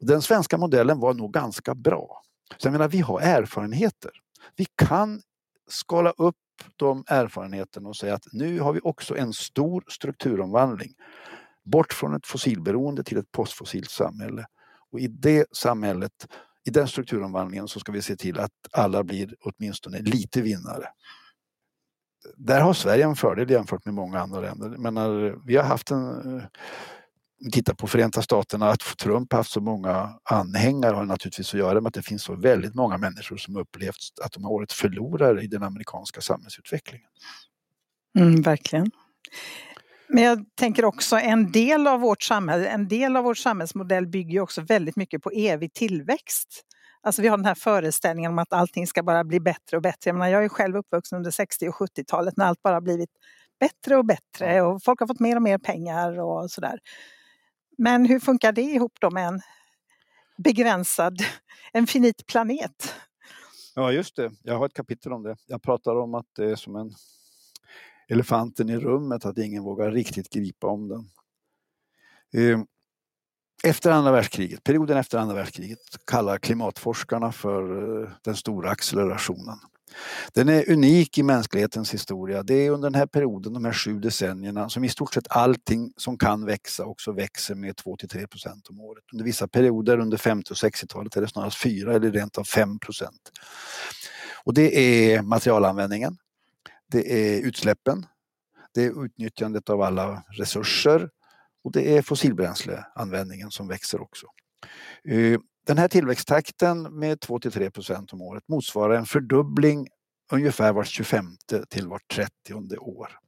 Den 0.06 0.22
svenska 0.22 0.58
modellen 0.58 1.00
var 1.00 1.14
nog 1.14 1.32
ganska 1.32 1.74
bra. 1.74 2.22
Så 2.56 2.66
jag 2.66 2.72
menar, 2.72 2.88
vi 2.88 3.00
har 3.00 3.20
erfarenheter. 3.20 4.10
Vi 4.56 4.66
kan 4.76 5.22
skala 5.68 6.10
upp 6.10 6.36
de 6.76 7.04
erfarenheterna 7.06 7.88
och 7.88 7.96
säga 7.96 8.14
att 8.14 8.26
nu 8.32 8.60
har 8.60 8.72
vi 8.72 8.80
också 8.82 9.16
en 9.16 9.32
stor 9.32 9.84
strukturomvandling. 9.88 10.94
Bort 11.64 11.92
från 11.92 12.14
ett 12.14 12.26
fossilberoende 12.26 13.04
till 13.04 13.18
ett 13.18 13.32
postfossilt 13.32 13.90
samhälle. 13.90 14.46
Och 14.92 15.00
i 15.00 15.06
det 15.06 15.46
samhället 15.56 16.28
i 16.64 16.70
den 16.70 16.88
strukturomvandlingen 16.88 17.68
så 17.68 17.80
ska 17.80 17.92
vi 17.92 18.02
se 18.02 18.16
till 18.16 18.38
att 18.38 18.52
alla 18.72 19.04
blir 19.04 19.34
åtminstone 19.40 19.98
lite 19.98 20.40
vinnare. 20.40 20.88
Där 22.36 22.60
har 22.60 22.72
Sverige 22.72 23.04
en 23.04 23.16
fördel 23.16 23.50
jämfört 23.50 23.84
med 23.84 23.94
många 23.94 24.20
andra 24.20 24.40
länder. 24.40 24.68
Men 24.68 24.94
vi 25.46 25.56
har 25.56 25.64
haft 25.64 25.90
en 25.90 26.36
eh, 26.36 26.44
eh, 27.44 27.50
Titta 27.50 27.74
på 27.74 27.86
Förenta 27.86 28.22
Staterna, 28.22 28.68
att 28.70 28.98
Trump 28.98 29.32
haft 29.32 29.50
så 29.50 29.60
många 29.60 30.10
anhängare 30.24 30.94
har 30.94 31.04
naturligtvis 31.04 31.54
att 31.54 31.60
göra 31.60 31.80
med 31.80 31.86
att 31.86 31.94
det 31.94 32.02
finns 32.02 32.22
så 32.22 32.34
väldigt 32.34 32.74
många 32.74 32.98
människor 32.98 33.36
som 33.36 33.56
upplevt 33.56 33.96
att 34.24 34.32
de 34.32 34.44
har 34.44 34.52
varit 34.52 34.72
förlorare 34.72 35.42
i 35.42 35.46
den 35.46 35.62
amerikanska 35.62 36.20
samhällsutvecklingen. 36.20 37.08
Mm, 38.18 38.42
verkligen. 38.42 38.90
Men 40.08 40.24
jag 40.24 40.44
tänker 40.54 40.84
också 40.84 41.16
en 41.16 41.52
del 41.52 41.86
av 41.86 42.00
vårt 42.00 42.22
samhälle, 42.22 42.68
en 42.68 42.88
del 42.88 43.16
av 43.16 43.24
vår 43.24 43.34
samhällsmodell 43.34 44.06
bygger 44.06 44.40
också 44.40 44.60
väldigt 44.60 44.96
mycket 44.96 45.22
på 45.22 45.30
evig 45.30 45.72
tillväxt. 45.72 46.64
Alltså 47.02 47.22
vi 47.22 47.28
har 47.28 47.36
den 47.36 47.46
här 47.46 47.54
föreställningen 47.54 48.30
om 48.30 48.38
att 48.38 48.52
allting 48.52 48.86
ska 48.86 49.02
bara 49.02 49.24
bli 49.24 49.40
bättre 49.40 49.76
och 49.76 49.82
bättre. 49.82 50.08
Jag, 50.08 50.14
menar, 50.14 50.28
jag 50.28 50.44
är 50.44 50.48
själv 50.48 50.76
uppvuxen 50.76 51.16
under 51.16 51.30
60 51.30 51.68
och 51.68 51.74
70-talet 51.74 52.36
när 52.36 52.46
allt 52.46 52.62
bara 52.62 52.80
blivit 52.80 53.10
bättre 53.60 53.96
och 53.96 54.04
bättre 54.04 54.62
och 54.62 54.82
folk 54.82 55.00
har 55.00 55.06
fått 55.06 55.20
mer 55.20 55.36
och 55.36 55.42
mer 55.42 55.58
pengar 55.58 56.20
och 56.20 56.50
sådär. 56.50 56.78
Men 57.82 58.06
hur 58.06 58.20
funkar 58.20 58.52
det 58.52 58.62
ihop 58.62 58.92
då 59.00 59.10
med 59.10 59.28
en 59.28 59.40
begränsad, 60.36 61.18
en 61.72 61.86
finit 61.86 62.26
planet? 62.26 62.94
Ja 63.74 63.92
just 63.92 64.16
det, 64.16 64.32
jag 64.42 64.58
har 64.58 64.66
ett 64.66 64.74
kapitel 64.74 65.12
om 65.12 65.22
det. 65.22 65.36
Jag 65.46 65.62
pratar 65.62 65.96
om 65.96 66.14
att 66.14 66.26
det 66.36 66.50
är 66.50 66.56
som 66.56 66.76
en 66.76 66.94
elefanten 68.08 68.70
i 68.70 68.76
rummet, 68.76 69.24
att 69.24 69.38
ingen 69.38 69.62
vågar 69.62 69.90
riktigt 69.90 70.30
gripa 70.30 70.66
om 70.66 70.88
den. 70.88 71.10
Ehm, 72.34 72.66
efter 73.64 73.90
andra 73.90 74.12
världskriget, 74.12 74.64
perioden 74.64 74.98
efter 74.98 75.18
andra 75.18 75.34
världskriget 75.34 76.06
kallar 76.06 76.38
klimatforskarna 76.38 77.32
för 77.32 78.02
eh, 78.02 78.10
den 78.22 78.36
stora 78.36 78.70
accelerationen. 78.70 79.58
Den 80.32 80.48
är 80.48 80.70
unik 80.70 81.18
i 81.18 81.22
mänsklighetens 81.22 81.94
historia. 81.94 82.42
Det 82.42 82.54
är 82.54 82.70
under 82.70 82.90
den 82.90 82.98
här 82.98 83.06
perioden, 83.06 83.52
de 83.52 83.64
här 83.64 83.72
sju 83.72 83.98
decennierna, 83.98 84.68
som 84.68 84.84
i 84.84 84.88
stort 84.88 85.14
sett 85.14 85.26
allting 85.30 85.92
som 85.96 86.18
kan 86.18 86.46
växa 86.46 86.84
också 86.84 87.12
växer 87.12 87.54
med 87.54 87.74
2-3 87.74 88.26
procent 88.26 88.68
om 88.68 88.80
året. 88.80 89.04
Under 89.12 89.24
vissa 89.24 89.48
perioder 89.48 89.98
under 89.98 90.16
50 90.16 90.52
och 90.52 90.56
60-talet 90.56 91.16
är 91.16 91.20
det 91.20 91.28
snarast 91.28 91.62
4 91.62 91.94
eller 91.94 92.12
rent 92.12 92.38
av 92.38 92.44
5 92.44 92.78
procent. 92.78 93.30
Och 94.44 94.54
det 94.54 94.78
är 94.78 95.22
materialanvändningen, 95.22 96.16
det 96.86 97.12
är 97.12 97.42
utsläppen, 97.42 98.06
det 98.74 98.84
är 98.84 99.04
utnyttjandet 99.04 99.70
av 99.70 99.82
alla 99.82 100.22
resurser 100.30 101.10
och 101.64 101.72
det 101.72 101.96
är 101.96 102.02
fossilbränsleanvändningen 102.02 103.50
som 103.50 103.68
växer 103.68 104.02
också. 104.02 104.26
Eh, 105.08 105.38
den 105.66 105.78
här 105.78 105.88
tillväxttakten 105.88 106.82
med 106.82 107.18
2-3 107.18 107.70
procent 107.70 108.12
om 108.12 108.22
året 108.22 108.48
motsvarar 108.48 108.94
en 108.94 109.06
fördubbling 109.06 109.88
ungefär 110.32 110.72
vart 110.72 110.86
25 110.86 111.36
till 111.70 111.88
vart 111.88 112.08
30 112.14 112.76
år. 112.78 113.18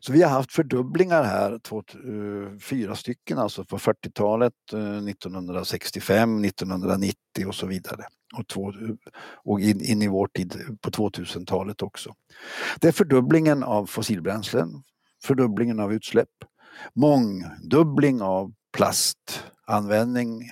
Så 0.00 0.12
vi 0.12 0.22
har 0.22 0.30
haft 0.30 0.52
fördubblingar 0.52 1.22
här, 1.22 1.58
två, 1.58 1.78
eh, 1.78 2.58
fyra 2.58 2.96
stycken 2.96 3.38
alltså 3.38 3.64
på 3.64 3.78
40-talet, 3.78 4.52
1965, 5.08 6.44
1990 6.44 7.14
och 7.46 7.54
så 7.54 7.66
vidare. 7.66 8.04
Och, 8.36 8.48
två, 8.48 8.68
eh, 8.68 8.74
och 9.44 9.60
in, 9.60 9.80
in, 9.80 10.02
i 10.02 10.08
vår 10.08 10.26
tid 10.26 10.78
på 10.80 10.90
2000-talet 10.90 11.82
också. 11.82 12.14
Det 12.80 12.88
är 12.88 12.92
fördubblingen 12.92 13.62
av 13.62 13.86
fossilbränslen, 13.86 14.82
fördubblingen 15.24 15.80
av 15.80 15.92
utsläpp, 15.92 16.28
mångdubbling 16.94 18.22
av 18.22 18.52
plast, 18.72 19.44
användning 19.68 20.50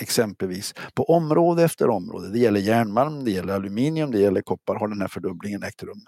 exempelvis 0.00 0.74
på 0.94 1.04
område 1.04 1.64
efter 1.64 1.88
område. 1.90 2.28
Det 2.28 2.38
gäller 2.38 2.60
järnmalm, 2.60 3.24
det 3.24 3.30
gäller 3.30 3.54
aluminium, 3.54 4.10
det 4.10 4.18
gäller 4.18 4.42
koppar 4.42 4.76
har 4.76 4.88
den 4.88 5.00
här 5.00 5.08
fördubblingen 5.08 5.62
ägt 5.62 5.82
rum. 5.82 6.04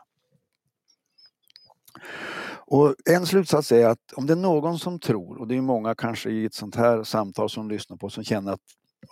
Och 2.67 2.95
en 3.11 3.27
slutsats 3.27 3.73
är 3.73 3.87
att 3.87 4.13
om 4.13 4.27
det 4.27 4.33
är 4.33 4.37
någon 4.37 4.79
som 4.79 5.01
tror, 5.01 5.39
och 5.39 5.49
det 5.49 5.57
är 5.57 5.61
många 5.61 5.95
kanske 5.95 6.31
i 6.31 6.45
ett 6.45 6.55
sånt 6.55 6.77
här 6.77 7.05
samtal 7.05 7.51
som 7.51 7.69
lyssnar 7.69 7.97
på 7.97 8.11
som 8.11 8.25
känner 8.25 8.53
att 8.53 8.61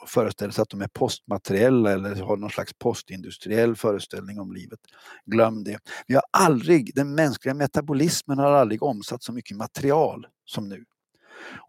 föreställer 0.06 0.52
sig 0.52 0.62
att 0.62 0.68
de 0.68 0.82
är 0.82 0.88
postmateriella 0.88 1.92
eller 1.92 2.14
har 2.14 2.36
någon 2.36 2.50
slags 2.50 2.72
postindustriell 2.78 3.76
föreställning 3.76 4.40
om 4.40 4.52
livet. 4.52 4.78
Glöm 5.26 5.64
det. 5.64 5.78
Vi 6.06 6.14
har 6.14 6.22
aldrig, 6.30 6.94
den 6.94 7.14
mänskliga 7.14 7.54
metabolismen 7.54 8.38
har 8.38 8.52
aldrig 8.52 8.82
omsatt 8.82 9.22
så 9.22 9.32
mycket 9.32 9.56
material 9.56 10.26
som 10.44 10.68
nu. 10.68 10.84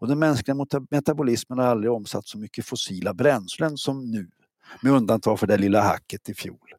Och 0.00 0.08
den 0.08 0.18
mänskliga 0.18 0.66
metabolismen 0.90 1.58
har 1.58 1.66
aldrig 1.66 1.92
omsatt 1.92 2.26
så 2.26 2.38
mycket 2.38 2.66
fossila 2.66 3.14
bränslen 3.14 3.76
som 3.76 4.10
nu. 4.10 4.30
Med 4.82 4.92
undantag 4.92 5.40
för 5.40 5.46
det 5.46 5.56
lilla 5.56 5.80
hacket 5.80 6.28
i 6.28 6.34
fjol. 6.34 6.74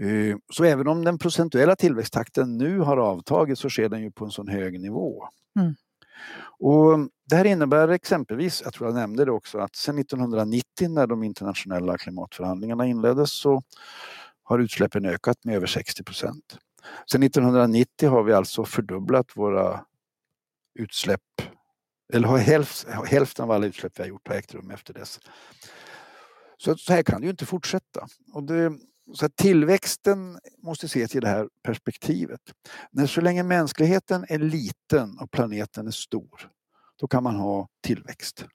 Eh, 0.00 0.36
så 0.52 0.64
även 0.64 0.88
om 0.88 1.04
den 1.04 1.18
procentuella 1.18 1.76
tillväxttakten 1.76 2.58
nu 2.58 2.78
har 2.78 2.96
avtagit 2.96 3.58
så 3.58 3.70
sker 3.70 3.88
den 3.88 4.02
ju 4.02 4.10
på 4.10 4.24
en 4.24 4.30
sån 4.30 4.48
hög 4.48 4.80
nivå. 4.80 5.28
Mm. 5.58 5.74
Och 6.58 6.98
det 7.30 7.36
här 7.36 7.44
innebär 7.44 7.88
exempelvis, 7.88 8.62
jag 8.64 8.74
tror 8.74 8.88
jag 8.88 8.94
nämnde 8.94 9.24
det 9.24 9.30
också, 9.30 9.58
att 9.58 9.76
sedan 9.76 9.98
1990 9.98 10.88
när 10.88 11.06
de 11.06 11.22
internationella 11.22 11.98
klimatförhandlingarna 11.98 12.86
inleddes 12.86 13.32
så 13.32 13.62
har 14.42 14.58
utsläppen 14.58 15.04
ökat 15.04 15.44
med 15.44 15.56
över 15.56 15.66
60 15.66 16.04
procent. 16.04 16.58
Sedan 17.12 17.22
1990 17.22 18.10
har 18.10 18.22
vi 18.22 18.32
alltså 18.32 18.64
fördubblat 18.64 19.26
våra 19.36 19.84
utsläpp, 20.76 21.42
eller 22.12 22.28
har 22.28 22.38
hälften 23.06 23.44
av 23.44 23.50
alla 23.50 23.66
utsläpp 23.66 23.98
vi 23.98 24.02
har 24.02 24.08
gjort 24.08 24.28
har 24.28 24.34
ägt 24.34 24.54
rum 24.54 24.70
efter 24.70 24.94
dess. 24.94 25.20
Så, 26.58 26.76
så 26.76 26.92
här 26.92 27.02
kan 27.02 27.20
det 27.20 27.24
ju 27.24 27.30
inte 27.30 27.46
fortsätta. 27.46 28.06
Och 28.32 28.42
det, 28.42 28.72
så 29.14 29.28
tillväxten 29.28 30.38
måste 30.62 30.86
ses 30.86 31.14
i 31.14 31.20
det 31.20 31.28
här 31.28 31.48
perspektivet. 31.62 32.40
När 32.90 33.06
så 33.06 33.20
länge 33.20 33.42
mänskligheten 33.42 34.26
är 34.28 34.38
liten 34.38 35.18
och 35.18 35.30
planeten 35.30 35.86
är 35.86 35.90
stor, 35.90 36.50
då 37.00 37.06
kan 37.06 37.22
man 37.22 37.36
ha 37.36 37.68
tillväxt 37.82 38.46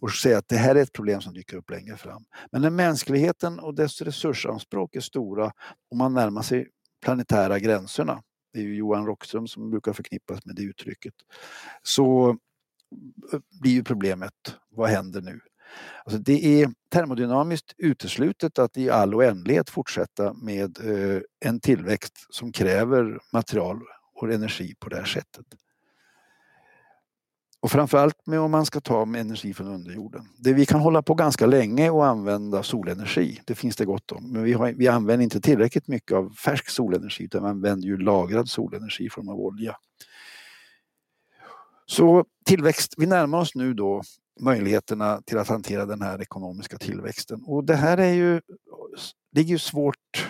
och 0.00 0.10
säga 0.10 0.38
att 0.38 0.48
det 0.48 0.56
här 0.56 0.74
är 0.74 0.82
ett 0.82 0.92
problem 0.92 1.20
som 1.20 1.34
dyker 1.34 1.56
upp 1.56 1.70
längre 1.70 1.96
fram. 1.96 2.24
Men 2.52 2.62
när 2.62 2.70
mänskligheten 2.70 3.58
och 3.58 3.74
dess 3.74 4.02
resursanspråk 4.02 4.96
är 4.96 5.00
stora 5.00 5.52
och 5.90 5.96
man 5.96 6.14
närmar 6.14 6.42
sig 6.42 6.68
planetära 7.02 7.58
gränserna, 7.58 8.22
det 8.58 8.62
är 8.62 8.66
ju 8.66 8.76
Johan 8.76 9.06
Rockström 9.06 9.46
som 9.46 9.70
brukar 9.70 9.92
förknippas 9.92 10.46
med 10.46 10.56
det 10.56 10.62
uttrycket, 10.62 11.14
så 11.82 12.30
eh, 13.32 13.40
blir 13.60 13.72
ju 13.72 13.84
problemet, 13.84 14.32
vad 14.70 14.90
händer 14.90 15.20
nu? 15.20 15.40
Alltså 16.04 16.18
det 16.18 16.62
är 16.62 16.70
termodynamiskt 16.92 17.74
uteslutet 17.78 18.58
att 18.58 18.76
i 18.76 18.90
all 18.90 19.14
oändlighet 19.14 19.70
fortsätta 19.70 20.32
med 20.32 20.78
eh, 20.84 21.20
en 21.44 21.60
tillväxt 21.60 22.26
som 22.30 22.52
kräver 22.52 23.18
material 23.32 23.80
och 24.14 24.32
energi 24.32 24.74
på 24.80 24.88
det 24.88 24.96
här 24.96 25.04
sättet. 25.04 25.46
Och 27.60 27.70
framförallt 27.70 28.26
med 28.26 28.40
om 28.40 28.50
man 28.50 28.66
ska 28.66 28.80
ta 28.80 29.04
med 29.04 29.20
energi 29.20 29.54
från 29.54 29.66
underjorden. 29.66 30.28
Det 30.38 30.52
vi 30.52 30.66
kan 30.66 30.80
hålla 30.80 31.02
på 31.02 31.14
ganska 31.14 31.46
länge 31.46 31.90
och 31.90 32.06
använda 32.06 32.62
solenergi, 32.62 33.40
det 33.44 33.54
finns 33.54 33.76
det 33.76 33.84
gott 33.84 34.12
om. 34.12 34.32
Men 34.32 34.42
vi, 34.42 34.52
har, 34.52 34.72
vi 34.72 34.88
använder 34.88 35.24
inte 35.24 35.40
tillräckligt 35.40 35.88
mycket 35.88 36.16
av 36.16 36.30
färsk 36.30 36.68
solenergi 36.68 37.24
utan 37.24 37.42
vi 37.42 37.48
använder 37.48 37.86
ju 37.86 37.96
lagrad 37.96 38.48
solenergi 38.48 39.04
i 39.04 39.10
form 39.10 39.28
av 39.28 39.40
olja. 39.40 39.76
Så 41.86 42.24
tillväxt, 42.44 42.94
vi 42.96 43.06
närmar 43.06 43.38
oss 43.38 43.54
nu 43.54 43.74
då 43.74 44.02
möjligheterna 44.40 45.22
till 45.26 45.38
att 45.38 45.48
hantera 45.48 45.86
den 45.86 46.02
här 46.02 46.22
ekonomiska 46.22 46.78
tillväxten. 46.78 47.42
Och 47.46 47.64
det 47.64 47.76
här 47.76 47.98
är 47.98 48.12
ju, 48.12 48.40
det 49.32 49.40
är 49.40 49.44
ju 49.44 49.58
svårt, 49.58 50.26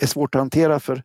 är 0.00 0.06
svårt 0.06 0.34
att 0.34 0.40
hantera 0.40 0.80
för 0.80 1.02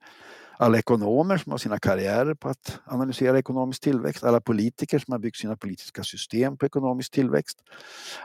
alla 0.57 0.77
ekonomer 0.77 1.37
som 1.37 1.51
har 1.51 1.57
sina 1.57 1.79
karriärer 1.79 2.33
på 2.33 2.49
att 2.49 2.79
analysera 2.85 3.39
ekonomisk 3.39 3.81
tillväxt, 3.81 4.23
alla 4.23 4.41
politiker 4.41 4.99
som 4.99 5.11
har 5.11 5.19
byggt 5.19 5.37
sina 5.37 5.57
politiska 5.57 6.03
system 6.03 6.57
på 6.57 6.65
ekonomisk 6.65 7.11
tillväxt, 7.11 7.59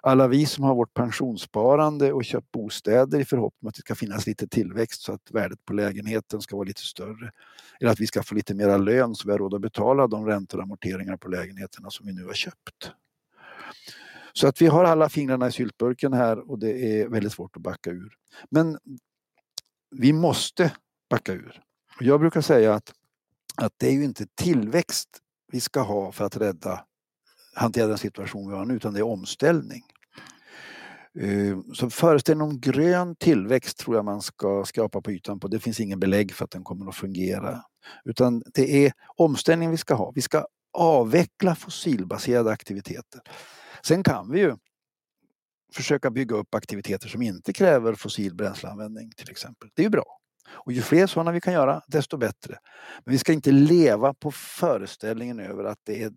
alla 0.02 0.28
vi 0.28 0.46
som 0.46 0.64
har 0.64 0.74
vårt 0.74 0.94
pensionssparande 0.94 2.12
och 2.12 2.24
köpt 2.24 2.50
bostäder 2.52 3.20
i 3.20 3.24
förhoppning 3.24 3.68
att 3.68 3.74
det 3.74 3.80
ska 3.80 3.94
finnas 3.94 4.26
lite 4.26 4.48
tillväxt 4.48 5.02
så 5.02 5.12
att 5.12 5.30
värdet 5.30 5.64
på 5.64 5.72
lägenheten 5.72 6.40
ska 6.40 6.56
vara 6.56 6.66
lite 6.66 6.82
större. 6.82 7.32
Eller 7.80 7.90
att 7.90 8.00
vi 8.00 8.06
ska 8.06 8.22
få 8.22 8.34
lite 8.34 8.54
mera 8.54 8.76
lön 8.76 9.14
så 9.14 9.28
vi 9.28 9.32
har 9.32 9.38
råd 9.38 9.54
att 9.54 9.60
betala 9.60 10.06
de 10.06 10.26
räntor 10.26 10.58
och 10.58 10.64
amorteringar 10.64 11.16
på 11.16 11.28
lägenheterna 11.28 11.90
som 11.90 12.06
vi 12.06 12.12
nu 12.12 12.26
har 12.26 12.34
köpt. 12.34 12.92
Så 14.32 14.46
att 14.46 14.62
vi 14.62 14.66
har 14.66 14.84
alla 14.84 15.08
fingrarna 15.08 15.48
i 15.48 15.52
syltburken 15.52 16.12
här 16.12 16.50
och 16.50 16.58
det 16.58 17.00
är 17.00 17.08
väldigt 17.08 17.32
svårt 17.32 17.56
att 17.56 17.62
backa 17.62 17.90
ur. 17.90 18.12
Men 18.50 18.78
vi 19.90 20.12
måste 20.12 20.72
backa 21.10 21.32
ur. 21.32 21.60
Jag 21.98 22.20
brukar 22.20 22.40
säga 22.40 22.74
att, 22.74 22.92
att 23.56 23.72
det 23.76 23.86
är 23.86 23.92
ju 23.92 24.04
inte 24.04 24.26
tillväxt 24.34 25.08
vi 25.52 25.60
ska 25.60 25.80
ha 25.80 26.12
för 26.12 26.24
att 26.24 26.36
rädda, 26.36 26.84
hantera 27.54 27.86
den 27.86 27.98
situation 27.98 28.50
vi 28.50 28.56
har 28.56 28.64
nu, 28.64 28.74
utan 28.74 28.94
det 28.94 29.00
är 29.00 29.06
omställning. 29.06 29.82
Eh, 31.18 31.58
så 31.74 31.90
föreställningen 31.90 32.50
om 32.50 32.60
grön 32.60 33.16
tillväxt 33.16 33.78
tror 33.78 33.96
jag 33.96 34.04
man 34.04 34.22
ska 34.22 34.64
skrapa 34.64 35.00
på 35.00 35.12
ytan 35.12 35.40
på. 35.40 35.48
Det 35.48 35.60
finns 35.60 35.80
ingen 35.80 36.00
belägg 36.00 36.32
för 36.34 36.44
att 36.44 36.50
den 36.50 36.64
kommer 36.64 36.88
att 36.88 36.96
fungera. 36.96 37.62
Utan 38.04 38.42
det 38.54 38.86
är 38.86 38.92
omställningen 39.16 39.70
vi 39.70 39.76
ska 39.76 39.94
ha. 39.94 40.12
Vi 40.14 40.22
ska 40.22 40.46
avveckla 40.72 41.54
fossilbaserade 41.54 42.50
aktiviteter. 42.50 43.20
Sen 43.86 44.02
kan 44.02 44.30
vi 44.30 44.40
ju 44.40 44.56
försöka 45.74 46.10
bygga 46.10 46.36
upp 46.36 46.54
aktiviteter 46.54 47.08
som 47.08 47.22
inte 47.22 47.52
kräver 47.52 47.94
fossil 47.94 48.34
bränsleanvändning 48.34 49.10
till 49.16 49.30
exempel. 49.30 49.68
Det 49.74 49.82
är 49.82 49.84
ju 49.84 49.90
bra. 49.90 50.19
Och 50.52 50.72
ju 50.72 50.82
fler 50.82 51.06
sådana 51.06 51.32
vi 51.32 51.40
kan 51.40 51.52
göra, 51.52 51.82
desto 51.86 52.16
bättre. 52.16 52.58
Men 53.04 53.12
vi 53.12 53.18
ska 53.18 53.32
inte 53.32 53.50
leva 53.50 54.14
på 54.14 54.30
föreställningen 54.32 55.40
över 55.40 55.64
att 55.64 55.78
det 55.84 56.02
är 56.02 56.12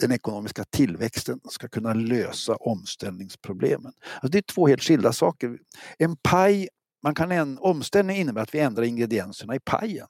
den 0.00 0.12
ekonomiska 0.12 0.64
tillväxten 0.64 1.40
ska 1.50 1.68
kunna 1.68 1.94
lösa 1.94 2.54
omställningsproblemen. 2.54 3.92
Alltså 4.14 4.28
det 4.28 4.38
är 4.38 4.42
två 4.42 4.66
helt 4.66 4.82
skilda 4.82 5.12
saker. 5.12 5.58
En 5.98 6.16
paj, 6.16 6.68
man 7.02 7.14
kan 7.14 7.32
en, 7.32 7.58
omställning 7.58 8.16
innebär 8.16 8.42
att 8.42 8.54
vi 8.54 8.60
ändrar 8.60 8.84
ingredienserna 8.84 9.54
i 9.54 9.60
pajen. 9.60 10.06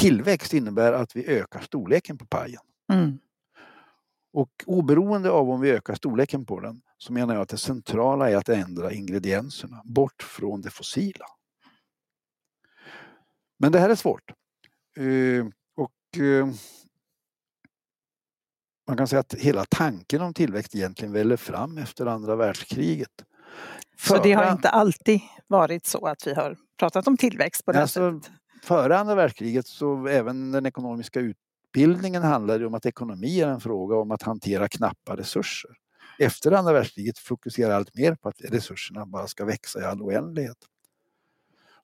Tillväxt 0.00 0.54
innebär 0.54 0.92
att 0.92 1.16
vi 1.16 1.26
ökar 1.26 1.60
storleken 1.60 2.18
på 2.18 2.26
pajen. 2.26 2.62
Mm. 2.92 3.18
Och 4.32 4.50
oberoende 4.66 5.30
av 5.30 5.50
om 5.50 5.60
vi 5.60 5.70
ökar 5.70 5.94
storleken 5.94 6.46
på 6.46 6.60
den 6.60 6.82
så 7.02 7.12
menar 7.12 7.34
jag 7.34 7.42
att 7.42 7.48
det 7.48 7.58
centrala 7.58 8.30
är 8.30 8.36
att 8.36 8.48
ändra 8.48 8.92
ingredienserna 8.92 9.82
bort 9.84 10.22
från 10.22 10.60
det 10.60 10.70
fossila. 10.70 11.26
Men 13.58 13.72
det 13.72 13.78
här 13.78 13.90
är 13.90 13.94
svårt. 13.94 14.32
Uh, 14.98 15.46
och 15.76 16.20
uh, 16.20 16.46
man 18.88 18.96
kan 18.96 19.08
säga 19.08 19.20
att 19.20 19.34
hela 19.34 19.64
tanken 19.64 20.20
om 20.20 20.34
tillväxt 20.34 20.74
egentligen 20.74 21.12
väller 21.12 21.36
fram 21.36 21.78
efter 21.78 22.06
andra 22.06 22.36
världskriget. 22.36 23.24
Förra... 23.98 24.18
Så 24.18 24.22
det 24.22 24.32
har 24.32 24.52
inte 24.52 24.68
alltid 24.68 25.20
varit 25.46 25.86
så 25.86 26.06
att 26.06 26.26
vi 26.26 26.34
har 26.34 26.56
pratat 26.78 27.06
om 27.06 27.16
tillväxt 27.16 27.64
på 27.64 27.72
det 27.72 27.82
alltså, 27.82 28.20
sättet? 28.20 28.32
Före 28.62 28.98
andra 28.98 29.14
världskriget 29.14 29.66
så 29.66 30.06
även 30.06 30.52
den 30.52 30.66
ekonomiska 30.66 31.20
utbildningen 31.20 32.22
handlade 32.22 32.66
om 32.66 32.74
att 32.74 32.86
ekonomi 32.86 33.40
är 33.40 33.48
en 33.48 33.60
fråga 33.60 33.96
om 33.96 34.10
att 34.10 34.22
hantera 34.22 34.68
knappa 34.68 35.16
resurser. 35.16 35.70
Efter 36.22 36.52
andra 36.52 36.72
världskriget 36.72 37.18
fokuserar 37.18 37.74
allt 37.74 37.94
mer 37.94 38.14
på 38.14 38.28
att 38.28 38.40
resurserna 38.40 39.06
bara 39.06 39.26
ska 39.26 39.44
växa 39.44 39.80
i 39.80 39.84
all 39.84 40.02
oändlighet. 40.02 40.56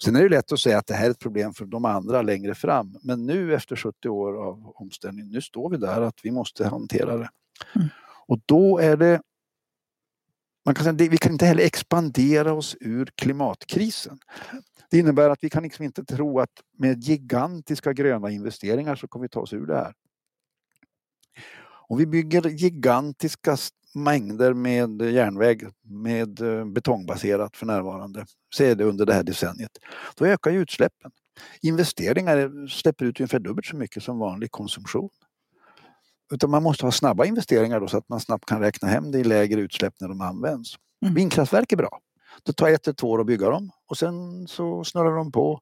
Sen 0.04 0.16
är 0.16 0.22
det 0.22 0.28
lätt 0.28 0.52
att 0.52 0.60
säga 0.60 0.78
att 0.78 0.86
det 0.86 0.94
här 0.94 1.06
är 1.06 1.10
ett 1.10 1.18
problem 1.18 1.54
för 1.54 1.64
de 1.64 1.84
andra 1.84 2.22
längre 2.22 2.54
fram. 2.54 2.98
Men 3.02 3.26
nu 3.26 3.54
efter 3.54 3.76
70 3.76 4.08
år 4.08 4.48
av 4.48 4.72
omställning, 4.74 5.28
nu 5.30 5.40
står 5.40 5.70
vi 5.70 5.76
där 5.76 6.00
att 6.02 6.20
vi 6.22 6.30
måste 6.30 6.68
hantera 6.68 7.16
det. 7.16 7.28
Mm. 7.74 7.88
Och 8.26 8.40
då 8.46 8.78
är 8.78 8.96
det 8.96 9.20
man 10.64 10.74
kan 10.74 10.84
säga, 10.84 11.10
vi 11.10 11.18
kan 11.18 11.32
inte 11.32 11.46
heller 11.46 11.64
expandera 11.64 12.52
oss 12.52 12.76
ur 12.80 13.08
klimatkrisen. 13.14 14.18
Det 14.90 14.98
innebär 14.98 15.30
att 15.30 15.44
vi 15.44 15.50
kan 15.50 15.62
liksom 15.62 15.84
inte 15.84 16.04
tro 16.04 16.40
att 16.40 16.50
med 16.78 17.02
gigantiska 17.02 17.92
gröna 17.92 18.30
investeringar 18.30 18.96
så 18.96 19.08
kommer 19.08 19.24
vi 19.24 19.28
ta 19.28 19.40
oss 19.40 19.52
ur 19.52 19.66
det 19.66 19.76
här. 19.76 19.94
Om 21.88 21.98
vi 21.98 22.06
bygger 22.06 22.48
gigantiska 22.48 23.56
mängder 23.96 24.54
med 24.54 25.02
järnväg 25.02 25.66
med 25.82 26.40
eh, 26.40 26.64
betongbaserat 26.64 27.56
för 27.56 27.66
närvarande, 27.66 28.26
så 28.54 28.62
är 28.62 28.74
det 28.74 28.84
under 28.84 29.06
det 29.06 29.14
här 29.14 29.22
decenniet, 29.22 29.70
då 30.16 30.26
ökar 30.26 30.50
ju 30.50 30.60
utsläppen. 30.60 31.10
Investeringar 31.62 32.68
släpper 32.68 33.04
ut 33.04 33.20
ungefär 33.20 33.38
dubbelt 33.38 33.66
så 33.66 33.76
mycket 33.76 34.02
som 34.02 34.18
vanlig 34.18 34.50
konsumtion. 34.50 35.10
Utan 36.32 36.50
man 36.50 36.62
måste 36.62 36.86
ha 36.86 36.92
snabba 36.92 37.24
investeringar 37.24 37.80
då 37.80 37.88
så 37.88 37.98
att 37.98 38.08
man 38.08 38.20
snabbt 38.20 38.44
kan 38.46 38.60
räkna 38.60 38.88
hem 38.88 39.10
det 39.10 39.18
i 39.18 39.24
lägre 39.24 39.60
utsläpp 39.60 39.94
när 40.00 40.08
de 40.08 40.20
används. 40.20 40.74
Mm. 41.02 41.14
Vindkraftverk 41.14 41.72
är 41.72 41.76
bra. 41.76 42.00
Det 42.42 42.52
tar 42.52 42.68
ett 42.68 42.86
eller 42.86 42.94
två 42.94 43.10
år 43.10 43.20
att 43.20 43.26
bygga 43.26 43.50
dem 43.50 43.70
och 43.86 43.98
sen 43.98 44.46
så 44.48 44.84
snurrar 44.84 45.16
de 45.16 45.32
på 45.32 45.60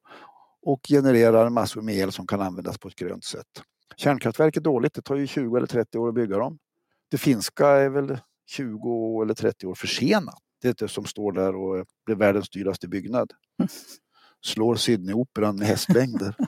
och 0.61 0.79
genererar 0.89 1.49
massor 1.49 1.81
med 1.81 1.95
el 1.95 2.11
som 2.11 2.27
kan 2.27 2.41
användas 2.41 2.77
på 2.77 2.87
ett 2.87 2.95
grönt 2.95 3.23
sätt. 3.23 3.47
Kärnkraftverk 3.97 4.57
är 4.57 4.61
dåligt, 4.61 4.93
det 4.93 5.01
tar 5.01 5.15
ju 5.15 5.27
20 5.27 5.57
eller 5.57 5.67
30 5.67 5.97
år 5.97 6.09
att 6.09 6.15
bygga 6.15 6.37
dem. 6.37 6.57
Det 7.11 7.17
finska 7.17 7.67
är 7.67 7.89
väl 7.89 8.17
20 8.49 9.21
eller 9.21 9.33
30 9.33 9.67
år 9.67 9.75
försenat. 9.75 10.39
Det 10.61 10.67
är 10.67 10.75
det 10.77 10.87
som 10.87 11.05
står 11.05 11.31
där 11.31 11.55
och 11.55 11.85
blir 12.05 12.15
världens 12.15 12.49
dyraste 12.49 12.87
byggnad. 12.87 13.31
Slår 14.45 14.75
Sydneyoperan 14.75 15.55
med 15.55 15.67
hästlängder. 15.67 16.35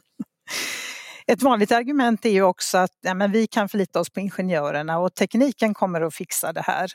Ett 1.27 1.43
vanligt 1.43 1.71
argument 1.71 2.25
är 2.25 2.29
ju 2.29 2.43
också 2.43 2.77
att 2.77 2.91
ja, 3.01 3.13
men 3.13 3.31
vi 3.31 3.47
kan 3.47 3.69
förlita 3.69 3.99
oss 3.99 4.09
på 4.09 4.19
ingenjörerna 4.19 4.99
och 4.99 5.13
tekniken 5.13 5.73
kommer 5.73 6.01
att 6.01 6.15
fixa 6.15 6.53
det 6.53 6.61
här. 6.61 6.91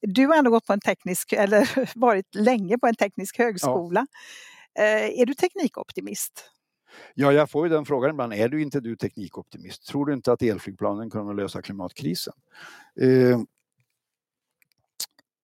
Du 0.00 0.26
har 0.26 0.36
ändå 0.36 0.50
gått 0.50 0.66
på 0.66 0.72
en 0.72 0.80
teknisk, 0.80 1.32
eller 1.32 1.88
varit 1.98 2.34
länge 2.34 2.78
på 2.78 2.86
en 2.86 2.94
teknisk 2.94 3.38
högskola. 3.38 4.06
Ja. 4.74 4.82
Eh, 4.82 5.20
är 5.20 5.26
du 5.26 5.34
teknikoptimist? 5.34 6.50
Ja, 7.14 7.32
jag 7.32 7.50
får 7.50 7.66
ju 7.66 7.74
den 7.74 7.84
frågan 7.84 8.10
ibland. 8.10 8.32
Är 8.32 8.48
du 8.48 8.62
inte 8.62 8.80
du 8.80 8.96
teknikoptimist? 8.96 9.86
Tror 9.86 10.06
du 10.06 10.12
inte 10.12 10.32
att 10.32 10.42
elflygplanen 10.42 11.10
kommer 11.10 11.30
att 11.30 11.36
lösa 11.36 11.62
klimatkrisen? 11.62 12.34
Eh, 13.00 13.40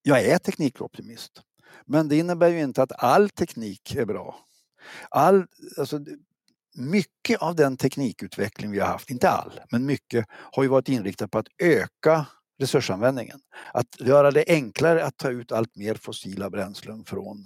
jag 0.03 0.25
är 0.25 0.37
teknikoptimist. 0.37 1.41
Men 1.85 2.09
det 2.09 2.15
innebär 2.17 2.49
ju 2.49 2.61
inte 2.61 2.83
att 2.83 3.03
all 3.03 3.29
teknik 3.29 3.95
är 3.95 4.05
bra. 4.05 4.39
All, 5.09 5.45
alltså, 5.77 5.99
mycket 6.75 7.41
av 7.41 7.55
den 7.55 7.77
teknikutveckling 7.77 8.71
vi 8.71 8.79
har 8.79 8.87
haft, 8.87 9.09
inte 9.09 9.29
all, 9.29 9.59
men 9.71 9.85
mycket, 9.85 10.25
har 10.29 10.63
ju 10.63 10.69
varit 10.69 10.89
inriktat 10.89 11.31
på 11.31 11.37
att 11.37 11.47
öka 11.57 12.25
resursanvändningen. 12.59 13.39
Att 13.73 13.99
göra 13.99 14.31
det 14.31 14.43
enklare 14.47 15.05
att 15.05 15.17
ta 15.17 15.29
ut 15.29 15.51
allt 15.51 15.75
mer 15.75 15.95
fossila 15.95 16.49
bränslen 16.49 17.05
från 17.05 17.45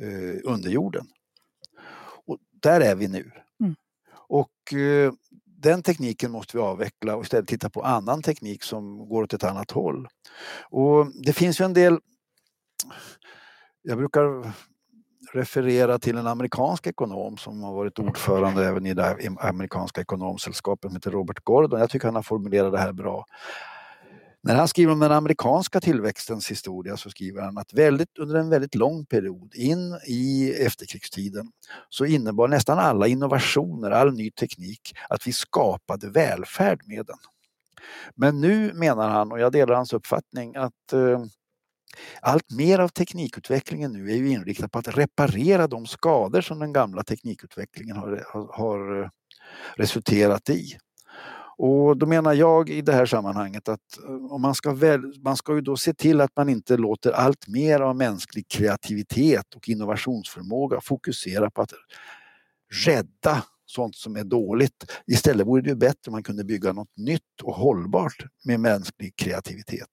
eh, 0.00 0.40
underjorden. 0.44 1.06
Där 2.62 2.80
är 2.80 2.94
vi 2.94 3.08
nu. 3.08 3.30
Mm. 3.60 3.74
Och 4.12 4.74
eh, 4.74 5.12
den 5.44 5.82
tekniken 5.82 6.30
måste 6.30 6.56
vi 6.56 6.62
avveckla 6.62 7.16
och 7.16 7.24
istället 7.24 7.48
titta 7.48 7.70
på 7.70 7.82
annan 7.82 8.22
teknik 8.22 8.62
som 8.62 9.08
går 9.08 9.22
åt 9.22 9.32
ett 9.32 9.44
annat 9.44 9.70
håll. 9.70 10.08
Och 10.70 11.06
det 11.24 11.32
finns 11.32 11.60
ju 11.60 11.64
en 11.64 11.74
del 11.74 11.98
jag 13.82 13.98
brukar 13.98 14.52
referera 15.32 15.98
till 15.98 16.16
en 16.16 16.26
amerikansk 16.26 16.86
ekonom 16.86 17.36
som 17.36 17.62
har 17.62 17.74
varit 17.74 17.98
ordförande 17.98 18.66
även 18.66 18.86
i 18.86 18.94
det 18.94 19.16
amerikanska 19.40 20.00
ekonomsällskapet, 20.00 20.90
som 20.90 20.96
heter 20.96 21.10
Robert 21.10 21.44
Gordon. 21.44 21.80
Jag 21.80 21.90
tycker 21.90 22.08
han 22.08 22.14
har 22.14 22.22
formulerat 22.22 22.72
det 22.72 22.78
här 22.78 22.92
bra. 22.92 23.24
När 24.48 24.54
han 24.54 24.68
skriver 24.68 24.92
om 24.92 25.00
den 25.00 25.12
amerikanska 25.12 25.80
tillväxtens 25.80 26.50
historia 26.50 26.96
så 26.96 27.10
skriver 27.10 27.42
han 27.42 27.58
att 27.58 27.72
väldigt, 27.72 28.18
under 28.18 28.34
en 28.34 28.48
väldigt 28.48 28.74
lång 28.74 29.06
period 29.06 29.54
in 29.54 30.00
i 30.06 30.52
efterkrigstiden 30.52 31.50
så 31.88 32.04
innebar 32.04 32.48
nästan 32.48 32.78
alla 32.78 33.06
innovationer, 33.06 33.90
all 33.90 34.12
ny 34.12 34.30
teknik 34.30 34.94
att 35.08 35.26
vi 35.26 35.32
skapade 35.32 36.10
välfärd 36.10 36.80
med 36.86 37.06
den. 37.06 37.16
Men 38.14 38.40
nu 38.40 38.72
menar 38.74 39.08
han, 39.08 39.32
och 39.32 39.40
jag 39.40 39.52
delar 39.52 39.74
hans 39.74 39.92
uppfattning, 39.92 40.56
att 40.56 40.92
eh, 40.92 41.24
allt 42.22 42.50
mer 42.50 42.78
av 42.78 42.88
teknikutvecklingen 42.88 43.92
nu 43.92 44.10
är 44.10 44.16
ju 44.16 44.28
inriktad 44.30 44.68
på 44.68 44.78
att 44.78 44.96
reparera 44.96 45.66
de 45.66 45.86
skador 45.86 46.40
som 46.40 46.58
den 46.58 46.72
gamla 46.72 47.02
teknikutvecklingen 47.02 47.96
har, 47.96 48.24
har 48.32 48.48
har 48.52 49.10
resulterat 49.76 50.50
i. 50.50 50.78
Och 51.58 51.96
då 51.96 52.06
menar 52.06 52.32
jag 52.32 52.70
i 52.70 52.82
det 52.82 52.92
här 52.92 53.06
sammanhanget 53.06 53.68
att 53.68 53.98
eh, 54.08 54.32
om 54.32 54.42
man 54.42 54.54
ska, 54.54 54.72
väl, 54.72 55.22
man 55.22 55.36
ska 55.36 55.54
ju 55.54 55.60
då 55.60 55.76
se 55.76 55.94
till 55.94 56.20
att 56.20 56.36
man 56.36 56.48
inte 56.48 56.76
låter 56.76 57.12
allt 57.12 57.48
mer 57.48 57.80
av 57.80 57.96
mänsklig 57.96 58.48
kreativitet 58.48 59.54
och 59.54 59.68
innovationsförmåga 59.68 60.80
fokusera 60.80 61.50
på 61.50 61.62
att 61.62 61.72
rädda 62.86 63.44
sånt 63.66 63.96
som 63.96 64.16
är 64.16 64.24
dåligt. 64.24 64.92
Istället 65.06 65.46
vore 65.46 65.62
det 65.62 65.68
ju 65.68 65.76
bättre 65.76 65.98
om 66.06 66.12
man 66.12 66.22
kunde 66.22 66.44
bygga 66.44 66.72
något 66.72 66.96
nytt 66.96 67.42
och 67.42 67.54
hållbart 67.54 68.24
med 68.44 68.60
mänsklig 68.60 69.16
kreativitet. 69.16 69.88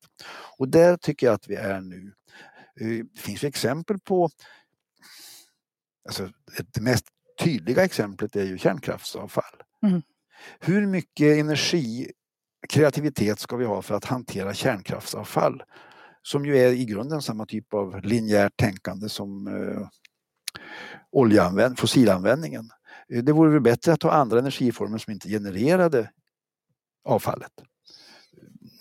Och 0.58 0.70
där 0.70 0.98
tycker 0.98 1.28
jag 1.28 1.34
att 1.34 1.48
vi 1.48 1.56
är 1.56 1.82
nu. 1.82 2.14
Eh, 2.82 3.06
det 3.14 3.22
finns 3.22 3.44
exempel 3.44 4.00
på 4.00 4.30
Alltså, 6.08 6.30
det 6.74 6.82
mest 6.82 7.06
tydliga 7.44 7.84
exemplet 7.84 8.36
är 8.36 8.44
ju 8.44 8.58
kärnkraftsavfall. 8.58 9.64
Mm. 9.84 10.02
Hur 10.60 10.88
mycket 10.88 11.38
energi, 11.38 12.12
kreativitet 12.70 13.40
ska 13.40 13.56
vi 13.56 13.66
ha 13.66 13.82
för 13.82 13.96
att 13.96 14.06
hantera 14.06 14.54
kärnkraftsavfall? 14.54 15.64
Som 16.22 16.46
ju 16.46 16.58
är 16.58 16.72
i 16.72 16.86
grunden 16.86 17.22
samma 17.22 17.46
typ 17.46 17.74
av 17.74 18.02
linjärt 18.04 18.58
tänkande 18.58 19.10
som 19.10 19.48
eh, 19.48 19.88
oljeanvänd, 21.12 21.80
fossilanvändningen. 21.80 22.70
Eh, 23.10 23.24
det 23.24 23.32
vore 23.32 23.52
väl 23.52 23.62
bättre 23.62 23.94
att 23.94 24.04
ha 24.04 24.12
andra 24.12 24.40
energiformer 24.40 24.98
som 24.98 25.14
inte 25.14 25.30
genererade 25.30 26.12
avfallet. 27.04 27.52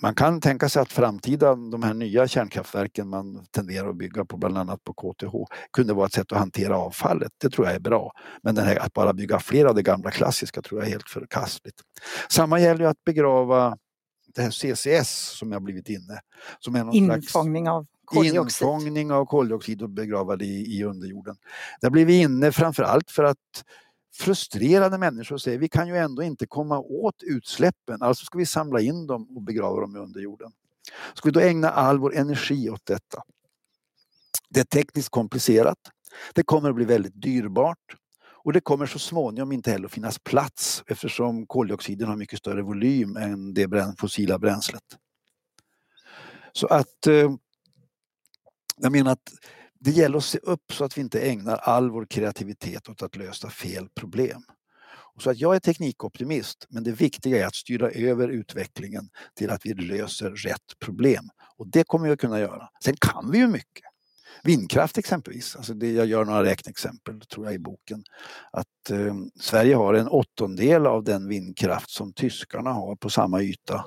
Man 0.04 0.14
kan 0.14 0.40
tänka 0.40 0.68
sig 0.68 0.82
att 0.82 0.92
framtida, 0.92 1.54
de 1.54 1.82
här 1.82 1.94
nya 1.94 2.28
kärnkraftverken 2.28 3.08
man 3.08 3.46
tenderar 3.50 3.88
att 3.88 3.96
bygga 3.96 4.24
på, 4.24 4.36
bland 4.36 4.58
annat 4.58 4.84
på 4.84 4.92
KTH, 4.92 5.34
kunde 5.70 5.94
vara 5.94 6.06
ett 6.06 6.12
sätt 6.12 6.32
att 6.32 6.38
hantera 6.38 6.78
avfallet. 6.78 7.32
Det 7.38 7.50
tror 7.50 7.66
jag 7.66 7.76
är 7.76 7.80
bra. 7.80 8.12
Men 8.42 8.56
här, 8.56 8.76
att 8.76 8.92
bara 8.92 9.12
bygga 9.12 9.38
fler 9.38 9.64
av 9.64 9.74
det 9.74 9.82
gamla 9.82 10.10
klassiska 10.10 10.62
tror 10.62 10.80
jag 10.80 10.86
är 10.86 10.90
helt 10.90 11.08
förkastligt. 11.08 11.76
Samma 12.28 12.60
gäller 12.60 12.84
att 12.84 13.04
begrava 13.04 13.76
det 14.34 14.42
här 14.42 14.50
CCS 14.50 15.38
som 15.38 15.52
jag 15.52 15.62
blivit 15.62 15.88
inne. 15.88 16.20
Som 16.58 16.74
är 16.74 16.84
någon 16.84 16.94
infångning 16.94 17.68
av 17.68 17.86
koldioxid. 18.04 18.66
Infångning 18.66 19.12
av 19.12 19.24
koldioxid 19.24 19.82
och 19.82 19.90
begrava 19.90 20.36
det 20.36 20.44
i, 20.44 20.78
i 20.78 20.84
underjorden. 20.84 21.36
Där 21.80 21.90
blir 21.90 22.06
vi 22.06 22.20
inne 22.20 22.52
framförallt 22.52 23.10
för 23.10 23.24
att 23.24 23.64
frustrerade 24.14 24.98
människor 24.98 25.38
säger 25.38 25.58
vi 25.58 25.68
kan 25.68 25.88
ju 25.88 25.96
ändå 25.96 26.22
inte 26.22 26.46
komma 26.46 26.78
åt 26.78 27.22
utsläppen, 27.22 28.02
alltså 28.02 28.24
ska 28.24 28.38
vi 28.38 28.46
samla 28.46 28.80
in 28.80 29.06
dem 29.06 29.36
och 29.36 29.42
begrava 29.42 29.80
dem 29.80 29.96
i 29.96 29.98
underjorden. 29.98 30.52
Ska 31.14 31.28
vi 31.28 31.32
då 31.32 31.40
ägna 31.40 31.70
all 31.70 31.98
vår 31.98 32.14
energi 32.14 32.70
åt 32.70 32.86
detta? 32.86 33.22
Det 34.48 34.60
är 34.60 34.64
tekniskt 34.64 35.08
komplicerat. 35.08 35.78
Det 36.34 36.42
kommer 36.42 36.68
att 36.68 36.74
bli 36.74 36.84
väldigt 36.84 37.22
dyrbart 37.22 37.96
och 38.44 38.52
det 38.52 38.60
kommer 38.60 38.86
så 38.86 38.98
småningom 38.98 39.52
inte 39.52 39.70
heller 39.70 39.86
att 39.86 39.92
finnas 39.92 40.18
plats 40.18 40.84
eftersom 40.86 41.46
koldioxiden 41.46 42.08
har 42.08 42.16
mycket 42.16 42.38
större 42.38 42.62
volym 42.62 43.16
än 43.16 43.54
det 43.54 43.94
fossila 43.98 44.38
bränslet. 44.38 44.82
Så 46.52 46.66
att 46.66 47.06
eh, 47.06 47.30
jag 48.76 48.92
menar 48.92 49.12
att 49.12 49.32
det 49.84 49.90
gäller 49.90 50.18
att 50.18 50.24
se 50.24 50.38
upp 50.38 50.72
så 50.72 50.84
att 50.84 50.96
vi 50.96 51.00
inte 51.00 51.20
ägnar 51.20 51.56
all 51.56 51.90
vår 51.90 52.06
kreativitet 52.06 52.88
åt 52.88 53.02
att 53.02 53.16
lösa 53.16 53.50
fel 53.50 53.88
problem. 53.94 54.42
Så 55.20 55.30
att 55.30 55.38
jag 55.38 55.54
är 55.54 55.60
teknikoptimist, 55.60 56.66
men 56.68 56.84
det 56.84 56.92
viktiga 56.92 57.42
är 57.42 57.46
att 57.46 57.54
styra 57.54 57.90
över 57.90 58.28
utvecklingen 58.28 59.08
till 59.34 59.50
att 59.50 59.66
vi 59.66 59.74
löser 59.74 60.30
rätt 60.30 60.78
problem. 60.80 61.28
Och 61.56 61.68
det 61.68 61.84
kommer 61.84 62.06
vi 62.06 62.12
att 62.12 62.20
kunna 62.20 62.40
göra. 62.40 62.68
Sen 62.84 62.96
kan 63.00 63.30
vi 63.30 63.38
ju 63.38 63.46
mycket. 63.46 63.84
Vindkraft 64.42 64.98
exempelvis, 64.98 65.56
alltså 65.56 65.74
det, 65.74 65.92
jag 65.92 66.06
gör 66.06 66.24
några 66.24 66.44
räkneexempel 66.44 67.20
tror 67.20 67.46
jag 67.46 67.54
i 67.54 67.58
boken. 67.58 68.04
Att 68.52 68.90
eh, 68.90 69.14
Sverige 69.40 69.74
har 69.74 69.94
en 69.94 70.08
åttondel 70.08 70.86
av 70.86 71.04
den 71.04 71.28
vindkraft 71.28 71.90
som 71.90 72.12
tyskarna 72.12 72.72
har 72.72 72.96
på 72.96 73.10
samma 73.10 73.42
yta 73.42 73.84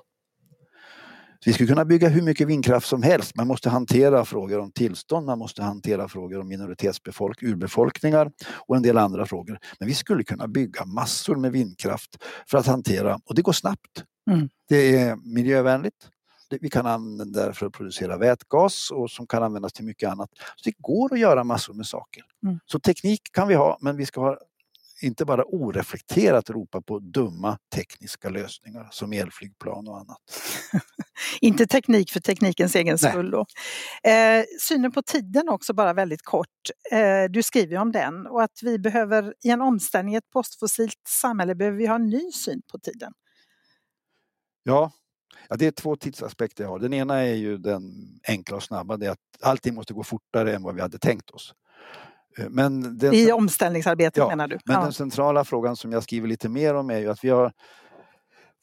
vi 1.45 1.53
skulle 1.53 1.67
kunna 1.67 1.85
bygga 1.85 2.09
hur 2.09 2.21
mycket 2.21 2.47
vindkraft 2.47 2.88
som 2.88 3.03
helst. 3.03 3.35
Man 3.35 3.47
måste 3.47 3.69
hantera 3.69 4.25
frågor 4.25 4.59
om 4.59 4.71
tillstånd, 4.71 5.25
man 5.25 5.39
måste 5.39 5.63
hantera 5.63 6.07
frågor 6.07 6.39
om 6.39 6.47
minoritetsbefolk, 6.47 7.43
urbefolkningar 7.43 8.31
och 8.67 8.75
en 8.75 8.81
del 8.81 8.97
andra 8.97 9.25
frågor. 9.25 9.59
Men 9.79 9.88
vi 9.88 9.93
skulle 9.93 10.23
kunna 10.23 10.47
bygga 10.47 10.85
massor 10.85 11.35
med 11.35 11.51
vindkraft 11.51 12.23
för 12.49 12.57
att 12.57 12.67
hantera, 12.67 13.19
och 13.25 13.35
det 13.35 13.41
går 13.41 13.53
snabbt. 13.53 14.03
Mm. 14.31 14.49
Det 14.69 14.97
är 14.97 15.15
miljövänligt. 15.15 16.09
Vi 16.61 16.69
kan 16.69 16.85
använda 16.85 17.47
det 17.47 17.53
för 17.53 17.65
att 17.65 17.73
producera 17.73 18.17
vätgas 18.17 18.91
och 18.91 19.11
som 19.11 19.27
kan 19.27 19.43
användas 19.43 19.73
till 19.73 19.85
mycket 19.85 20.09
annat. 20.09 20.29
Så 20.55 20.69
det 20.69 20.75
går 20.77 21.13
att 21.13 21.19
göra 21.19 21.43
massor 21.43 21.73
med 21.73 21.85
saker. 21.85 22.23
Mm. 22.43 22.59
Så 22.65 22.79
teknik 22.79 23.21
kan 23.31 23.47
vi 23.47 23.55
ha, 23.55 23.77
men 23.81 23.97
vi 23.97 24.05
ska 24.05 24.21
ha 24.21 24.38
inte 25.02 25.26
bara 25.26 25.43
oreflekterat 25.45 26.50
ropa 26.50 26.82
på 26.82 27.00
dumma 27.00 27.58
tekniska 27.76 28.30
lösningar 28.30 28.88
som 28.91 29.14
elflygplan 29.14 29.88
och 29.88 29.98
annat. 29.98 30.18
inte 31.41 31.68
teknik 31.68 32.12
för 32.12 32.20
teknikens 32.20 32.76
egen 32.76 32.98
skull. 32.98 33.32
Då. 33.32 33.45
Eh, 34.10 34.43
synen 34.60 34.91
på 34.91 35.02
tiden 35.02 35.50
också 35.50 35.74
bara 35.74 35.93
väldigt 35.93 36.22
kort. 36.22 36.48
Eh, 36.91 37.24
du 37.30 37.43
skriver 37.43 37.78
om 37.78 37.91
den 37.91 38.28
och 38.28 38.43
att 38.43 38.60
vi 38.62 38.80
behöver 38.80 39.34
i 39.43 39.50
en 39.50 39.62
omställning 39.62 40.14
i 40.14 40.18
ett 40.18 40.30
postfossilt 40.34 41.02
samhälle 41.08 41.56
behöver 41.56 41.78
vi 41.78 41.88
ha 41.88 41.95
en 41.95 42.10
ny 42.10 42.32
syn 42.32 42.62
på 42.72 42.80
tiden. 42.80 43.14
Ja, 44.64 44.91
Ja, 45.50 45.56
det 45.56 45.68
är 45.68 45.72
två 45.72 45.95
tidsaspekter 45.95 46.64
jag 46.64 46.72
har. 46.72 46.80
Den 46.80 46.93
ena 46.93 47.20
är 47.20 47.36
ju 47.36 47.58
den 47.58 47.93
enkla 48.28 48.58
och 48.58 48.64
snabba, 48.64 48.98
det 48.98 49.06
är 49.06 49.12
att 49.12 49.20
allting 49.41 49.76
måste 49.76 49.93
gå 49.93 50.04
fortare 50.04 50.56
än 50.56 50.64
vad 50.64 50.76
vi 50.76 50.82
hade 50.82 51.00
tänkt 51.00 51.30
oss. 51.30 51.54
Eh, 52.38 52.49
men 52.49 52.97
den, 52.97 53.13
I 53.13 53.31
omställningsarbetet 53.31 54.17
ja, 54.17 54.27
menar 54.27 54.47
du? 54.47 54.57
Men 54.65 54.75
ja. 54.75 54.83
den 54.83 54.93
centrala 54.93 55.45
frågan 55.45 55.75
som 55.75 55.91
jag 55.91 56.03
skriver 56.03 56.27
lite 56.27 56.49
mer 56.49 56.73
om 56.73 56.89
är 56.89 56.97
ju 56.97 57.09
att 57.09 57.23
vi 57.23 57.29
har 57.29 57.51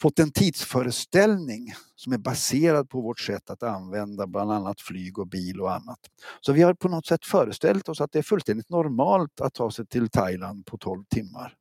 fått 0.02 0.18
en 0.18 0.32
tidsföreställning 0.32 1.74
som 1.96 2.12
är 2.12 2.18
baserad 2.18 2.90
på 2.90 3.00
vårt 3.00 3.20
sätt 3.20 3.50
att 3.50 3.62
använda 3.62 4.26
bland 4.26 4.52
annat 4.52 4.80
flyg 4.80 5.18
och 5.18 5.28
bil 5.28 5.60
och 5.60 5.74
annat. 5.74 5.98
Så 6.40 6.52
vi 6.52 6.62
har 6.62 6.74
på 6.74 6.88
något 6.88 7.06
sätt 7.06 7.24
föreställt 7.24 7.88
oss 7.88 8.00
att 8.00 8.12
det 8.12 8.18
är 8.18 8.22
fullständigt 8.22 8.70
normalt 8.70 9.40
att 9.40 9.54
ta 9.54 9.70
sig 9.70 9.86
till 9.86 10.10
Thailand 10.10 10.66
på 10.66 10.78
12 10.78 11.04
timmar 11.04 11.54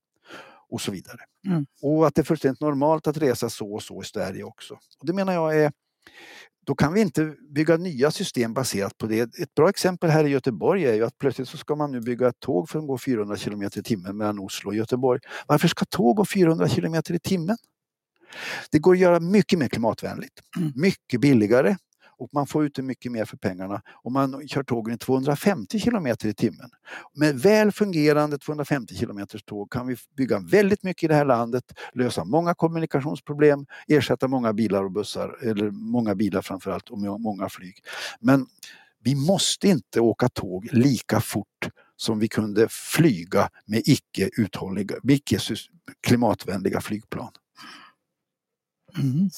och 0.70 0.82
så 0.82 0.92
vidare. 0.92 1.20
Mm. 1.48 1.66
Och 1.82 2.08
att 2.08 2.16
det 2.16 2.22
är 2.22 2.24
fullständigt 2.24 2.62
normalt 2.62 3.08
att 3.08 3.18
resa 3.18 3.50
så 3.50 3.74
och 3.74 3.84
så 3.84 4.02
i 4.02 4.06
Sverige 4.06 4.44
också. 4.44 4.74
Och 4.74 5.06
det 5.06 5.14
menar 5.14 5.34
jag 5.34 5.62
är 5.62 5.72
då 6.66 6.76
kan 6.76 6.94
vi 6.94 7.02
inte 7.02 7.36
bygga 7.50 7.78
nya 7.78 8.12
system 8.12 8.54
baserat 8.54 8.98
på 8.98 9.08
det. 9.08 9.22
Ett 9.22 9.56
bra 9.56 9.70
exempel 9.70 10.10
här 10.10 10.24
i 10.26 10.30
Göteborg 10.30 10.86
är 10.86 10.94
ju 10.94 11.06
att 11.06 11.18
plötsligt 11.18 11.50
så 11.50 11.58
ska 11.58 11.76
man 11.76 11.92
nu 11.92 12.02
bygga 12.02 12.28
ett 12.28 12.40
tåg 12.40 12.70
som 12.70 12.88
går 12.88 12.98
400 12.98 13.36
km 13.36 13.64
i 13.64 13.70
timmen 13.70 14.18
mellan 14.18 14.40
Oslo 14.40 14.70
och 14.70 14.76
Göteborg. 14.76 15.20
Varför 15.48 15.68
ska 15.68 15.86
tåg 15.86 16.16
gå 16.16 16.26
400 16.26 16.70
km 16.70 16.96
i 17.10 17.20
timmen? 17.20 17.58
Det 18.72 18.80
går 18.80 18.94
att 18.94 19.00
göra 19.00 19.20
mycket 19.20 19.60
mer 19.60 19.68
klimatvänligt, 19.68 20.34
mm. 20.58 20.72
mycket 20.76 21.22
billigare 21.22 21.76
och 22.24 22.30
man 22.34 22.48
får 22.48 22.66
ut 22.66 22.78
mycket 22.78 23.12
mer 23.12 23.26
för 23.26 23.38
pengarna 23.38 23.82
om 24.04 24.14
man 24.14 24.48
kör 24.48 24.64
tågen 24.64 24.96
i 24.96 24.98
250 24.98 25.80
km 25.80 26.08
i 26.08 26.34
timmen. 26.34 26.70
Med 27.14 27.40
väl 27.40 27.72
fungerande 27.72 28.38
250 28.38 28.96
km 28.96 29.28
tåg 29.46 29.72
kan 29.72 29.88
vi 29.88 29.96
bygga 30.18 30.40
väldigt 30.40 30.84
mycket 30.84 31.04
i 31.04 31.08
det 31.08 31.16
här 31.16 31.26
landet, 31.26 31.64
lösa 31.94 32.24
många 32.24 32.54
kommunikationsproblem, 32.54 33.66
ersätta 33.88 34.28
många 34.28 34.54
bilar 34.54 34.84
och 34.84 34.92
bussar, 34.92 35.38
eller 35.42 35.72
många 35.72 36.16
bilar 36.16 36.42
framförallt 36.42 36.90
och 36.90 37.00
många 37.00 37.50
flyg. 37.50 37.76
Men 38.20 38.48
vi 39.04 39.16
måste 39.16 39.68
inte 39.68 40.00
åka 40.00 40.30
tåg 40.30 40.70
lika 40.72 41.22
fort 41.22 41.70
som 41.96 42.20
vi 42.20 42.28
kunde 42.28 42.68
flyga 42.70 43.50
med 43.66 43.82
icke 43.86 44.30
uthålliga, 44.38 44.96
icke 45.04 45.40
klimatvänliga 46.08 46.82
flygplan. 46.82 47.32
Mm. 48.98 49.30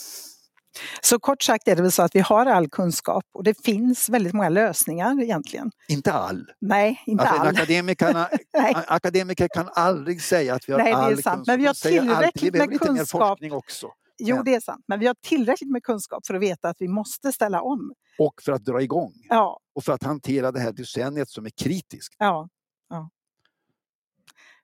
Så 1.02 1.20
kort 1.20 1.44
sagt 1.44 1.68
är 1.68 1.76
det 1.76 1.82
väl 1.82 1.92
så 1.92 2.04
att 2.04 2.16
vi 2.16 2.20
har 2.20 2.46
all 2.46 2.70
kunskap 2.70 3.24
och 3.34 3.44
det 3.44 3.66
finns 3.66 4.10
väldigt 4.10 4.34
många 4.34 4.50
lösningar 4.50 5.22
egentligen. 5.24 5.72
Inte 5.88 6.14
all. 6.14 6.52
Nej, 6.62 7.04
inte 7.06 7.24
alltså, 7.24 7.42
all. 7.42 7.48
Akademikerna, 7.48 8.30
akademiker 8.88 9.48
kan 9.48 9.70
aldrig 9.74 10.22
säga 10.22 10.56
att 10.56 10.70
vi 10.70 10.74
har 10.74 10.80
Nej, 10.80 10.94
all 10.94 11.12
det 11.12 11.20
är 11.20 11.22
sant. 11.22 11.36
kunskap. 11.36 11.48
Men 11.48 11.60
vi 11.60 11.66
har 11.66 11.74
tillräckligt 11.74 12.54
med 12.54 12.70
kunskap. 12.70 12.90
Lite 12.90 12.92
mer 12.92 13.06
forskning 13.06 13.54
också. 13.54 13.88
Jo, 14.18 14.44
det 14.44 14.56
är 14.56 14.60
sant. 14.60 14.84
Men 14.88 15.00
vi 15.00 15.08
har 15.08 15.16
tillräckligt 15.22 15.72
med 15.72 15.84
kunskap 15.84 16.28
för 16.28 16.34
att 16.34 16.42
veta 16.42 16.70
att 16.70 16.78
vi 16.80 16.88
måste 16.88 17.32
ställa 17.32 17.62
om. 17.62 17.94
Och 18.18 18.42
för 18.46 18.52
att 18.52 18.66
dra 18.66 18.82
igång. 18.82 19.14
Ja. 19.30 19.60
Och 19.76 19.84
för 19.84 19.94
att 19.94 20.04
hantera 20.04 20.52
det 20.52 20.60
här 20.60 20.72
decenniet 20.72 21.30
som 21.30 21.46
är 21.46 21.50
kritiskt. 21.50 22.16
Ja, 22.18 22.50
ja. 22.90 23.10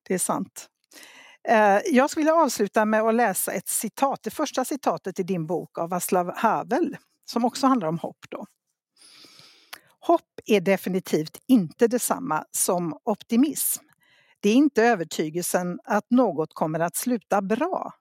det 0.07 0.13
är 0.13 0.17
sant. 0.17 0.67
Eh, 1.47 1.79
jag 1.85 2.09
skulle 2.09 2.21
vilja 2.21 2.35
avsluta 2.35 2.85
med 2.85 3.01
att 3.01 3.15
läsa 3.15 3.51
ett 3.51 3.67
citat, 3.67 4.19
det 4.23 4.31
första 4.31 4.65
citatet 4.65 5.19
i 5.19 5.23
din 5.23 5.47
bok 5.47 5.77
av 5.77 5.89
Václav 5.89 6.33
Havel, 6.35 6.97
som 7.25 7.45
också 7.45 7.67
handlar 7.67 7.87
om 7.87 7.99
hopp. 7.99 8.25
Då. 8.29 8.45
Hopp 9.99 10.39
är 10.45 10.61
definitivt 10.61 11.37
inte 11.47 11.87
detsamma 11.87 12.45
som 12.51 12.99
optimism. 13.03 13.83
Det 14.39 14.49
är 14.49 14.53
inte 14.53 14.83
övertygelsen 14.83 15.79
att 15.83 16.05
något 16.09 16.53
kommer 16.53 16.79
att 16.79 16.95
sluta 16.95 17.41
bra, 17.41 17.93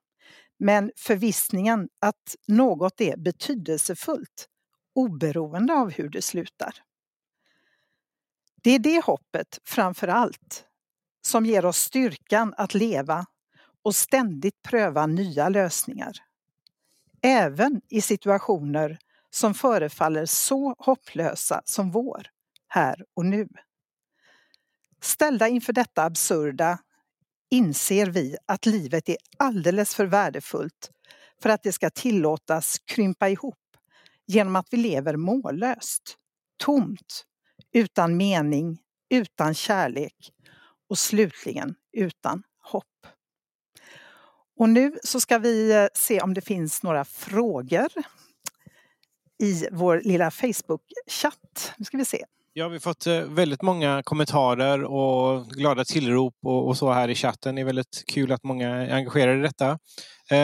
men 0.59 0.93
förvissningen 0.97 1.89
att 2.01 2.37
något 2.49 3.01
är 3.01 3.17
betydelsefullt 3.17 4.49
oberoende 4.95 5.75
av 5.75 5.91
hur 5.91 6.09
det 6.09 6.23
slutar. 6.23 6.75
Det 8.63 8.71
är 8.71 8.79
det 8.79 9.05
hoppet 9.05 9.59
framför 9.65 10.09
allt 10.09 10.70
som 11.23 11.47
ger 11.47 11.65
oss 11.65 11.79
styrkan 11.79 12.55
att 12.57 12.75
leva 12.75 13.27
och 13.83 13.95
ständigt 13.95 14.63
pröva 14.63 15.07
nya 15.07 15.49
lösningar. 15.49 16.13
Även 17.23 17.81
i 17.89 18.01
situationer 18.01 18.99
som 19.31 19.55
förefaller 19.55 20.27
så 20.27 20.75
hopplösa 20.79 21.63
som 21.65 21.91
vår, 21.91 22.27
här 22.69 23.05
och 23.15 23.27
nu. 23.27 23.49
Ställda 25.01 25.49
inför 25.49 25.73
detta 25.73 26.05
absurda 26.05 26.79
inser 27.51 28.07
vi 28.07 28.37
att 28.47 28.67
livet 28.67 29.09
är 29.09 29.17
alldeles 29.37 29.95
för 29.95 30.07
värdefullt 30.07 30.91
för 31.43 31.51
att 31.51 31.63
det 31.63 31.73
ska 31.73 31.91
tillåtas 31.91 32.79
krympa 32.79 33.29
ihop 33.29 33.55
genom 34.27 34.57
att 34.57 34.67
vi 34.71 34.77
lever 34.77 35.17
mållöst, 35.17 36.17
tomt, 36.57 37.25
utan 37.73 38.17
mening, 38.17 38.79
utan 39.11 39.55
kärlek 39.55 40.33
och 40.91 40.99
slutligen 40.99 41.75
utan 41.93 42.43
hopp. 42.63 42.85
Och 44.59 44.69
nu 44.69 44.99
så 45.03 45.21
ska 45.21 45.39
vi 45.39 45.73
eh, 45.73 45.87
se 45.95 46.21
om 46.21 46.35
det 46.35 46.41
finns 46.41 46.83
några 46.83 47.05
frågor 47.05 47.89
i 49.43 49.69
vår 49.73 50.01
lilla 50.05 50.31
Facebook-chatt. 50.31 51.73
Nu 51.77 51.85
ska 51.85 51.97
vi 51.97 52.05
se. 52.05 52.25
Ja, 52.53 52.69
vi 52.69 52.75
har 52.75 52.81
fått 52.81 53.07
eh, 53.07 53.21
väldigt 53.21 53.63
många 53.63 54.03
kommentarer 54.03 54.85
och 54.85 55.47
glada 55.47 55.85
tillrop 55.85 56.35
och, 56.43 56.69
och 56.69 56.77
så 56.77 56.93
här 56.93 57.09
i 57.09 57.15
chatten. 57.15 57.55
Det 57.55 57.61
är 57.61 57.65
väldigt 57.65 58.05
kul 58.13 58.33
att 58.33 58.45
många 58.45 58.69
är 58.69 58.95
engagerade 58.95 59.39
i 59.39 59.43
detta. 59.43 59.79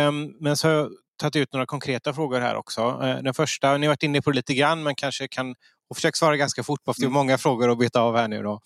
Um, 0.08 0.36
men 0.40 0.56
så 0.56 0.68
har 0.68 0.74
jag 0.74 0.90
tagit 1.20 1.36
ut 1.36 1.52
några 1.52 1.66
konkreta 1.66 2.14
frågor 2.14 2.40
här 2.40 2.54
också. 2.54 2.80
Uh, 2.80 3.22
den 3.22 3.34
första, 3.34 3.76
ni 3.76 3.86
har 3.86 3.92
varit 3.92 4.02
inne 4.02 4.22
på 4.22 4.30
det 4.30 4.36
lite 4.36 4.54
grann, 4.54 4.82
men 4.82 4.94
kanske 4.94 5.28
kan 5.28 5.54
och 5.90 5.96
försök 5.96 6.16
svara 6.16 6.36
ganska 6.36 6.62
fort 6.62 6.84
på, 6.84 6.94
för 6.94 7.00
det 7.00 7.04
är 7.04 7.06
mm. 7.06 7.14
många 7.14 7.38
frågor 7.38 7.70
att 7.70 7.78
beta 7.78 8.00
av 8.00 8.16
här 8.16 8.28
nu. 8.28 8.42
Då. 8.42 8.60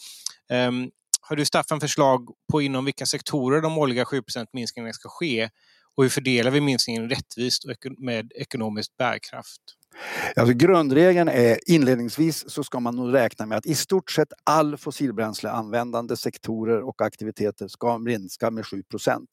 Um, 0.53 0.91
har 1.21 1.37
du 1.37 1.45
Staffan 1.45 1.81
förslag 1.81 2.29
på 2.53 2.63
inom 2.63 2.85
vilka 2.85 3.07
sektorer 3.07 3.61
de 3.61 3.79
årliga 3.79 4.05
7% 4.05 4.47
minskningarna 4.53 4.93
ska 4.93 5.09
ske? 5.09 5.51
Och 5.97 6.03
hur 6.03 6.11
fördelar 6.11 6.51
vi 6.51 6.61
minskningen 6.61 7.11
rättvist 7.11 7.65
och 7.65 7.71
med 7.99 8.33
ekonomisk 8.35 8.97
bärkraft? 8.97 9.61
Alltså 10.37 10.55
grundregeln 10.55 11.29
är 11.29 11.59
inledningsvis 11.67 12.51
så 12.51 12.65
ska 12.65 12.81
man 12.81 12.97
nog 12.97 13.15
räkna 13.15 13.47
med 13.47 13.59
att 13.59 13.67
i 13.67 13.75
stort 13.75 14.11
sett 14.11 14.33
all 14.45 14.77
fossilbränsleanvändande 14.77 16.17
sektorer 16.17 16.83
och 16.83 17.03
aktiviteter 17.03 17.69
ska 17.69 17.99
minska 17.99 18.51
med 18.51 18.65
7% 18.65 19.27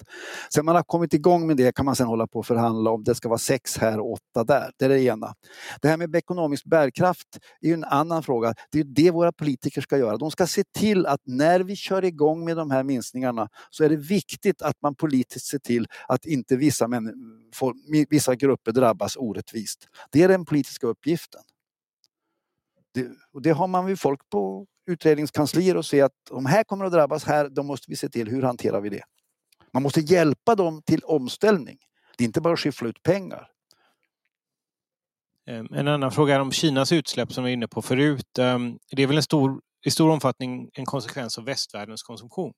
Sen 0.53 0.65
man 0.65 0.75
har 0.75 0.83
kommit 0.83 1.13
igång 1.13 1.47
med 1.47 1.57
det 1.57 1.75
kan 1.75 1.85
man 1.85 1.95
sen 1.95 2.07
hålla 2.07 2.27
på 2.27 2.39
och 2.39 2.45
förhandla 2.45 2.91
om 2.91 3.03
det 3.03 3.15
ska 3.15 3.29
vara 3.29 3.39
6 3.39 3.77
här 3.77 3.99
och 3.99 4.11
8 4.11 4.43
där. 4.43 4.71
Det 4.77 4.85
är 4.85 4.89
det 4.89 5.01
ena. 5.01 5.33
Det 5.81 5.87
här 5.87 5.97
med 5.97 6.15
ekonomisk 6.15 6.65
bärkraft 6.65 7.27
är 7.61 7.67
ju 7.67 7.73
en 7.73 7.83
annan 7.83 8.23
fråga. 8.23 8.53
Det 8.71 8.79
är 8.79 8.83
det 8.83 9.11
våra 9.11 9.31
politiker 9.31 9.81
ska 9.81 9.97
göra. 9.97 10.17
De 10.17 10.31
ska 10.31 10.47
se 10.47 10.63
till 10.77 11.05
att 11.05 11.21
när 11.25 11.59
vi 11.59 11.75
kör 11.75 12.03
igång 12.05 12.45
med 12.45 12.57
de 12.57 12.71
här 12.71 12.83
minskningarna 12.83 13.49
så 13.69 13.83
är 13.83 13.89
det 13.89 13.95
viktigt 13.95 14.61
att 14.61 14.75
man 14.81 14.95
politiskt 14.95 15.45
ser 15.45 15.59
till 15.59 15.87
att 16.07 16.25
inte 16.25 16.55
vissa, 16.55 16.87
män, 16.87 17.13
vissa 18.09 18.35
grupper 18.35 18.71
drabbas 18.71 19.17
orättvist. 19.17 19.87
Det 20.11 20.23
är 20.23 20.27
den 20.27 20.45
politiska 20.57 20.87
uppgiften. 20.87 21.41
Det, 22.93 23.07
och 23.33 23.41
det 23.41 23.51
har 23.51 23.67
man 23.67 23.87
ju 23.87 23.95
folk 23.95 24.29
på 24.29 24.65
utredningskanslier 24.87 25.77
och 25.77 25.85
se 25.85 26.01
att 26.01 26.13
de 26.29 26.45
här 26.45 26.63
kommer 26.63 26.85
att 26.85 26.91
drabbas 26.91 27.23
här, 27.23 27.49
då 27.49 27.63
måste 27.63 27.91
vi 27.91 27.95
se 27.95 28.09
till 28.09 28.27
hur 28.27 28.41
hanterar 28.41 28.81
vi 28.81 28.89
det. 28.89 29.03
Man 29.73 29.83
måste 29.83 29.99
hjälpa 29.99 30.55
dem 30.55 30.81
till 30.85 31.03
omställning. 31.03 31.77
Det 32.17 32.23
är 32.23 32.25
inte 32.25 32.41
bara 32.41 32.53
att 32.53 32.59
skyffla 32.59 32.89
ut 32.89 33.03
pengar. 33.03 33.47
Ehm, 35.47 35.67
en 35.73 35.87
annan 35.87 36.11
fråga 36.11 36.35
är 36.35 36.39
om 36.39 36.51
Kinas 36.51 36.91
utsläpp 36.91 37.33
som 37.33 37.43
vi 37.43 37.49
var 37.49 37.53
inne 37.53 37.67
på 37.67 37.81
förut. 37.81 38.37
Ehm, 38.39 38.79
det 38.91 39.03
är 39.03 39.07
väl 39.07 39.17
en 39.17 39.23
stor, 39.23 39.61
i 39.85 39.91
stor 39.91 40.09
omfattning 40.09 40.69
en 40.73 40.85
konsekvens 40.85 41.37
av 41.37 41.45
västvärldens 41.45 42.03
konsumtion? 42.03 42.53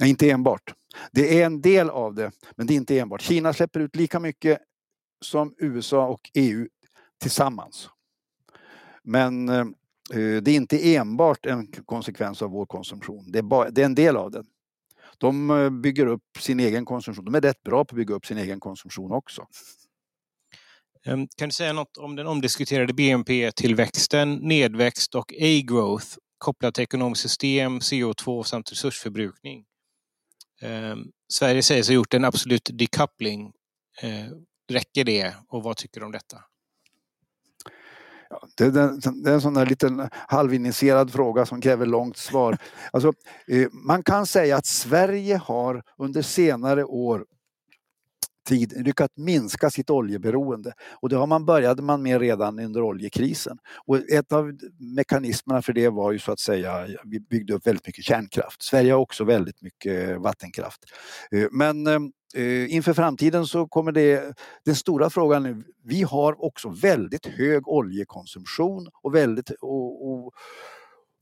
Nej, 0.00 0.10
inte 0.10 0.30
enbart. 0.30 0.74
Det 1.12 1.40
är 1.42 1.46
en 1.46 1.60
del 1.60 1.90
av 1.90 2.14
det, 2.14 2.30
men 2.56 2.66
det 2.66 2.74
är 2.74 2.76
inte 2.76 2.98
enbart. 2.98 3.22
Kina 3.22 3.52
släpper 3.52 3.80
ut 3.80 3.96
lika 3.96 4.20
mycket 4.20 4.58
som 5.22 5.54
USA 5.58 6.06
och 6.06 6.30
EU 6.34 6.68
tillsammans. 7.20 7.88
Men 9.02 9.48
eh, 9.48 9.66
det 10.42 10.50
är 10.50 10.56
inte 10.56 10.94
enbart 10.94 11.46
en 11.46 11.66
konsekvens 11.66 12.42
av 12.42 12.50
vår 12.50 12.66
konsumtion. 12.66 13.32
Det 13.32 13.38
är, 13.38 13.42
bara, 13.42 13.70
det 13.70 13.80
är 13.80 13.86
en 13.86 13.94
del 13.94 14.16
av 14.16 14.30
den. 14.30 14.46
De 15.18 15.50
eh, 15.50 15.70
bygger 15.70 16.06
upp 16.06 16.38
sin 16.38 16.60
egen 16.60 16.84
konsumtion. 16.84 17.24
De 17.24 17.34
är 17.34 17.40
rätt 17.40 17.62
bra 17.62 17.84
på 17.84 17.94
att 17.94 17.96
bygga 17.96 18.14
upp 18.14 18.26
sin 18.26 18.38
egen 18.38 18.60
konsumtion 18.60 19.12
också. 19.12 19.46
Ehm, 21.04 21.28
kan 21.36 21.48
du 21.48 21.52
säga 21.52 21.72
något 21.72 21.96
om 21.96 22.16
den 22.16 22.26
omdiskuterade 22.26 22.92
BNP-tillväxten, 22.94 24.34
nedväxt 24.34 25.14
och 25.14 25.32
A-growth 25.32 26.06
kopplat 26.38 26.74
till 26.74 26.82
ekonomiskt 26.82 27.22
system, 27.22 27.78
CO2 27.78 28.42
samt 28.42 28.72
resursförbrukning? 28.72 29.64
Eh, 30.62 30.96
Sverige 31.32 31.62
sägs 31.62 31.88
ha 31.88 31.94
gjort 31.94 32.14
en 32.14 32.24
absolut 32.24 32.70
decoupling. 32.72 33.52
Eh, 34.02 34.26
räcker 34.72 35.04
det 35.04 35.34
och 35.48 35.62
vad 35.62 35.76
tycker 35.76 36.00
du 36.00 36.06
om 36.06 36.12
detta? 36.12 36.38
Ja, 38.30 38.48
det, 38.56 38.64
är, 38.64 39.22
det 39.22 39.30
är 39.30 39.34
en 39.34 39.40
sån 39.40 39.54
där 39.54 39.66
liten 39.66 40.08
halvinitierad 40.12 41.12
fråga 41.12 41.46
som 41.46 41.60
kräver 41.60 41.86
långt 41.86 42.16
svar. 42.16 42.58
Alltså, 42.92 43.12
eh, 43.46 43.68
man 43.72 44.02
kan 44.02 44.26
säga 44.26 44.56
att 44.56 44.66
Sverige 44.66 45.36
har 45.36 45.82
under 45.98 46.22
senare 46.22 46.84
år 46.84 47.26
tid 48.44 48.86
lyckats 48.86 49.16
minska 49.16 49.70
sitt 49.70 49.90
oljeberoende. 49.90 50.72
Och 51.00 51.08
det 51.08 51.16
har 51.16 51.26
man 51.26 51.44
började 51.44 51.82
man 51.82 52.02
med 52.02 52.20
redan 52.20 52.58
under 52.58 52.82
oljekrisen. 52.82 53.58
Och 53.86 54.10
ett 54.10 54.32
av 54.32 54.52
mekanismerna 54.78 55.62
för 55.62 55.72
det 55.72 55.88
var 55.88 56.12
ju 56.12 56.18
så 56.18 56.32
att 56.32 56.40
säga, 56.40 56.86
vi 57.04 57.20
byggde 57.20 57.54
upp 57.54 57.66
väldigt 57.66 57.86
mycket 57.86 58.04
kärnkraft. 58.04 58.62
Sverige 58.62 58.92
har 58.92 59.00
också 59.00 59.24
väldigt 59.24 59.62
mycket 59.62 60.20
vattenkraft. 60.20 60.80
Eh, 61.30 61.46
men 61.50 61.86
eh, 61.86 62.74
inför 62.74 62.92
framtiden 62.92 63.46
så 63.46 63.68
kommer 63.68 63.92
det, 63.92 64.36
den 64.64 64.74
stora 64.74 65.10
frågan 65.10 65.64
vi 65.84 66.02
har 66.02 66.44
också 66.44 66.68
väldigt 66.68 67.26
hög 67.26 67.68
oljekonsumtion 67.68 68.88
och 69.02 69.14
väldigt 69.14 69.50
och, 69.50 70.10
och 70.10 70.32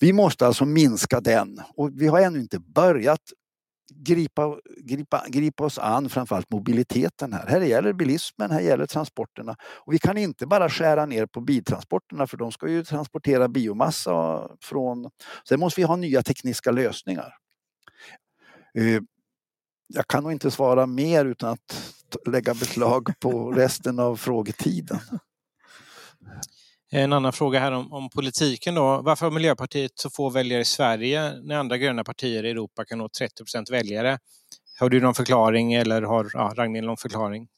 vi 0.01 0.13
måste 0.13 0.47
alltså 0.47 0.65
minska 0.65 1.21
den 1.21 1.61
och 1.77 1.91
vi 2.01 2.07
har 2.07 2.21
ännu 2.21 2.41
inte 2.41 2.59
börjat 2.59 3.21
gripa, 3.91 4.59
gripa, 4.77 5.25
gripa 5.29 5.65
oss 5.65 5.79
an 5.79 6.09
framförallt 6.09 6.51
mobiliteten 6.51 7.33
här. 7.33 7.47
Här 7.47 7.61
gäller 7.61 7.93
bilismen, 7.93 8.51
här 8.51 8.61
gäller 8.61 8.87
transporterna. 8.87 9.57
Och 9.63 9.93
vi 9.93 9.99
kan 9.99 10.19
inte 10.19 10.47
bara 10.47 10.71
skära 10.71 11.07
ner 11.07 11.27
på 11.27 11.41
biltransporterna 11.41 12.27
för 12.27 12.37
de 12.37 12.53
ska 12.53 12.69
ju 12.69 12.85
transportera 12.85 13.49
biomassa 13.49 14.49
från... 14.61 15.11
Sen 15.49 15.61
måste 15.61 15.81
vi 15.81 15.85
ha 15.85 15.97
nya 15.97 16.23
tekniska 16.23 16.71
lösningar. 16.71 17.35
Eh, 18.75 19.01
jag 19.87 20.07
kan 20.07 20.23
nog 20.23 20.33
inte 20.33 20.51
svara 20.51 20.87
mer 20.87 21.25
utan 21.25 21.53
att 21.53 21.77
lägga 22.27 22.55
beslag 22.55 23.13
på 23.21 23.53
resten 23.53 23.99
av 23.99 24.17
frågetiden. 24.17 25.01
Eh, 26.93 27.03
en 27.03 27.13
annan 27.13 27.33
fråga 27.33 27.61
här 27.61 27.73
om, 27.73 27.93
om, 27.93 28.11
politiken 28.11 28.75
då. 28.75 29.03
Varför 29.03 29.27
har 29.27 29.31
Miljöpartiet 29.31 29.93
så 29.95 30.11
få 30.11 30.31
väljare 30.31 30.61
i 30.61 30.65
Sverige 30.65 31.33
när 31.43 31.57
andra 31.57 31.79
gröna 31.79 32.05
partier 32.05 32.45
i 32.45 32.51
Europa 32.51 32.85
kan 32.85 32.99
nå 32.99 33.09
30 33.09 33.45
procent 33.45 33.71
väljare? 33.71 34.19
Har 34.81 34.91
du 34.91 35.01
någon 35.01 35.15
förklaring 35.15 35.75
eller 35.75 36.03
har 36.03 36.31
ja, 36.33 36.53
Ragnhild 36.57 36.87
någon 36.87 36.97
förklaring? 36.97 37.49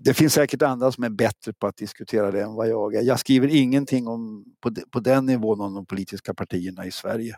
Det 0.00 0.14
finns 0.14 0.34
säkert 0.34 0.62
andra 0.62 0.92
som 0.92 1.04
är 1.04 1.08
bättre 1.08 1.52
på 1.52 1.66
att 1.66 1.76
diskutera 1.76 2.30
det 2.30 2.42
än 2.42 2.54
vad 2.54 2.68
jag 2.68 2.94
är. 2.94 3.02
Jag 3.02 3.20
skriver 3.20 3.48
ingenting 3.48 4.08
om, 4.08 4.44
på, 4.60 4.74
på 4.90 5.00
den 5.00 5.26
nivån 5.26 5.60
om 5.60 5.74
de 5.74 5.86
politiska 5.86 6.34
partierna 6.34 6.86
i 6.86 6.90
Sverige. 6.90 7.36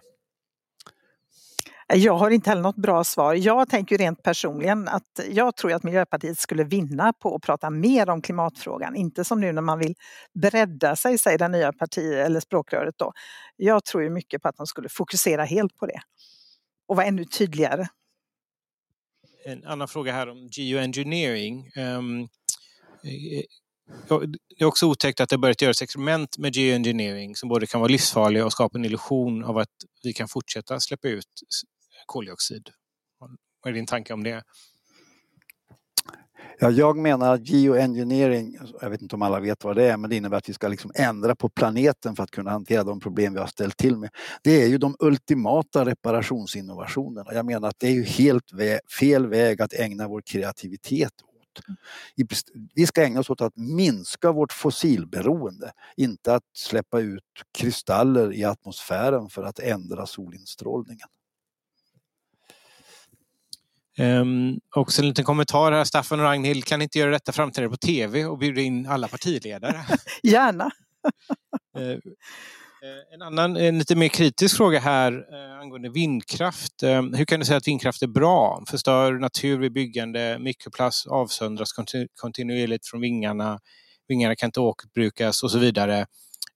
Jag 1.95 2.15
har 2.15 2.31
inte 2.31 2.51
heller 2.51 2.63
något 2.63 2.77
bra 2.77 3.05
svar. 3.05 3.35
Jag 3.35 3.69
tänker 3.69 3.99
rent 3.99 4.23
personligen 4.23 4.89
att 4.89 5.21
jag 5.31 5.57
tror 5.57 5.73
att 5.73 5.83
Miljöpartiet 5.83 6.39
skulle 6.39 6.65
vinna 6.65 7.13
på 7.13 7.35
att 7.35 7.43
prata 7.43 7.71
mer 7.71 8.11
om 8.11 8.23
klimatfrågan. 8.23 8.97
Inte 8.97 9.25
som 9.25 9.41
nu 9.41 9.53
när 9.53 9.63
man 9.63 9.79
vill 9.79 9.95
bredda 10.43 10.97
sig, 10.97 11.19
säger 11.19 11.39
det 11.39 11.49
nya 11.49 11.73
partiet 11.73 12.27
eller 12.27 12.41
språkröret 12.41 12.95
då. 12.99 13.13
Jag 13.57 13.85
tror 13.85 14.03
ju 14.03 14.11
mycket 14.11 14.43
på 14.43 14.49
att 14.49 14.57
de 14.57 14.67
skulle 14.67 14.89
fokusera 14.89 15.45
helt 15.45 15.77
på 15.77 15.87
det 15.87 16.01
och 16.89 16.97
vara 16.97 17.07
ännu 17.07 17.25
tydligare. 17.25 17.87
En 19.45 19.65
annan 19.65 19.89
fråga 19.89 20.13
här 20.13 20.29
om 20.29 20.49
geoengineering. 20.53 21.71
Um, 21.77 22.29
det 24.09 24.65
är 24.65 24.65
också 24.65 24.87
otäckt 24.87 25.21
att 25.21 25.29
det 25.29 25.39
börjat 25.39 25.63
göras 25.63 25.83
experiment 25.83 26.39
med 26.39 26.57
geoengineering 26.57 27.37
som 27.37 27.49
både 27.49 27.67
kan 27.67 27.81
vara 27.81 27.91
livsfarliga 27.91 28.45
och 28.45 28.53
skapa 28.53 28.79
en 28.79 28.85
illusion 28.85 29.45
av 29.45 29.59
att 29.59 29.69
vi 30.03 30.13
kan 30.13 30.29
fortsätta 30.29 30.81
släppa 30.81 31.09
ut 31.09 31.27
koldioxid. 32.11 32.71
Vad 33.63 33.71
är 33.71 33.73
din 33.73 33.87
tanke 33.87 34.13
om 34.13 34.25
det? 34.25 34.43
Ja, 36.59 36.71
jag 36.71 36.97
menar 36.97 37.35
att 37.35 37.49
geoengineering, 37.49 38.59
jag 38.81 38.91
vet 38.91 39.03
inte 39.03 39.17
om 39.17 39.23
alla 39.23 39.41
vet 39.41 39.65
vad 39.65 39.77
det 39.77 39.85
är, 39.85 39.97
men 39.97 40.11
det 40.11 40.17
innebär 40.17 40.37
att 40.37 40.49
vi 40.49 40.53
ska 40.53 40.69
liksom 40.69 40.93
ändra 40.95 41.37
på 41.37 41.49
planeten 41.49 42.17
för 42.17 42.23
att 42.23 42.31
kunna 42.31 42.51
hantera 42.51 42.85
de 42.85 43.01
problem 43.01 43.33
vi 43.33 43.41
har 43.41 43.47
ställt 43.47 43.77
till 43.77 43.97
med. 43.97 44.11
Det 44.43 44.63
är 44.63 44.67
ju 44.67 44.79
de 44.79 44.97
ultimata 44.99 45.85
reparationsinnovationerna. 45.85 47.35
Jag 47.35 47.47
menar 47.47 47.69
att 47.69 47.79
det 47.79 47.87
är 47.87 47.93
ju 47.93 48.03
helt 48.03 48.51
fel 48.99 49.27
väg 49.27 49.63
att 49.63 49.73
ägna 49.73 50.09
vår 50.09 50.23
kreativitet 50.27 51.13
åt. 51.23 51.65
Vi 52.75 52.87
ska 52.87 53.05
ägna 53.05 53.21
oss 53.21 53.31
åt 53.31 53.41
att 53.41 53.57
minska 53.57 54.33
vårt 54.33 54.53
fossilberoende, 54.53 55.73
inte 55.97 56.35
att 56.35 56.45
släppa 56.53 57.01
ut 57.01 57.25
kristaller 57.59 58.35
i 58.35 58.45
atmosfären 58.45 59.29
för 59.29 59.43
att 59.43 59.59
ändra 59.59 60.07
solinstrålningen. 60.07 61.09
Um, 64.01 64.61
också 64.77 65.03
en 65.03 65.09
liten 65.09 65.25
kommentar 65.25 65.73
här, 65.73 65.85
Staffan 65.85 66.21
och 66.21 66.27
Ragnhild, 66.27 66.65
kan 66.65 66.79
ni 66.79 66.83
inte 66.83 66.99
göra 66.99 67.11
detta 67.11 67.33
framträdande 67.33 67.77
på 67.77 67.87
TV 67.87 68.25
och 68.25 68.39
bjuda 68.39 68.61
in 68.61 68.87
alla 68.87 69.09
partiledare? 69.09 69.81
Gärna! 70.23 70.71
uh, 71.79 71.99
en 73.15 73.23
annan, 73.23 73.57
en 73.57 73.79
lite 73.79 73.97
mer 73.97 74.09
kritisk 74.09 74.57
fråga 74.57 74.81
här 74.81 75.13
uh, 75.13 75.61
angående 75.61 75.89
vindkraft. 75.89 76.83
Uh, 76.83 77.03
hur 77.03 77.25
kan 77.25 77.41
du 77.41 77.47
säga 77.47 77.57
att 77.57 77.69
vindkraft 77.69 78.03
är 78.03 78.07
bra? 78.07 78.65
Förstör 78.69 79.13
natur 79.13 79.59
vid 79.59 79.73
byggande, 79.73 80.39
mikroplast 80.41 81.07
avsöndras 81.07 81.73
kontinu 81.73 82.09
kontinuerligt 82.15 82.87
från 82.87 83.01
vingarna, 83.01 83.59
vingarna 84.09 84.37
kan 84.37 84.49
inte 84.49 84.61
återbrukas 84.61 85.43
och 85.43 85.51
så 85.51 85.59
vidare. 85.59 86.07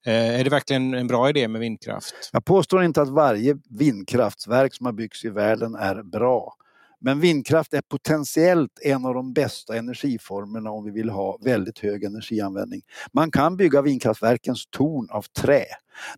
Är 0.07 0.45
det 0.45 0.51
verkligen 0.51 0.95
en 0.95 1.07
bra 1.07 1.29
idé 1.29 1.49
med 1.49 1.61
vindkraft? 1.61 2.15
Jag 2.33 2.45
påstår 2.45 2.85
inte 2.85 3.03
att 3.03 3.09
varje 3.09 3.57
vindkraftverk 3.79 4.75
som 4.75 4.87
har 4.87 4.93
byggts 4.93 5.25
i 5.25 5.29
världen 5.29 5.75
är 5.75 6.03
bra. 6.03 6.55
Men 7.05 7.21
vindkraft 7.21 7.75
är 7.75 7.83
potentiellt 7.83 8.79
en 8.83 9.05
av 9.05 9.15
de 9.15 9.33
bästa 9.33 9.77
energiformerna 9.77 10.71
om 10.71 10.85
vi 10.85 10.91
vill 10.91 11.11
ha 11.11 11.39
väldigt 11.41 11.79
hög 11.79 12.05
energianvändning. 12.05 12.83
Man 13.13 13.31
kan 13.31 13.57
bygga 13.57 13.83
vindkraftverkens 13.83 14.67
torn 14.67 15.11
av 15.11 15.23
trä. 15.23 15.65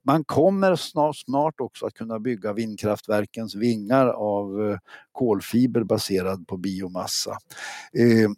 Man 0.03 0.25
kommer 0.25 0.77
snart, 0.77 1.17
snart 1.17 1.61
också 1.61 1.87
att 1.87 1.95
kunna 1.95 2.19
bygga 2.19 2.53
vindkraftverkens 2.53 3.55
vingar 3.55 4.07
av 4.07 4.71
eh, 4.71 4.79
kolfiber 5.13 5.85
baserad 5.85 6.49
på 6.49 6.57
biomassa. 6.57 7.31
Eh, 7.93 8.31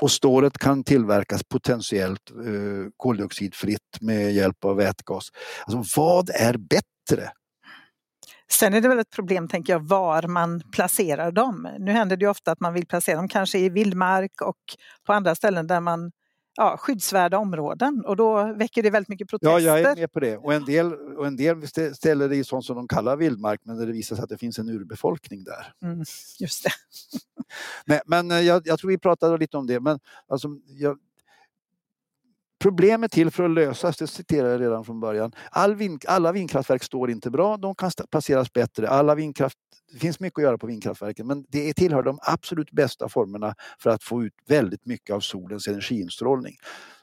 och 0.00 0.10
stålet 0.10 0.58
kan 0.58 0.84
tillverkas 0.84 1.42
potentiellt 1.44 2.30
eh, 2.30 2.90
koldioxidfritt 2.96 4.00
med 4.00 4.34
hjälp 4.34 4.64
av 4.64 4.76
vätgas. 4.76 5.28
Alltså 5.66 6.00
vad 6.00 6.30
är 6.30 6.56
bättre 6.56 7.30
Sen 8.50 8.74
är 8.74 8.80
det 8.80 8.88
väl 8.88 8.98
ett 8.98 9.10
problem, 9.10 9.48
tänker 9.48 9.72
jag, 9.72 9.88
var 9.88 10.22
man 10.22 10.62
placerar 10.72 11.32
dem. 11.32 11.68
Nu 11.78 11.92
händer 11.92 12.16
det 12.16 12.24
ju 12.24 12.30
ofta 12.30 12.52
att 12.52 12.60
man 12.60 12.74
vill 12.74 12.86
placera 12.86 13.16
dem 13.16 13.28
kanske 13.28 13.58
i 13.58 13.68
vildmark 13.68 14.40
och 14.40 14.58
på 15.06 15.12
andra 15.12 15.34
ställen 15.34 15.66
där 15.66 15.80
man 15.80 16.12
ja, 16.56 16.76
skyddsvärda 16.76 17.38
områden 17.38 18.04
och 18.06 18.16
då 18.16 18.52
väcker 18.52 18.82
det 18.82 18.90
väldigt 18.90 19.08
mycket 19.08 19.28
protester. 19.28 19.50
Ja, 19.50 19.60
jag 19.60 19.80
är 19.80 19.96
med 19.96 20.12
på 20.12 20.20
det. 20.20 20.36
Och 20.36 20.54
en 20.54 20.64
del, 20.64 20.92
och 20.92 21.26
en 21.26 21.36
del 21.36 21.68
ställer 21.94 22.28
det 22.28 22.36
i 22.36 22.44
sånt 22.44 22.64
som 22.64 22.76
de 22.76 22.88
kallar 22.88 23.16
vildmark 23.16 23.60
men 23.64 23.76
där 23.78 23.86
det 23.86 23.92
visar 23.92 24.16
sig 24.16 24.22
att 24.22 24.28
det 24.28 24.38
finns 24.38 24.58
en 24.58 24.68
urbefolkning 24.68 25.44
där. 25.44 25.72
Mm, 25.82 26.04
just 26.38 26.64
det. 26.64 26.70
men, 27.86 28.00
men 28.06 28.30
eh, 28.30 28.46
jag, 28.46 28.62
jag, 28.66 28.78
tror 28.78 28.90
vi 28.90 28.98
pratade 28.98 29.38
lite 29.38 29.56
om 29.56 29.66
det. 29.66 29.80
Men 29.80 29.98
alltså, 30.28 30.48
jag, 30.66 30.98
Problem 32.66 33.04
är 33.04 33.08
till 33.08 33.30
för 33.30 33.44
att 33.44 33.50
lösas, 33.50 33.96
det 33.96 34.06
citerar 34.06 34.48
jag 34.50 34.60
redan 34.60 34.84
från 34.84 35.00
början. 35.00 35.32
All 35.50 35.74
vind, 35.74 36.04
alla 36.08 36.32
vindkraftverk 36.32 36.82
står 36.82 37.10
inte 37.10 37.30
bra, 37.30 37.56
de 37.56 37.74
kan 37.74 37.90
placeras 38.10 38.52
bättre. 38.52 38.88
Alla 38.88 39.14
vindkraft, 39.14 39.58
det 39.92 39.98
finns 39.98 40.20
mycket 40.20 40.38
att 40.38 40.42
göra 40.42 40.58
på 40.58 40.66
vindkraftverken 40.66 41.26
men 41.26 41.44
det 41.48 41.72
tillhör 41.72 42.02
de 42.02 42.18
absolut 42.22 42.70
bästa 42.70 43.08
formerna 43.08 43.54
för 43.78 43.90
att 43.90 44.02
få 44.02 44.24
ut 44.24 44.32
väldigt 44.48 44.86
mycket 44.86 45.14
av 45.14 45.20
solens 45.20 45.68
energiinstrålning. 45.68 46.54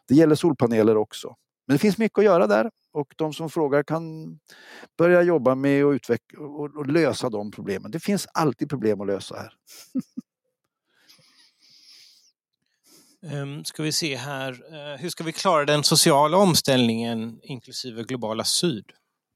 Det 0.07 0.15
gäller 0.15 0.35
solpaneler 0.35 0.97
också. 0.97 1.35
Men 1.67 1.75
det 1.75 1.79
finns 1.79 1.97
mycket 1.97 2.19
att 2.19 2.25
göra 2.25 2.47
där 2.47 2.69
och 2.93 3.13
de 3.17 3.33
som 3.33 3.49
frågar 3.49 3.83
kan 3.83 4.03
börja 4.97 5.21
jobba 5.21 5.55
med 5.55 5.85
att 5.85 5.95
utveckla 5.95 6.39
och, 6.39 6.87
lösa 6.87 7.29
de 7.29 7.51
problemen. 7.51 7.91
Det 7.91 7.99
finns 7.99 8.27
alltid 8.33 8.69
problem 8.69 9.01
att 9.01 9.07
lösa 9.07 9.35
här. 9.35 9.53
Um, 13.31 13.65
ska 13.65 13.83
vi 13.83 13.91
se 13.91 14.15
här. 14.15 14.51
Uh, 14.51 14.97
hur 14.99 15.09
ska 15.09 15.23
vi 15.23 15.31
klara 15.31 15.65
den 15.65 15.83
sociala 15.83 16.37
omställningen 16.37 17.39
inklusive 17.43 18.03
globala 18.03 18.43
syd? 18.43 18.85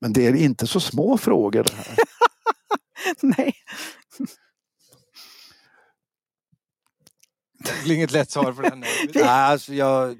Men 0.02 0.14
det 0.14 0.28
är 0.28 0.36
inte 0.36 0.68
så 0.68 0.80
små 0.80 1.18
frågor 1.18 1.64
det 1.64 1.74
här. 1.74 1.98
Nej. 3.22 3.54
Det 7.60 7.84
blir 7.84 7.96
inget 7.96 8.12
lätt 8.12 8.32
svar 8.32 8.52
på 8.52 8.62
den. 8.62 8.80
Nej, 9.14 9.24
alltså 9.24 9.74
jag, 9.74 10.16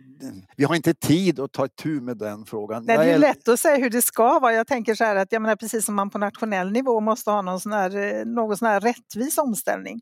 vi 0.56 0.64
har 0.64 0.76
inte 0.76 0.94
tid 0.94 1.40
att 1.40 1.52
ta 1.52 1.66
itu 1.66 2.02
med 2.02 2.18
den 2.18 2.46
frågan. 2.46 2.86
Nej, 2.86 2.98
det 2.98 3.04
är 3.04 3.18
lätt 3.18 3.48
att 3.48 3.60
säga 3.60 3.78
hur 3.78 3.90
det 3.90 4.02
ska 4.02 4.40
vara. 4.40 4.54
Jag 4.54 4.68
tänker 4.68 4.96
så 4.96 5.04
här 5.04 5.16
att 5.16 5.32
jag 5.32 5.42
menar, 5.42 5.56
precis 5.56 5.86
som 5.86 5.96
man 5.96 6.10
på 6.10 6.18
nationell 6.18 6.72
nivå 6.72 7.00
måste 7.00 7.32
ha 7.32 7.42
någon 7.42 7.60
sån 7.60 7.72
här, 7.72 7.96
eh, 7.96 8.26
någon 8.26 8.58
sån 8.58 8.68
här 8.68 8.80
rättvis 8.80 9.38
omställning 9.38 10.02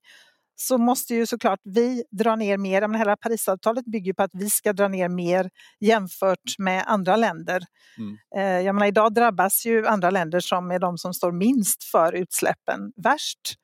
så 0.56 0.78
måste 0.78 1.16
ju 1.16 1.26
såklart 1.26 1.60
vi 1.64 2.03
dra 2.12 2.36
ner 2.36 2.58
mer. 2.58 2.88
Men 2.88 2.99
hela 2.99 3.18
Parisavtalet 3.18 3.86
bygger 3.86 4.14
på 4.14 4.24
att 4.24 4.32
vi 4.34 4.49
ska 4.49 4.74
dra 4.74 4.88
ner 4.88 5.10
mer 5.10 5.49
jämfört 5.80 6.58
med 6.58 6.84
andra 6.88 7.16
länder. 7.16 7.64
Mm. 7.97 8.18
Eh, 8.36 8.66
jag 8.66 8.76
menar, 8.76 8.88
idag 8.88 9.14
drabbas 9.14 9.66
ju 9.66 9.88
andra 9.88 10.10
länder 10.10 10.39
som 10.39 10.72
är 10.72 10.80
de 10.80 10.97
som 10.97 11.14
står 11.14 11.32
minst 11.32 11.84
för 11.84 12.14
utsläppen 12.14 12.91
värst 12.95 13.56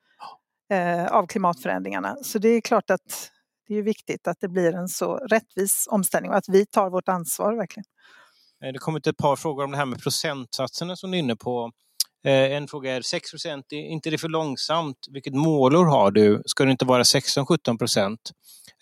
eh, 0.72 1.06
av 1.06 1.26
klimatförändringarna. 1.26 2.16
Så 2.22 2.38
det 2.38 2.48
är 2.48 2.60
klart 2.60 2.90
att 2.90 3.30
det 3.68 3.74
är 3.74 3.82
viktigt 3.82 4.28
att 4.28 4.40
det 4.40 4.48
blir 4.48 4.72
en 4.74 4.88
så 4.88 5.14
rättvis 5.14 5.88
omställning 5.90 6.30
och 6.30 6.36
att 6.36 6.48
vi 6.48 6.66
tar 6.66 6.90
vårt 6.90 7.08
ansvar 7.08 7.54
verkligen. 7.56 7.84
Eh, 8.64 8.72
det 8.72 8.78
kommit 8.78 9.06
ett 9.06 9.16
par 9.16 9.36
frågor 9.36 9.64
om 9.64 9.70
det 9.70 9.76
här 9.76 9.86
med 9.86 10.02
procentsatserna 10.02 10.96
som 10.96 11.10
du 11.10 11.16
är 11.16 11.22
inne 11.22 11.36
på. 11.36 11.72
Eh, 12.24 12.52
en 12.52 12.68
fråga 12.68 12.92
är 12.92 13.02
6 13.02 13.30
procent, 13.30 13.72
är 13.72 13.76
inte 13.76 14.10
det 14.10 14.18
för 14.18 14.28
långsamt? 14.28 15.06
Vilket 15.10 15.34
målår 15.34 15.84
har 15.84 16.10
du? 16.10 16.42
Ska 16.46 16.64
det 16.64 16.70
inte 16.70 16.84
vara 16.84 17.02
16-17 17.02 17.78
procent? 17.78 18.32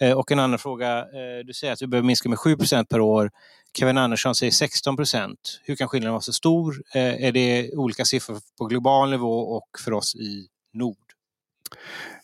Eh, 0.01 0.19
och 0.19 0.33
en 0.33 0.39
annan 0.39 0.59
fråga, 0.59 0.99
eh, 0.99 1.45
du 1.45 1.53
säger 1.53 1.73
att 1.73 1.83
vi 1.83 1.87
behöver 1.87 2.07
minska 2.07 2.29
med 2.29 2.39
7 2.39 2.57
procent 2.57 2.89
per 2.89 3.01
år. 3.01 3.31
Kevin 3.79 3.99
Andersson 3.99 4.35
säger 4.35 4.53
16 4.53 4.97
procent. 4.97 5.61
Hur 5.65 5.77
kan 5.77 5.89
skillnaden 5.89 6.13
vara 6.13 6.21
så 6.21 6.33
stor? 6.33 6.83
Eh, 6.95 7.25
är 7.25 7.33
det 7.33 7.75
olika 7.75 8.05
siffror 8.05 8.41
på 8.59 8.65
global 8.67 9.11
nivå 9.11 9.41
och 9.41 9.69
för 9.85 9.93
oss 9.93 10.15
i 10.15 10.47
Nord? 10.73 10.97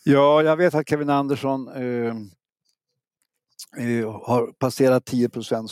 Ja, 0.03 0.43
jag 0.43 0.57
vet 0.57 0.75
att 0.75 0.89
Kevin 0.89 1.09
Andersson 1.09 1.67
eh, 1.67 2.15
eh 3.77 4.11
har 4.27 4.51
passerat 4.59 5.05
10 5.05 5.29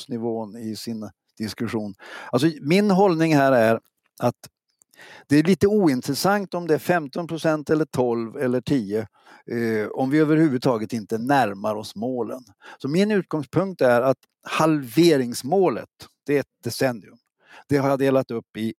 nivån 0.08 0.58
i 0.58 0.76
sin 0.76 1.10
diskussion. 1.38 1.96
Alltså, 2.32 2.52
min 2.62 2.91
hållning 2.91 3.36
här 3.36 3.52
är 3.52 3.80
att 4.20 4.36
det 5.28 5.38
är 5.38 5.43
lite 5.43 5.68
ointressant 5.68 6.54
om 6.54 6.68
det 6.68 6.74
är 6.74 6.80
15 6.80 7.28
procent 7.28 7.70
eller 7.70 7.86
12 7.86 8.38
eller 8.38 8.62
10 8.62 9.00
eh, 9.00 9.88
om 9.88 10.10
vi 10.10 10.20
överhuvudtaget 10.20 10.93
inte 10.93 11.18
närmar 11.18 11.76
oss 11.76 11.96
målen. 11.96 12.41
Så 12.78 12.88
min 12.88 13.12
utgångspunkt 13.12 13.82
är 13.82 14.02
att 14.02 14.18
halveringsmålet, 14.43 15.89
det 16.26 16.36
är 16.36 16.39
ett 16.39 16.64
decennium. 16.64 17.18
Det 17.68 17.78
har 17.78 17.89
jag 17.89 18.00
delat 18.00 18.32
upp 18.32 18.58
i 18.58 18.74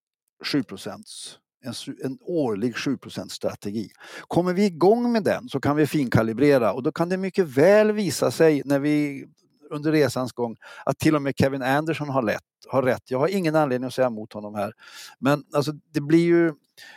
7 0.45 0.62
procents 0.62 1.39
en, 1.64 1.75
en, 2.05 2.19
årlig 2.21 2.77
7 2.77 2.99
strategi. 3.29 3.91
Kommer 4.29 4.53
vi 4.53 4.64
igång 4.64 5.12
med 5.12 5.25
den 5.25 5.49
så 5.49 5.61
kan 5.61 5.77
vi 5.77 5.87
finkalibrera 5.87 6.73
och 6.73 6.83
då 6.83 6.93
kan 6.93 7.09
det 7.09 7.17
mycket 7.17 7.47
väl 7.47 7.93
visa 7.93 8.31
sig 8.31 8.62
när 8.64 8.79
vi 8.79 9.27
under 9.71 9.93
resans 9.93 10.33
gång 10.33 10.57
att 10.85 10.99
till 10.99 11.17
och 11.17 11.23
med 11.23 11.35
Kevin 11.37 11.62
Anderson 11.62 12.09
har, 12.09 12.23
lätt, 12.23 12.43
har 12.69 12.83
rätt. 12.83 13.11
Jag 13.11 13.19
har 13.19 13.29
ingen 13.29 13.57
anledning 13.57 13.87
att 13.87 13.95
säga 13.95 14.07
emot 14.07 14.33
honom 14.33 14.55
här. 14.55 14.73
Men 15.19 15.45
alltså, 15.53 15.73
det 15.93 16.01
blir 16.01 16.25
ju 16.25 16.53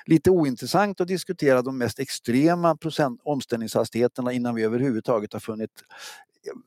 lite 0.06 0.30
ointressant 0.30 1.02
att 1.02 1.08
diskutera 1.08 1.62
de 1.62 1.78
mest 1.78 2.00
extrema 2.00 2.76
procent 2.76 3.22
omställningshastigheterna 3.24 4.34
innan 4.34 4.56
vi 4.56 4.64
överhuvudtaget 4.64 5.34
har 5.34 5.40
funnit 5.40 5.72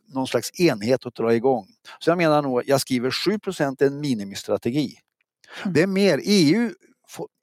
någon 0.06 0.26
slags 0.26 0.60
enhet 0.60 1.06
att 1.06 1.14
dra 1.14 1.34
igång. 1.34 1.66
Så 1.98 2.10
jag 2.10 2.18
menar 2.18 2.42
nog, 2.42 2.62
jag 2.66 2.80
skriver 2.80 3.10
7 3.10 3.32
är 3.32 3.86
en 3.86 4.00
minimistrategi. 4.00 4.96
Mm. 5.62 5.74
Det 5.74 5.82
är 5.82 5.86
mer, 5.86 6.20
EU 6.24 6.70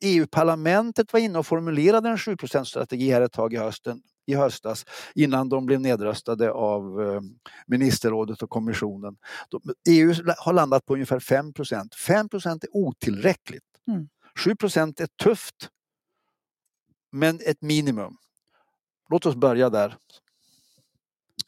EU-parlamentet 0.02 1.14
var 1.14 1.20
inne 1.20 1.40
och 1.40 1.48
formulerade 1.48 2.10
en 2.10 2.18
7 2.18 2.36
strategi 2.66 3.12
här 3.12 3.22
ett 3.22 3.32
tag 3.32 3.54
i 3.54 3.58
hösten 3.58 4.02
i 4.30 4.36
höstas 4.36 4.86
innan 5.16 5.50
de 5.50 5.66
blev 5.66 5.82
nedröstade 5.82 6.52
av 6.52 7.02
eh, 7.02 7.22
ministerrådet 7.68 8.42
och 8.42 8.50
kommissionen. 8.50 9.18
EU 9.90 10.14
har 10.38 10.54
landat 10.54 10.86
på 10.86 10.94
ungefär 10.94 11.20
5% 11.20 11.90
5% 11.96 12.64
är 12.64 12.70
otillräckligt. 12.72 13.64
Mm. 13.88 14.10
7 14.36 14.50
är 14.52 15.24
tufft, 15.24 15.70
men 17.12 17.40
ett 17.46 17.62
minimum. 17.62 18.18
Låt 19.10 19.26
oss 19.26 19.36
börja 19.36 19.70
där. 19.70 19.98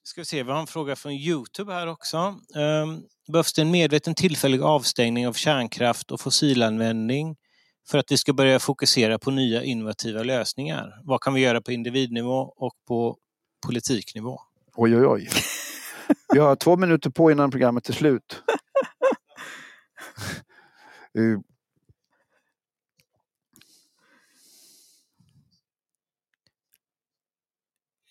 Ska 0.03 0.21
vi 0.21 0.25
se, 0.25 0.43
vi 0.43 0.51
har 0.51 0.59
en 0.59 0.67
fråga 0.67 0.95
från 0.95 1.11
Youtube 1.11 1.73
här 1.73 1.88
också. 1.88 2.17
Um, 2.17 3.03
behövs 3.27 3.53
det 3.53 3.61
en 3.61 3.71
medveten 3.71 4.15
tillfällig 4.15 4.61
avstängning 4.61 5.27
av 5.27 5.34
kärnkraft 5.34 6.11
och 6.11 6.21
fossilanvändning 6.21 7.36
för 7.89 7.97
att 7.97 8.11
vi 8.11 8.17
ska 8.17 8.34
börja 8.34 8.59
fokusera 8.59 9.19
på 9.19 9.32
nya 9.32 9.63
innovativa 9.63 10.23
lösningar. 10.23 11.01
Vad 11.03 11.21
kan 11.21 11.34
vi 11.34 11.41
göra 11.41 11.61
på 11.61 11.71
individnivå 11.71 12.53
och 12.57 12.73
på 12.88 13.17
politiknivå? 13.65 14.41
Oj, 14.75 14.97
oj, 14.97 15.05
oj. 15.05 15.29
Vi 16.34 16.39
har 16.39 16.55
två 16.55 16.77
minuter 16.77 17.09
på 17.09 17.32
innan 17.32 17.51
programmet 17.51 17.89
är 17.89 17.93
slut. 17.93 18.43
Eh. 21.17 21.39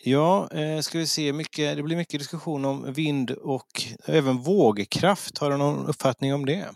Ja, 0.04 0.48
eh, 0.52 0.80
ska 0.80 0.98
vi 0.98 1.06
se, 1.06 1.32
mycket, 1.32 1.76
det 1.76 1.82
blir 1.82 1.96
mycket 1.96 2.20
diskussion 2.20 2.64
om 2.64 2.92
vind 2.92 3.30
och 3.30 3.82
även 4.04 4.38
vågkraft. 4.38 5.38
Har 5.38 5.50
du 5.50 5.56
någon 5.56 5.86
uppfattning 5.86 6.34
om 6.34 6.46
det? 6.46 6.68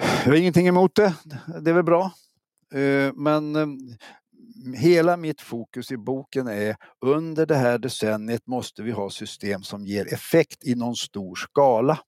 Jag 0.00 0.32
har 0.32 0.34
ingenting 0.34 0.66
emot 0.66 0.94
det. 0.94 1.14
Det 1.62 1.70
är 1.70 1.74
väl 1.74 1.84
bra. 1.84 2.12
Eh, 2.74 3.12
men 3.14 3.56
eh, 3.56 3.66
hela 4.74 5.16
mitt 5.16 5.40
fokus 5.40 5.92
i 5.92 5.96
boken 5.96 6.48
är 6.48 6.76
under 7.06 7.46
det 7.46 7.56
här 7.56 7.78
decenniet 7.78 8.46
måste 8.46 8.82
vi 8.82 8.90
ha 8.90 9.10
system 9.10 9.62
som 9.62 9.86
ger 9.86 10.14
effekt 10.14 10.66
i 10.66 10.74
någon 10.74 10.96
stor 10.96 11.34
skala. 11.34 11.98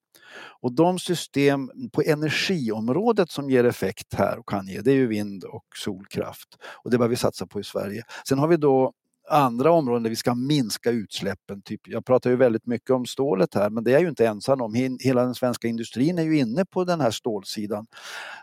Och 0.60 0.72
de 0.72 0.98
system 0.98 1.70
på 1.92 2.02
energiområdet 2.02 3.30
som 3.30 3.50
ger 3.50 3.64
effekt 3.64 4.14
här 4.14 4.38
och 4.38 4.48
kan 4.48 4.66
ge, 4.66 4.80
det 4.80 4.90
är 4.90 4.94
ju 4.94 5.06
vind 5.06 5.44
och 5.44 5.64
solkraft. 5.76 6.48
Och 6.84 6.90
det 6.90 6.98
bör 6.98 7.08
vi 7.08 7.16
satsa 7.16 7.46
på 7.46 7.60
i 7.60 7.64
Sverige. 7.64 8.02
Sen 8.28 8.38
har 8.38 8.48
vi 8.48 8.56
då 8.56 8.92
andra 9.30 9.72
områden 9.72 10.02
där 10.02 10.10
vi 10.10 10.16
ska 10.16 10.34
minska 10.34 10.90
utsläppen. 10.90 11.62
Typ, 11.62 11.80
jag 11.84 12.04
pratar 12.04 12.30
ju 12.30 12.36
väldigt 12.36 12.66
mycket 12.66 12.90
om 12.90 13.06
stålet 13.06 13.54
här 13.54 13.70
men 13.70 13.84
det 13.84 13.90
är 13.90 13.92
jag 13.92 14.02
ju 14.02 14.08
inte 14.08 14.26
ensam 14.26 14.60
om. 14.60 14.74
Hela 15.00 15.24
den 15.24 15.34
svenska 15.34 15.68
industrin 15.68 16.18
är 16.18 16.22
ju 16.22 16.38
inne 16.38 16.64
på 16.64 16.84
den 16.84 17.00
här 17.00 17.10
stålsidan. 17.10 17.86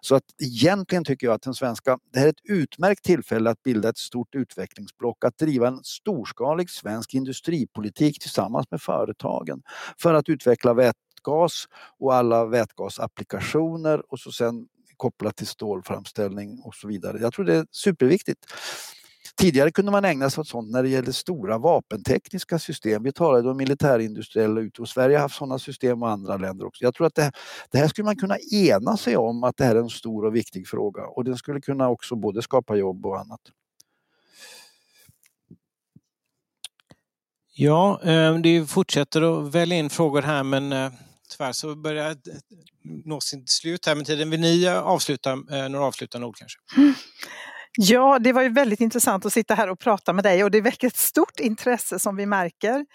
Så 0.01 0.15
att 0.15 0.23
egentligen 0.43 1.03
tycker 1.03 1.27
jag 1.27 1.33
att 1.33 1.41
den 1.41 1.53
svenska, 1.53 1.99
det 2.13 2.19
här 2.19 2.25
är 2.25 2.29
ett 2.29 2.49
utmärkt 2.49 3.03
tillfälle 3.03 3.49
att 3.49 3.63
bilda 3.63 3.89
ett 3.89 3.97
stort 3.97 4.35
utvecklingsblock, 4.35 5.23
att 5.25 5.37
driva 5.37 5.67
en 5.67 5.79
storskalig 5.83 6.69
svensk 6.69 7.13
industripolitik 7.13 8.19
tillsammans 8.19 8.65
med 8.71 8.81
företagen 8.81 9.61
för 9.97 10.13
att 10.13 10.29
utveckla 10.29 10.73
vätgas 10.73 11.65
och 11.99 12.15
alla 12.15 12.45
vätgasapplikationer 12.45 14.11
och 14.11 14.19
så 14.19 14.31
sen 14.31 14.67
kopplat 14.97 15.35
till 15.35 15.47
stålframställning 15.47 16.61
och 16.63 16.75
så 16.75 16.87
vidare. 16.87 17.17
Jag 17.21 17.33
tror 17.33 17.45
det 17.45 17.55
är 17.55 17.65
superviktigt. 17.71 18.45
Tidigare 19.37 19.71
kunde 19.71 19.91
man 19.91 20.05
ägna 20.05 20.29
sig 20.29 20.41
åt 20.41 20.47
sånt 20.47 20.71
när 20.71 20.83
det 20.83 20.89
gällde 20.89 21.13
stora 21.13 21.57
vapentekniska 21.57 22.59
system. 22.59 23.03
Vi 23.03 23.11
talade 23.11 23.49
om 23.49 23.57
militärindustriella 23.57 24.61
ut 24.61 24.79
och 24.79 24.89
Sverige 24.89 25.17
har 25.17 25.21
haft 25.21 25.35
sådana 25.35 25.59
system 25.59 26.03
och 26.03 26.09
andra 26.09 26.37
länder 26.37 26.65
också. 26.65 26.83
Jag 26.83 26.93
tror 26.95 27.07
att 27.07 27.15
det, 27.15 27.31
det 27.71 27.77
här 27.77 27.87
skulle 27.87 28.05
man 28.05 28.15
kunna 28.15 28.37
ena 28.53 28.97
sig 28.97 29.17
om 29.17 29.43
att 29.43 29.57
det 29.57 29.65
här 29.65 29.75
är 29.75 29.79
en 29.79 29.89
stor 29.89 30.25
och 30.25 30.35
viktig 30.35 30.67
fråga 30.67 31.07
och 31.07 31.23
den 31.23 31.37
skulle 31.37 31.61
kunna 31.61 31.89
också 31.89 32.15
både 32.15 32.41
skapa 32.41 32.75
jobb 32.75 33.05
och 33.05 33.19
annat. 33.19 33.41
Ja, 37.53 38.01
eh, 38.03 38.35
det 38.35 38.65
fortsätter 38.65 39.21
att 39.21 39.55
välja 39.55 39.77
in 39.77 39.89
frågor 39.89 40.21
här 40.21 40.43
men 40.43 40.73
eh, 40.73 40.91
tyvärr 41.29 41.51
så 41.51 41.75
börjar 41.75 42.15
nå 43.05 43.19
sitt 43.19 43.49
slut 43.49 43.85
här 43.85 43.95
med 43.95 44.05
tiden. 44.05 44.29
Vill 44.29 44.39
ni 44.41 44.67
avsluta 44.67 45.35
några 45.35 45.85
avslutande 45.85 46.27
ord 46.27 46.35
kanske? 46.37 46.59
Ja, 47.79 48.19
det 48.19 48.33
var 48.33 48.41
ju 48.41 48.49
väldigt 48.49 48.81
intressant 48.81 49.25
att 49.25 49.33
sitta 49.33 49.53
här 49.55 49.69
och 49.69 49.79
prata 49.79 50.13
med 50.13 50.23
dig 50.23 50.43
och 50.43 50.51
det 50.51 50.61
väcker 50.61 50.87
ett 50.87 50.97
stort 50.97 51.39
intresse 51.39 51.99
som 51.99 52.15
vi 52.15 52.25
märker. 52.25 52.85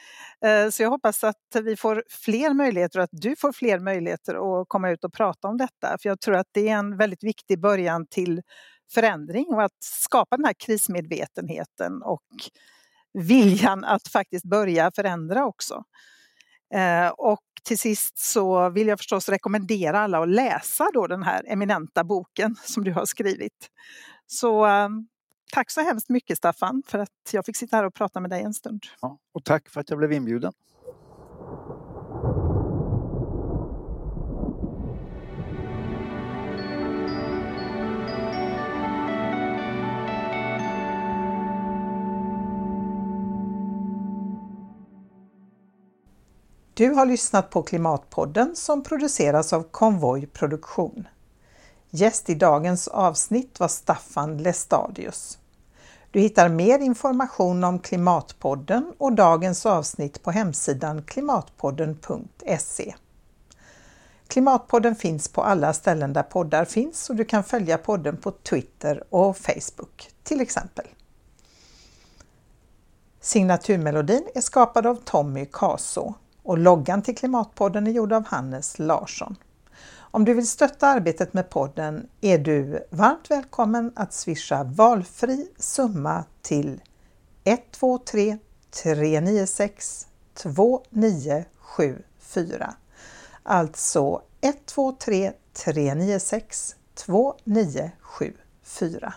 Eh, 0.45 0.71
så 0.71 0.83
jag 0.83 0.91
hoppas 0.91 1.25
att 1.25 1.37
vi 1.65 1.77
får 1.77 2.05
fler 2.09 2.55
möjligheter 2.55 2.99
och 2.99 3.05
att 3.05 3.11
du 3.13 3.37
får 3.37 3.53
fler 3.53 3.79
möjligheter 3.79 4.61
att 4.63 4.69
komma 4.69 4.91
ut 4.91 5.05
och 5.05 5.13
prata 5.13 5.49
om 5.49 5.57
detta. 5.59 5.97
För 6.03 6.09
jag 6.09 6.21
tror 6.21 6.37
att 6.37 6.47
det 6.53 6.69
är 6.69 6.77
en 6.77 6.97
väldigt 6.97 7.25
viktig 7.25 7.61
början 7.61 8.07
till 8.07 8.43
förändring 8.95 9.47
och 9.55 9.63
att 9.63 9.77
skapa 9.81 10.37
den 10.37 10.45
här 10.45 10.55
krismedvetenheten 10.67 12.03
och 12.03 12.23
viljan 13.15 13.85
att 13.85 14.09
faktiskt 14.09 14.45
börja 14.45 14.91
förändra 14.97 15.47
också. 15.47 15.85
Eh, 16.75 17.09
och 17.09 17.41
till 17.65 17.79
sist 17.79 18.19
så 18.19 18.71
vill 18.71 18.87
jag 18.89 18.99
förstås 18.99 19.29
rekommendera 19.29 20.01
alla 20.01 20.23
att 20.23 20.29
läsa 20.29 20.89
då 20.95 21.07
den 21.07 21.23
här 21.23 21.45
eminenta 21.49 22.05
boken 22.05 22.57
som 22.65 22.85
du 22.85 22.93
har 22.93 23.07
skrivit. 23.07 23.69
Så 24.33 24.67
um, 24.67 25.09
tack 25.53 25.71
så 25.71 25.81
hemskt 25.81 26.09
mycket 26.09 26.39
Staffan 26.39 26.83
för 26.87 26.99
att 26.99 27.31
jag 27.33 27.47
fick 27.47 27.57
sitta 27.57 27.77
här 27.77 27.85
och 27.85 27.95
prata 27.95 28.21
med 28.21 28.31
dig 28.31 28.43
en 28.43 28.55
stund. 28.55 28.83
Ja, 29.01 29.19
och 29.33 29.45
tack 29.45 29.69
för 29.69 29.81
att 29.81 29.91
jag 29.91 29.99
blev 29.99 30.13
inbjuden. 30.13 30.53
Du 46.75 46.91
har 46.91 47.07
lyssnat 47.07 47.51
på 47.51 47.63
Klimatpodden 47.63 48.57
som 48.57 48.83
produceras 48.83 49.53
av 49.53 49.63
Konvoj 49.63 50.27
Produktion. 50.27 51.07
Gäst 51.95 52.31
i 52.31 52.35
dagens 52.35 52.89
avsnitt 52.89 53.61
var 53.61 53.69
Staffan 53.69 54.39
Lestadius. 54.39 55.39
Du 56.11 56.21
hittar 56.21 56.49
mer 56.49 56.79
information 56.79 57.65
om 57.65 57.79
Klimatpodden 57.79 58.93
och 58.99 59.13
dagens 59.13 59.67
avsnitt 59.67 60.23
på 60.23 60.31
hemsidan 60.31 61.03
klimatpodden.se. 61.03 62.95
Klimatpodden 64.27 64.97
finns 64.97 65.29
på 65.29 65.43
alla 65.43 65.73
ställen 65.73 66.13
där 66.13 66.23
poddar 66.23 66.65
finns 66.65 67.11
och 67.11 67.17
du 67.17 67.25
kan 67.25 67.45
följa 67.45 67.79
podden 67.79 68.17
på 68.17 68.31
Twitter 68.31 69.05
och 69.15 69.37
Facebook 69.37 70.11
till 70.23 70.41
exempel. 70.41 70.87
Signaturmelodin 73.21 74.29
är 74.35 74.41
skapad 74.41 74.87
av 74.87 74.95
Tommy 75.05 75.47
Kaso 75.53 76.15
och 76.43 76.59
loggan 76.59 77.03
till 77.03 77.17
Klimatpodden 77.17 77.87
är 77.87 77.91
gjord 77.91 78.13
av 78.13 78.27
Hannes 78.27 78.79
Larsson. 78.79 79.37
Om 80.15 80.25
du 80.25 80.35
vill 80.35 80.49
stötta 80.49 80.87
arbetet 80.87 81.35
med 81.35 81.51
podden 81.51 82.09
är 82.21 82.39
du 82.39 82.87
varmt 82.91 83.31
välkommen 83.31 83.93
att 83.97 84.13
swisha 84.13 84.65
valfri 84.65 85.49
summa 85.59 86.25
till 86.43 86.81
123 87.45 88.39
396 88.83 90.07
2974. 90.35 92.75
Alltså 93.43 94.23
123 94.41 95.33
396 95.65 96.77
2974. 96.95 99.15